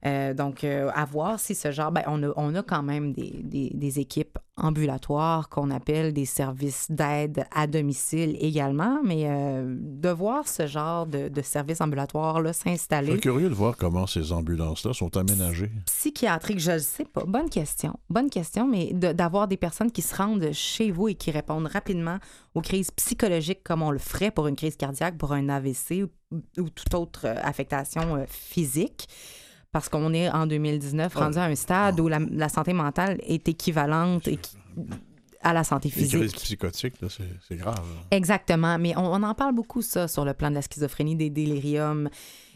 Euh, 0.07 0.35
donc, 0.35 0.65
euh, 0.65 0.91
à 0.95 1.05
voir 1.07 1.41
si 1.41 1.55
ce 1.55 1.71
genre, 1.73 1.91
ben, 1.91 2.03
on, 2.07 2.23
a, 2.23 2.33
on 2.37 2.55
a 2.55 2.63
quand 2.63 2.83
même 2.83 3.13
des, 3.15 3.31
des- 3.43 3.71
des 3.75 3.99
équipes 4.01 4.39
ambulatoires 4.57 5.49
qu'on 5.49 5.71
appelle 5.71 6.13
des 6.13 6.27
services 6.27 6.87
d'aide 6.91 7.47
à 7.55 7.67
domicile 7.67 8.37
également, 8.39 9.01
mais 9.03 9.25
euh, 9.27 9.65
de 9.79 10.09
voir 10.11 10.47
ce 10.47 10.67
genre 10.67 11.07
de, 11.07 11.29
de 11.29 11.43
services 11.43 11.81
ambulatoires-là 11.81 12.53
Je 12.53 12.59
s'installer 12.71 13.13
suis 13.13 13.21
curieux 13.21 13.49
de 13.49 13.55
voir 13.55 13.77
comment 13.77 14.07
ces 14.07 14.31
ambulances-là 14.31 14.93
sont 14.93 15.17
aménagées. 15.17 15.71
psychiatrique, 15.87 16.61
je 16.61 16.73
ne 16.73 16.79
sais 16.79 17.05
pas. 17.07 17.25
Bonne 17.27 17.49
question. 17.49 17.99
Bonne 18.11 18.29
question, 18.31 18.69
mais 18.69 18.93
de- 18.93 19.13
d'avoir 19.13 19.49
des 19.49 19.57
personnes 19.57 19.91
qui 19.91 20.03
se 20.03 20.15
rendent 20.15 20.51
chez 20.53 20.91
vous 20.91 21.09
et 21.09 21.15
qui 21.15 21.31
répondent 21.31 21.67
rapidement 21.67 22.19
aux 22.55 22.61
crises 22.61 22.91
psychologiques 22.91 23.65
comme 23.65 23.83
on 23.83 23.91
le 23.91 23.99
ferait 23.99 24.31
pour 24.31 24.47
une 24.49 24.57
crise 24.57 24.77
cardiaque, 24.77 25.17
pour 25.17 25.33
un 25.33 25.49
AVC 25.49 26.05
ou, 26.33 26.37
ou 26.61 26.69
toute 26.69 26.93
autre 26.95 27.23
euh, 27.25 27.35
affectation 27.43 28.25
physique. 28.29 29.09
Parce 29.75 29.89
qu'on 29.89 30.15
est 30.15 30.31
en 30.31 30.47
2019 30.47 31.13
rendu 31.17 31.37
à 31.39 31.45
un 31.47 31.55
stade 31.57 31.99
où 31.99 32.07
la, 32.07 32.21
la 32.21 32.49
santé 32.49 32.73
mentale 32.73 33.19
est 33.27 33.49
équivalente 33.49 34.29
et 34.29 34.37
qui- 34.37 34.57
à 35.43 35.53
la 35.53 35.65
santé 35.65 35.89
Les 35.89 35.95
physique. 36.03 36.33
psychotiques, 36.37 37.01
là, 37.03 37.09
c'est 37.11 37.29
c'est 37.49 37.57
grave. 37.57 37.75
là. 37.75 38.01
Exactement, 38.13 38.79
mais 38.79 38.97
on, 38.97 39.13
on 39.13 39.23
en 39.25 39.35
parle 39.35 39.53
beaucoup, 39.53 39.83
ça, 39.83 40.07
sur 40.07 40.25
le 40.25 40.33
plan 40.33 40.49
de 40.49 40.55
la 40.55 40.63
schizophrénie, 40.63 41.17
des 41.17 41.29
déliriums 41.29 42.09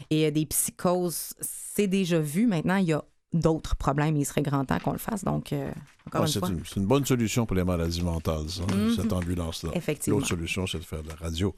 et 0.09 0.27
euh, 0.27 0.31
des 0.31 0.45
psychoses. 0.45 1.33
C'est 1.41 1.87
déjà 1.87 2.19
vu. 2.21 2.47
Maintenant, 2.47 2.77
il 2.77 2.85
y 2.87 2.93
a 2.93 3.03
d'autres 3.33 3.75
problèmes. 3.75 4.15
Il 4.15 4.25
serait 4.25 4.41
grand 4.41 4.63
temps 4.63 4.79
qu'on 4.79 4.93
le 4.93 4.97
fasse. 4.97 5.25
Donc, 5.25 5.51
euh, 5.51 5.69
encore 6.07 6.21
Ah, 6.21 6.25
une 6.25 6.31
c'est 6.31 6.39
fois. 6.39 6.47
une, 6.49 6.61
c'est 6.65 6.77
une 6.79 6.87
bonne 6.87 7.05
solution 7.05 7.45
pour 7.45 7.57
les 7.57 7.65
maladies 7.65 8.01
mentales, 8.01 8.47
ça, 8.49 8.63
Mhm. 8.73 8.95
cette 8.95 9.11
ambulance-là. 9.11 9.71
Effectivement. 9.75 10.19
L'autre 10.19 10.29
solution, 10.29 10.65
c'est 10.65 10.79
de 10.79 10.85
faire 10.85 11.03
de 11.03 11.09
la 11.09 11.15
radio. 11.15 11.53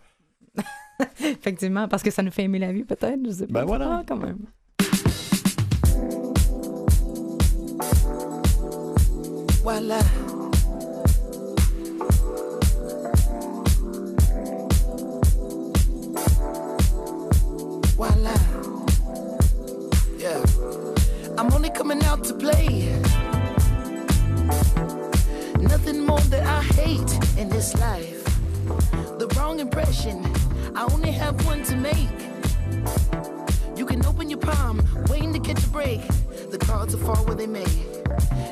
Effectivement, 1.21 1.87
parce 1.87 2.03
que 2.03 2.11
ça 2.11 2.23
nous 2.23 2.31
fait 2.31 2.43
aimer 2.43 2.59
la 2.59 2.73
vie, 2.73 2.83
peut-être. 2.83 3.19
Je 3.25 3.31
sais 3.31 3.47
pas. 3.47 3.61
Ben 3.61 3.65
voilà. 3.65 3.99
Ah, 3.99 4.03
quand 4.07 4.17
même. 4.17 4.39
Voila. 9.63 10.01
Voila. 17.95 18.33
Yeah. 20.17 20.41
I'm 21.37 21.53
only 21.53 21.69
coming 21.69 22.03
out 22.05 22.23
to 22.23 22.33
play. 22.33 22.89
Nothing 25.59 26.07
more 26.07 26.19
that 26.31 26.43
I 26.43 26.63
hate 26.73 27.37
in 27.37 27.47
this 27.49 27.77
life. 27.77 28.23
The 29.19 29.31
wrong 29.37 29.59
impression. 29.59 30.25
I 30.75 30.85
only 30.91 31.11
have 31.11 31.45
one 31.45 31.63
to 31.65 31.75
make. 31.75 32.09
You 33.75 33.85
can 33.85 34.03
open 34.07 34.27
your 34.27 34.39
palm, 34.39 34.81
waiting 35.07 35.33
to 35.33 35.39
catch 35.39 35.63
a 35.63 35.69
break. 35.69 36.01
The 36.51 36.57
cards 36.57 36.93
will 36.93 37.05
fall 37.05 37.23
where 37.25 37.35
they 37.35 37.47
may. 37.47 37.63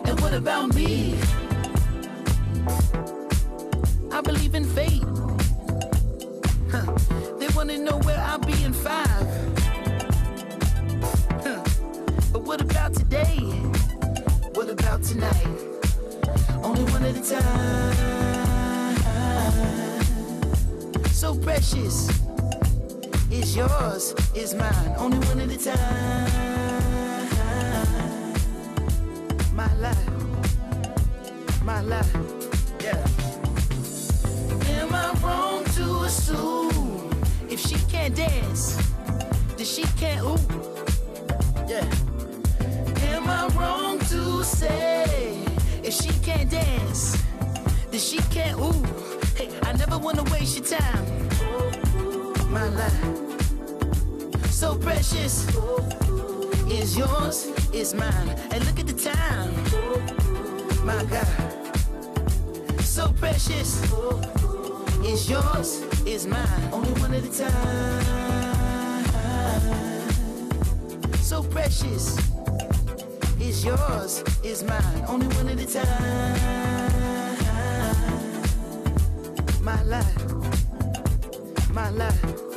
And 0.06 0.18
what 0.22 0.34
about 0.34 0.74
me? 0.74 1.20
I 4.10 4.22
believe 4.22 4.56
in 4.56 4.64
fate. 4.64 5.04
Huh. 6.72 6.86
They 7.39 7.50
wanna 7.54 7.78
know 7.78 7.97
where 8.00 8.18
I'll 8.18 8.39
be 8.39 8.64
in 8.64 8.72
five. 8.72 9.28
Huh. 11.43 11.62
But 12.32 12.43
what 12.43 12.62
about 12.62 12.93
today? 12.93 13.36
What 14.54 14.70
about 14.70 15.04
tonight? 15.04 15.47
Only 16.64 16.86
one 16.93 17.04
at 17.04 17.18
a 17.18 17.24
time. 17.30 17.95
So 21.08 21.36
precious. 21.38 22.08
It's 23.30 23.58
yours, 23.58 24.16
it's 24.34 24.54
mine. 24.54 24.95
Only 24.97 25.20
one 25.28 25.41
at 25.41 25.52
a 25.52 25.58
time. 25.58 26.68
My 29.60 29.74
life, 29.74 30.10
my 31.66 31.82
life, 31.82 32.16
yeah. 32.82 33.05
Am 34.80 34.93
I 34.93 35.12
wrong 35.22 35.66
to 35.76 36.03
assume 36.05 37.10
if 37.49 37.60
she 37.60 37.76
can't 37.91 38.16
dance, 38.16 38.78
then 39.57 39.66
she 39.66 39.84
can't 39.99 40.24
ooh? 40.24 40.39
Yeah. 41.68 41.84
Am 43.12 43.28
I 43.28 43.47
wrong 43.57 43.99
to 44.07 44.45
say 44.45 45.43
if 45.84 45.93
she 45.93 46.12
can't 46.24 46.49
dance, 46.49 47.22
then 47.91 47.99
she 47.99 48.20
can't 48.32 48.57
ooh? 48.62 48.82
Hey, 49.36 49.49
I 49.64 49.74
never 49.74 49.97
wanna 49.97 50.24
waste 50.32 50.55
your 50.57 50.68
time. 50.80 51.03
My 52.49 52.70
life, 52.70 53.03
so 54.51 54.78
precious, 54.78 55.45
is 56.72 56.97
yours, 56.97 57.45
is 57.74 57.93
mine. 57.93 58.30
And 58.51 58.65
look 58.65 58.80
at 58.80 58.88
the 58.88 58.93
time, 58.93 59.53
my 60.86 61.03
God, 61.05 61.28
so 62.82 63.11
precious 63.13 63.82
is 65.03 65.30
yours, 65.30 65.82
is 66.05 66.26
mine. 66.28 66.70
Only 66.72 66.91
one 67.01 67.13
at 67.13 67.24
a 67.24 67.32
time. 67.38 68.30
So 71.17 71.43
precious 71.43 72.17
is 73.39 73.63
yours, 73.63 74.24
is 74.43 74.63
mine. 74.63 75.05
Only 75.07 75.28
one 75.36 75.49
at 75.49 75.59
a 75.59 75.65
time. 75.65 76.59
My 79.61 79.82
life, 79.84 80.34
my 81.72 81.89
life, 81.89 82.49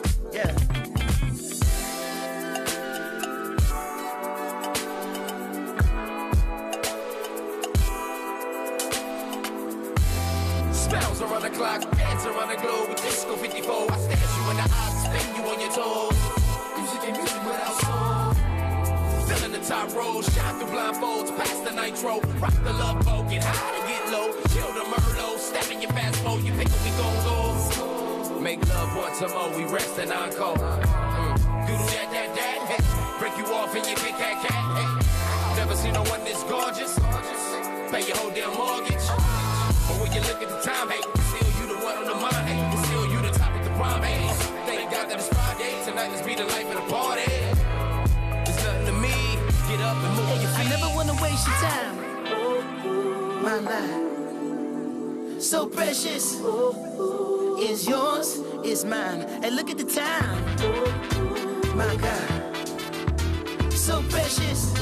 rock 22.42 22.64
the 22.64 22.72
love 22.72 22.98
boat, 23.06 23.30
get 23.30 23.44
high 23.44 23.70
to 23.78 23.82
get 23.86 24.02
low, 24.10 24.34
chill 24.50 24.66
the 24.74 24.82
Merlot, 24.90 25.38
step 25.38 25.70
in 25.70 25.80
your 25.80 25.92
fast 25.92 26.18
mode, 26.24 26.42
you 26.42 26.52
pick 26.58 26.66
it, 26.66 26.80
we 26.82 26.90
gon' 26.98 27.18
go. 27.22 28.40
Make 28.42 28.58
love 28.66 28.90
once 28.96 29.20
a 29.22 29.28
more, 29.28 29.48
we 29.54 29.62
rest 29.70 29.96
and 30.02 30.10
encore. 30.10 30.58
Mm. 30.58 31.38
Doodle 31.66 31.86
that, 31.94 32.08
that, 32.10 32.34
that, 32.34 32.58
hey. 32.66 32.82
break 33.22 33.38
you 33.38 33.46
off 33.54 33.70
in 33.78 33.86
your 33.86 33.94
big 34.02 34.18
cat 34.18 34.42
cat. 34.42 34.62
Hey. 34.74 34.90
Never 35.54 35.76
seen 35.76 35.94
no 35.94 36.02
one 36.10 36.24
this 36.24 36.42
gorgeous. 36.50 36.98
Pay 37.94 38.02
your 38.10 38.18
whole 38.18 38.34
damn 38.34 38.50
mortgage. 38.58 39.06
But 39.86 40.02
when 40.02 40.10
you 40.10 40.20
look 40.26 40.42
at 40.42 40.50
the 40.50 40.58
time, 40.66 40.90
hey, 40.90 41.02
still 41.30 41.50
you 41.62 41.64
the 41.70 41.78
one 41.86 41.96
on 42.02 42.06
the 42.10 42.18
mind, 42.18 42.42
hey, 42.50 42.58
still 42.90 43.06
you 43.06 43.22
the 43.22 43.30
top 43.38 43.54
of 43.54 43.62
the 43.62 43.70
prime, 43.78 44.02
hey. 44.02 44.18
Thank 44.66 44.90
God 44.90 45.06
that 45.06 45.22
it's 45.22 45.30
Friday, 45.30 45.78
tonight 45.86 46.10
let's 46.10 46.26
be 46.26 46.34
the 46.34 46.50
life 46.50 46.66
of 46.66 46.82
the 46.82 46.86
party. 46.90 47.30
It's 48.50 48.58
nothing 48.66 48.86
to 48.90 48.94
me, 48.98 49.14
get 49.70 49.78
up 49.86 49.94
and 50.02 50.12
move 50.18 50.42
your 50.42 50.50
I 50.58 50.66
never 50.66 50.90
wanna 50.98 51.14
waste 51.22 51.46
your 51.46 51.56
time. 51.62 52.01
My 53.42 53.58
life, 53.58 55.40
so 55.42 55.66
precious, 55.66 56.40
is 57.58 57.88
yours, 57.88 58.36
is 58.64 58.84
mine. 58.84 59.22
And 59.42 59.56
look 59.56 59.68
at 59.68 59.78
the 59.78 59.84
time, 59.84 60.44
my 61.76 61.96
God, 61.96 62.56
so 63.72 64.00
precious, 64.10 64.72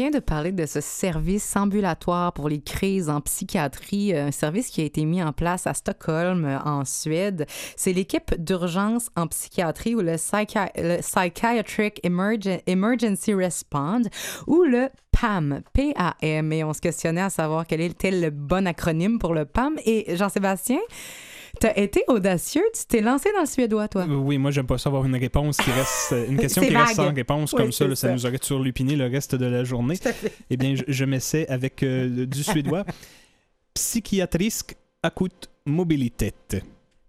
vient 0.00 0.10
de 0.10 0.18
parler 0.18 0.50
de 0.52 0.64
ce 0.64 0.80
service 0.80 1.54
ambulatoire 1.56 2.32
pour 2.32 2.48
les 2.48 2.62
crises 2.62 3.10
en 3.10 3.20
psychiatrie, 3.20 4.16
un 4.16 4.30
service 4.30 4.68
qui 4.70 4.80
a 4.80 4.84
été 4.84 5.04
mis 5.04 5.22
en 5.22 5.34
place 5.34 5.66
à 5.66 5.74
Stockholm, 5.74 6.46
euh, 6.46 6.58
en 6.64 6.86
Suède. 6.86 7.44
C'est 7.76 7.92
l'équipe 7.92 8.34
d'urgence 8.42 9.10
en 9.14 9.26
psychiatrie 9.26 9.94
ou 9.94 10.00
le, 10.00 10.12
Psychi- 10.14 10.70
le 10.76 11.02
Psychiatric 11.02 12.00
Emergen- 12.02 12.62
Emergency 12.66 13.34
Response 13.34 14.06
ou 14.46 14.62
le 14.62 14.88
PAM, 15.12 15.60
P-A-M. 15.74 16.50
Et 16.54 16.64
on 16.64 16.72
se 16.72 16.80
questionnait 16.80 17.20
à 17.20 17.28
savoir 17.28 17.66
quel 17.66 17.82
était 17.82 18.10
le 18.10 18.30
bon 18.30 18.66
acronyme 18.66 19.18
pour 19.18 19.34
le 19.34 19.44
PAM. 19.44 19.74
Et 19.84 20.16
Jean-Sébastien, 20.16 20.78
t'as 21.60 21.74
été 21.76 22.02
audacieux, 22.08 22.64
tu 22.74 22.84
t'es 22.86 23.00
lancé 23.00 23.30
dans 23.32 23.40
le 23.40 23.46
suédois, 23.46 23.86
toi. 23.88 24.04
Oui, 24.06 24.38
moi, 24.38 24.50
j'aime 24.50 24.66
pas 24.66 24.78
ça 24.78 24.88
avoir 24.88 25.04
une 25.04 25.14
réponse 25.16 25.56
qui 25.58 25.70
reste, 25.70 26.14
une 26.28 26.36
question 26.40 26.62
qui 26.62 26.74
reste 26.76 26.94
sans 26.96 27.12
réponse 27.14 27.52
Oui, 27.52 27.58
comme 27.62 27.72
ça. 27.72 27.86
là, 27.86 27.94
ça. 27.94 28.08
ça. 28.08 28.14
nous 28.14 28.26
aurait 28.26 28.38
surlupiné 28.42 28.96
le 28.96 29.06
reste 29.06 29.34
de 29.36 29.46
la 29.46 29.62
journée. 29.64 29.94
Eh 30.50 30.56
bien, 30.56 30.74
je, 30.74 30.82
je 30.88 31.04
m'essaie 31.04 31.46
avec 31.48 31.82
euh, 31.82 32.26
du 32.26 32.42
suédois. 32.42 32.84
Psychiatrisk 33.74 34.76
akut 35.02 35.48
mobilitet. 35.64 36.34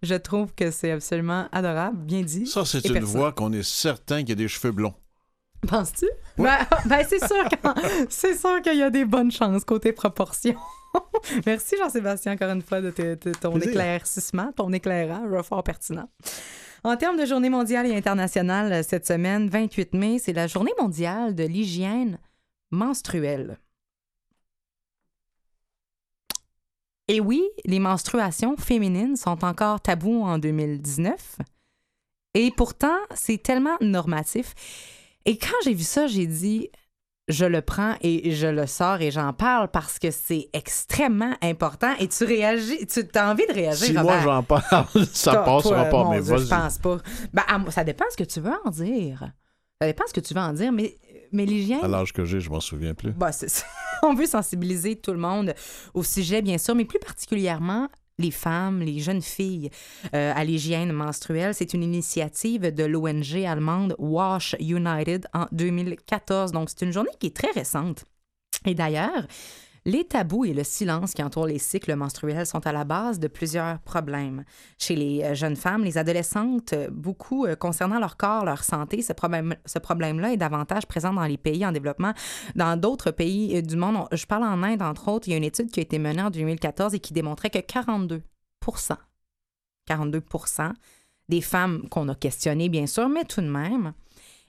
Je 0.03 0.15
trouve 0.15 0.53
que 0.55 0.71
c'est 0.71 0.91
absolument 0.91 1.47
adorable, 1.51 1.97
bien 1.97 2.21
dit. 2.21 2.45
Ça, 2.47 2.65
c'est 2.65 2.85
une 2.87 2.99
voix 2.99 3.31
qu'on 3.31 3.51
est 3.53 3.63
certain 3.63 4.19
qu'il 4.19 4.29
y 4.29 4.31
a 4.33 4.35
des 4.35 4.47
cheveux 4.47 4.71
blonds. 4.71 4.93
Penses-tu? 5.67 6.07
Ben, 6.37 6.57
ben, 6.85 7.05
c'est 7.07 7.19
sûr 7.19 7.43
que- 7.49 8.05
c'est 8.09 8.35
sûr 8.35 8.61
qu'il 8.63 8.77
y 8.77 8.81
a 8.83 8.89
des 8.89 9.05
bonnes 9.05 9.31
chances 9.31 9.63
côté 9.63 9.91
proportion. 9.91 10.55
Merci 11.45 11.77
Jean-Sébastien 11.77 12.33
encore 12.33 12.49
une 12.51 12.61
fois 12.61 12.81
de, 12.81 12.91
te- 12.91 13.15
de 13.29 13.33
ton 13.33 13.51
Plaisir. 13.53 13.69
éclaircissement, 13.69 14.51
ton 14.53 14.71
éclairant, 14.73 15.23
un 15.31 15.43
fort 15.43 15.63
pertinent. 15.63 16.09
En 16.83 16.97
termes 16.97 17.17
de 17.19 17.25
journée 17.25 17.49
mondiale 17.49 17.85
et 17.87 17.95
internationale, 17.95 18.71
euh, 18.73 18.83
cette 18.83 19.05
semaine, 19.05 19.47
28 19.49 19.93
mai, 19.93 20.19
c'est 20.19 20.33
la 20.33 20.47
journée 20.47 20.73
mondiale 20.79 21.35
de 21.35 21.43
l'hygiène 21.43 22.17
menstruelle. 22.71 23.57
Et 27.07 27.19
oui, 27.19 27.43
les 27.65 27.79
menstruations 27.79 28.55
féminines 28.57 29.15
sont 29.17 29.43
encore 29.43 29.81
tabous 29.81 30.23
en 30.23 30.37
2019. 30.37 31.37
Et 32.33 32.51
pourtant, 32.55 32.95
c'est 33.13 33.41
tellement 33.43 33.75
normatif. 33.81 34.53
Et 35.25 35.37
quand 35.37 35.57
j'ai 35.63 35.73
vu 35.73 35.83
ça, 35.83 36.07
j'ai 36.07 36.25
dit, 36.25 36.69
je 37.27 37.45
le 37.45 37.61
prends 37.61 37.95
et 38.01 38.31
je 38.31 38.47
le 38.47 38.67
sors 38.67 39.01
et 39.01 39.11
j'en 39.11 39.33
parle 39.33 39.69
parce 39.69 39.99
que 39.99 40.11
c'est 40.11 40.49
extrêmement 40.53 41.33
important. 41.41 41.93
Et 41.99 42.07
tu 42.07 42.23
réagis, 42.23 42.85
tu 42.87 43.05
as 43.15 43.31
envie 43.31 43.47
de 43.47 43.53
réagir. 43.53 43.87
Si 43.87 43.93
moi 43.93 44.19
j'en 44.21 44.43
parle, 44.43 44.85
ça 45.13 45.37
passera 45.37 45.85
pas, 45.85 46.09
mais 46.09 46.19
vas-y. 46.19 46.39
Je 46.41 46.47
pense 46.47 46.77
pas. 46.77 46.97
Ben, 47.33 47.43
à 47.47 47.71
ça 47.71 47.83
dépend 47.83 48.05
ce 48.11 48.17
que 48.17 48.23
tu 48.23 48.39
veux 48.39 48.51
en 48.65 48.69
dire. 48.69 49.31
Ça 49.81 49.87
dépend 49.87 50.03
ce 50.07 50.13
que 50.13 50.19
tu 50.19 50.33
veux 50.33 50.41
en 50.41 50.53
dire, 50.53 50.71
mais, 50.71 50.95
mais 51.31 51.45
l'hygiène. 51.45 51.83
À 51.83 51.87
l'âge 51.87 52.13
que 52.13 52.25
j'ai, 52.25 52.39
je 52.39 52.49
m'en 52.49 52.59
souviens 52.59 52.93
plus. 52.93 53.11
Bah. 53.11 53.31
On 54.03 54.15
veut 54.15 54.25
sensibiliser 54.25 54.95
tout 54.95 55.11
le 55.11 55.19
monde 55.19 55.53
au 55.93 56.03
sujet, 56.03 56.41
bien 56.41 56.57
sûr, 56.57 56.73
mais 56.73 56.85
plus 56.85 56.99
particulièrement 56.99 57.87
les 58.17 58.31
femmes, 58.31 58.81
les 58.81 58.99
jeunes 58.99 59.21
filles 59.21 59.69
euh, 60.13 60.33
à 60.35 60.43
l'hygiène 60.43 60.91
menstruelle. 60.91 61.53
C'est 61.53 61.73
une 61.73 61.83
initiative 61.83 62.73
de 62.73 62.83
l'ONG 62.83 63.45
allemande 63.45 63.95
Wash 63.97 64.55
United 64.59 65.27
en 65.33 65.47
2014. 65.51 66.51
Donc, 66.51 66.69
c'est 66.69 66.85
une 66.85 66.91
journée 66.91 67.11
qui 67.19 67.27
est 67.27 67.35
très 67.35 67.51
récente. 67.51 68.05
Et 68.65 68.75
d'ailleurs, 68.75 69.25
les 69.85 70.03
tabous 70.05 70.45
et 70.45 70.53
le 70.53 70.63
silence 70.63 71.13
qui 71.13 71.23
entourent 71.23 71.47
les 71.47 71.57
cycles 71.57 71.95
menstruels 71.95 72.45
sont 72.45 72.65
à 72.67 72.71
la 72.71 72.83
base 72.83 73.19
de 73.19 73.27
plusieurs 73.27 73.79
problèmes. 73.79 74.43
Chez 74.77 74.95
les 74.95 75.23
euh, 75.23 75.33
jeunes 75.33 75.55
femmes, 75.55 75.83
les 75.83 75.97
adolescentes, 75.97 76.73
euh, 76.73 76.87
beaucoup 76.91 77.45
euh, 77.45 77.55
concernant 77.55 77.99
leur 77.99 78.15
corps, 78.15 78.45
leur 78.45 78.63
santé, 78.63 79.01
ce 79.01 79.13
problème- 79.13 79.55
ce 79.65 79.79
problème-là 79.79 80.33
est 80.33 80.37
davantage 80.37 80.85
présent 80.85 81.13
dans 81.13 81.25
les 81.25 81.37
pays 81.37 81.65
en 81.65 81.71
développement. 81.71 82.13
Dans 82.55 82.79
d'autres 82.79 83.09
pays 83.11 83.63
du 83.63 83.75
monde, 83.75 83.95
on- 84.11 84.15
je 84.15 84.25
parle 84.27 84.43
en 84.43 84.61
Inde, 84.61 84.83
entre 84.83 85.07
autres, 85.07 85.27
il 85.27 85.31
y 85.31 85.33
a 85.33 85.37
une 85.37 85.43
étude 85.43 85.71
qui 85.71 85.79
a 85.79 85.83
été 85.83 85.97
menée 85.97 86.21
en 86.21 86.29
2014 86.29 86.93
et 86.93 86.99
qui 86.99 87.13
démontrait 87.13 87.49
que 87.49 87.59
42 87.59 88.21
42 89.87 90.21
des 91.27 91.41
femmes 91.41 91.87
qu'on 91.89 92.07
a 92.09 92.15
questionnées, 92.15 92.69
bien 92.69 92.85
sûr, 92.85 93.09
mais 93.09 93.23
tout 93.23 93.41
de 93.41 93.47
même, 93.49 93.93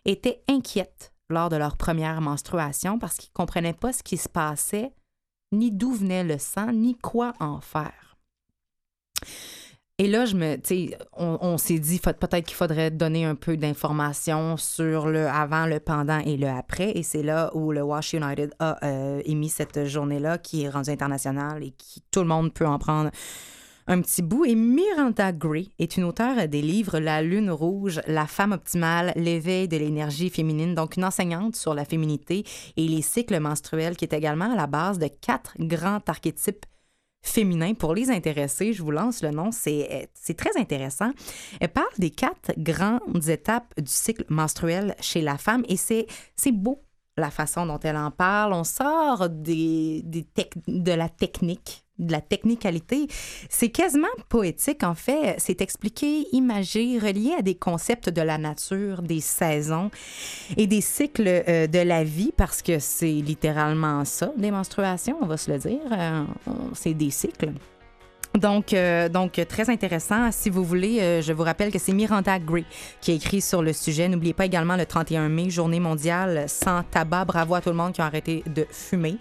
étaient 0.05 0.43
inquiètes 0.49 1.13
lors 1.31 1.49
de 1.49 1.57
leur 1.57 1.77
première 1.79 2.21
menstruation 2.21 2.99
parce 2.99 3.17
qu'ils 3.17 3.31
ne 3.31 3.35
comprenaient 3.39 3.73
pas 3.73 3.93
ce 3.95 4.03
qui 4.03 4.17
se 4.19 4.29
passait, 4.29 4.93
ni 5.53 5.71
d'où 5.71 5.93
venait 5.93 6.25
le 6.25 6.39
sang, 6.39 6.73
ni 6.73 6.97
quoi 6.97 7.35
en 7.41 7.61
faire. 7.61 8.17
Et 9.99 10.09
là, 10.09 10.25
je 10.25 10.35
me, 10.35 10.57
on, 11.13 11.59
s'est 11.59 11.79
dit 11.79 12.01
peut-être 12.01 12.45
qu'il 12.45 12.57
faudrait 12.57 12.91
donner 12.91 13.25
un 13.25 13.37
peu 13.37 13.57
d'informations 13.57 14.57
sur 14.57 15.07
le 15.07 15.29
avant, 15.29 15.67
le 15.67 15.79
pendant 15.79 16.19
et 16.19 16.37
le 16.37 16.49
après. 16.49 16.91
Et 16.97 17.05
c'est 17.05 17.23
là 17.23 17.55
où 17.55 17.71
le 17.71 17.83
Wash 17.83 18.15
United 18.15 18.53
a 18.59 18.85
euh, 18.85 19.23
émis 19.27 19.51
cette 19.51 19.85
journée-là 19.85 20.39
qui 20.39 20.65
est 20.65 20.71
rendue 20.71 20.91
internationale 20.91 21.63
et 21.63 21.71
qui 21.71 22.03
tout 22.11 22.21
le 22.21 22.27
monde 22.27 22.53
peut 22.53 22.67
en 22.67 22.79
prendre 22.79 23.11
un 23.87 24.01
petit 24.01 24.23
bout. 24.23 24.45
Et 24.45 24.55
Miranda 24.55 25.33
Gray 25.33 25.71
est 25.79 25.97
une 25.97 26.05
auteure 26.05 26.49
des 26.49 26.63
livres 26.63 26.99
La 26.99 27.23
Lune 27.23 27.51
Rouge, 27.51 28.01
La 28.07 28.27
femme 28.27 28.53
optimale, 28.53 29.13
L'éveil 29.17 29.69
de 29.69 29.77
l'énergie 29.77 30.31
féminine, 30.31 30.75
donc 30.75 30.97
une 30.97 31.05
enseignante 31.05 31.57
sur 31.57 31.75
la 31.75 31.85
féminité 31.85 32.45
et 32.77 32.89
les 32.89 33.03
cycles 33.03 33.39
menstruels, 33.41 33.97
qui 33.97 34.05
est 34.05 34.15
également 34.15 34.53
à 34.53 34.57
la 34.57 34.67
base 34.67 34.99
de 34.99 35.09
quatre 35.09 35.55
grands 35.59 36.01
archétypes 36.07 36.67
féminins. 37.23 37.75
Pour 37.75 37.95
les 37.95 38.11
intéressés, 38.11 38.73
je 38.73 38.83
vous 38.83 38.91
lance 38.91 39.23
le 39.23 39.31
nom, 39.31 39.51
c'est 39.53 40.11
c'est 40.15 40.37
très 40.37 40.59
intéressant. 40.59 41.11
Elle 41.61 41.69
parle 41.69 41.87
des 41.99 42.11
quatre 42.11 42.53
grandes 42.59 43.29
étapes 43.29 43.73
du 43.81 43.91
cycle 43.91 44.25
menstruel 44.29 44.95
chez 45.01 45.23
la 45.23 45.39
femme 45.39 45.65
et 45.69 45.77
c'est 45.77 46.07
beau 46.53 46.83
la 47.17 47.31
façon 47.31 47.67
dont 47.67 47.79
elle 47.81 47.97
en 47.97 48.11
parle. 48.11 48.53
On 48.53 48.65
sort 48.65 49.29
des, 49.29 50.03
des 50.05 50.27
de 50.67 50.93
la 50.93 51.09
technique, 51.09 51.85
de 52.03 52.13
la 52.13 52.21
technicalité. 52.21 53.07
C'est 53.49 53.71
quasiment 53.71 54.09
poétique, 54.29 54.83
en 54.83 54.95
fait. 54.95 55.37
C'est 55.39 55.61
expliqué, 55.61 56.27
imagé, 56.33 56.99
relié 56.99 57.35
à 57.39 57.43
des 57.43 57.55
concepts 57.55 58.09
de 58.09 58.23
la 58.23 58.39
nature, 58.39 59.03
des 59.03 59.21
saisons 59.21 59.91
et 60.57 60.67
des 60.67 60.81
cycles 60.81 61.27
euh, 61.27 61.67
de 61.67 61.79
la 61.79 62.05
vie, 62.05 62.33
parce 62.37 62.63
que 62.63 62.79
c'est 62.79 63.07
littéralement 63.07 64.05
ça, 64.05 64.33
des 64.37 64.51
menstruations, 64.51 65.17
on 65.21 65.27
va 65.27 65.37
se 65.37 65.51
le 65.51 65.59
dire. 65.59 65.81
Euh, 65.91 66.25
c'est 66.75 66.95
des 66.95 67.11
cycles. 67.11 67.53
Donc, 68.39 68.73
euh, 68.73 69.11
donc, 69.11 69.33
très 69.47 69.69
intéressant. 69.69 70.31
Si 70.33 70.49
vous 70.49 70.65
voulez, 70.65 71.01
euh, 71.01 71.21
je 71.23 71.35
vous 71.35 71.43
rappelle 71.43 71.71
que 71.71 71.79
c'est 71.79 71.93
Miranda 71.93 72.39
Gray 72.39 72.65
qui 73.03 73.11
a 73.11 73.15
écrit 73.15 73.43
sur 73.43 73.61
le 73.63 73.75
sujet. 73.75 74.09
N'oubliez 74.09 74.33
pas 74.33 74.47
également 74.47 74.75
le 74.77 74.87
31 74.87 75.29
mai, 75.29 75.51
journée 75.51 75.81
mondiale 75.81 76.45
sans 76.49 76.83
tabac. 76.83 77.27
Bravo 77.27 77.55
à 77.57 77.61
tout 77.61 77.69
le 77.69 77.77
monde 77.77 77.93
qui 77.93 78.01
a 78.01 78.07
arrêté 78.07 78.43
de 78.47 78.67
fumer 78.71 79.17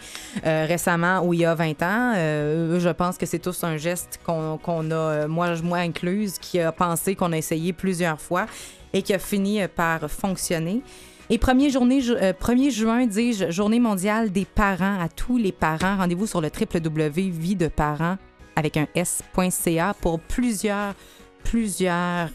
euh, 0.45 0.65
récemment 0.65 1.21
ou 1.25 1.33
il 1.33 1.41
y 1.41 1.45
a 1.45 1.53
20 1.53 1.81
ans. 1.83 2.13
Euh, 2.15 2.79
je 2.79 2.89
pense 2.89 3.17
que 3.17 3.25
c'est 3.25 3.39
tous 3.39 3.63
un 3.65 3.75
geste 3.75 4.19
qu'on 4.25 4.57
qu'on 4.57 4.89
a, 4.91 4.95
euh, 4.95 5.27
moi, 5.27 5.55
moi 5.61 5.79
incluse, 5.79 6.39
qui 6.39 6.59
a 6.61 6.71
pensé 6.71 7.13
qu'on 7.15 7.33
a 7.33 7.37
essayé 7.37 7.73
plusieurs 7.73 8.19
fois 8.19 8.45
et 8.93 9.01
qui 9.01 9.13
a 9.13 9.19
fini 9.19 9.61
euh, 9.61 9.67
par 9.67 10.09
fonctionner. 10.09 10.81
Et 11.29 11.37
1er, 11.37 11.69
journée, 11.71 12.01
ju- 12.01 12.15
euh, 12.15 12.33
1er 12.33 12.71
juin, 12.71 13.05
dis-je, 13.07 13.51
journée 13.51 13.79
mondiale 13.79 14.31
des 14.31 14.45
parents 14.45 14.99
à 15.01 15.07
tous 15.09 15.37
les 15.37 15.51
parents. 15.51 15.97
Rendez-vous 15.97 16.27
sur 16.27 16.39
le 16.41 16.49
www.vie 16.49 17.55
de 17.55 17.67
parents 17.67 18.17
avec 18.61 18.77
un 18.77 18.87
s.ca 18.93 19.95
pour 19.99 20.19
plusieurs, 20.19 20.93
plusieurs 21.43 22.29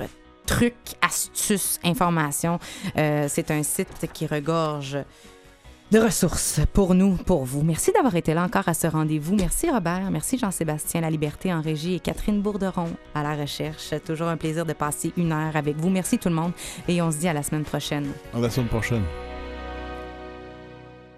trucs, 0.44 0.74
astuces, 1.00 1.78
informations. 1.84 2.58
Euh, 2.96 3.26
c'est 3.28 3.52
un 3.52 3.62
site 3.62 4.08
qui 4.12 4.26
regorge 4.26 4.98
de 5.92 6.00
ressources 6.00 6.60
pour 6.72 6.94
nous, 6.94 7.12
pour 7.14 7.44
vous. 7.44 7.62
Merci 7.62 7.92
d'avoir 7.92 8.16
été 8.16 8.34
là 8.34 8.42
encore 8.42 8.68
à 8.68 8.74
ce 8.74 8.88
rendez-vous. 8.88 9.36
Merci 9.36 9.70
Robert, 9.70 10.10
merci 10.10 10.36
Jean-Sébastien 10.36 11.00
La 11.00 11.10
Liberté 11.10 11.52
en 11.54 11.60
régie 11.60 11.94
et 11.94 12.00
Catherine 12.00 12.42
Bourderon 12.42 12.90
à 13.14 13.22
la 13.22 13.36
recherche. 13.36 13.94
Toujours 14.04 14.26
un 14.26 14.36
plaisir 14.36 14.66
de 14.66 14.72
passer 14.72 15.12
une 15.16 15.30
heure 15.30 15.54
avec 15.54 15.76
vous. 15.76 15.88
Merci 15.88 16.18
tout 16.18 16.28
le 16.28 16.34
monde 16.34 16.52
et 16.88 17.00
on 17.02 17.12
se 17.12 17.18
dit 17.18 17.28
à 17.28 17.32
la 17.32 17.44
semaine 17.44 17.64
prochaine. 17.64 18.10
À 18.34 18.40
la 18.40 18.50
semaine 18.50 18.68
prochaine. 18.68 19.04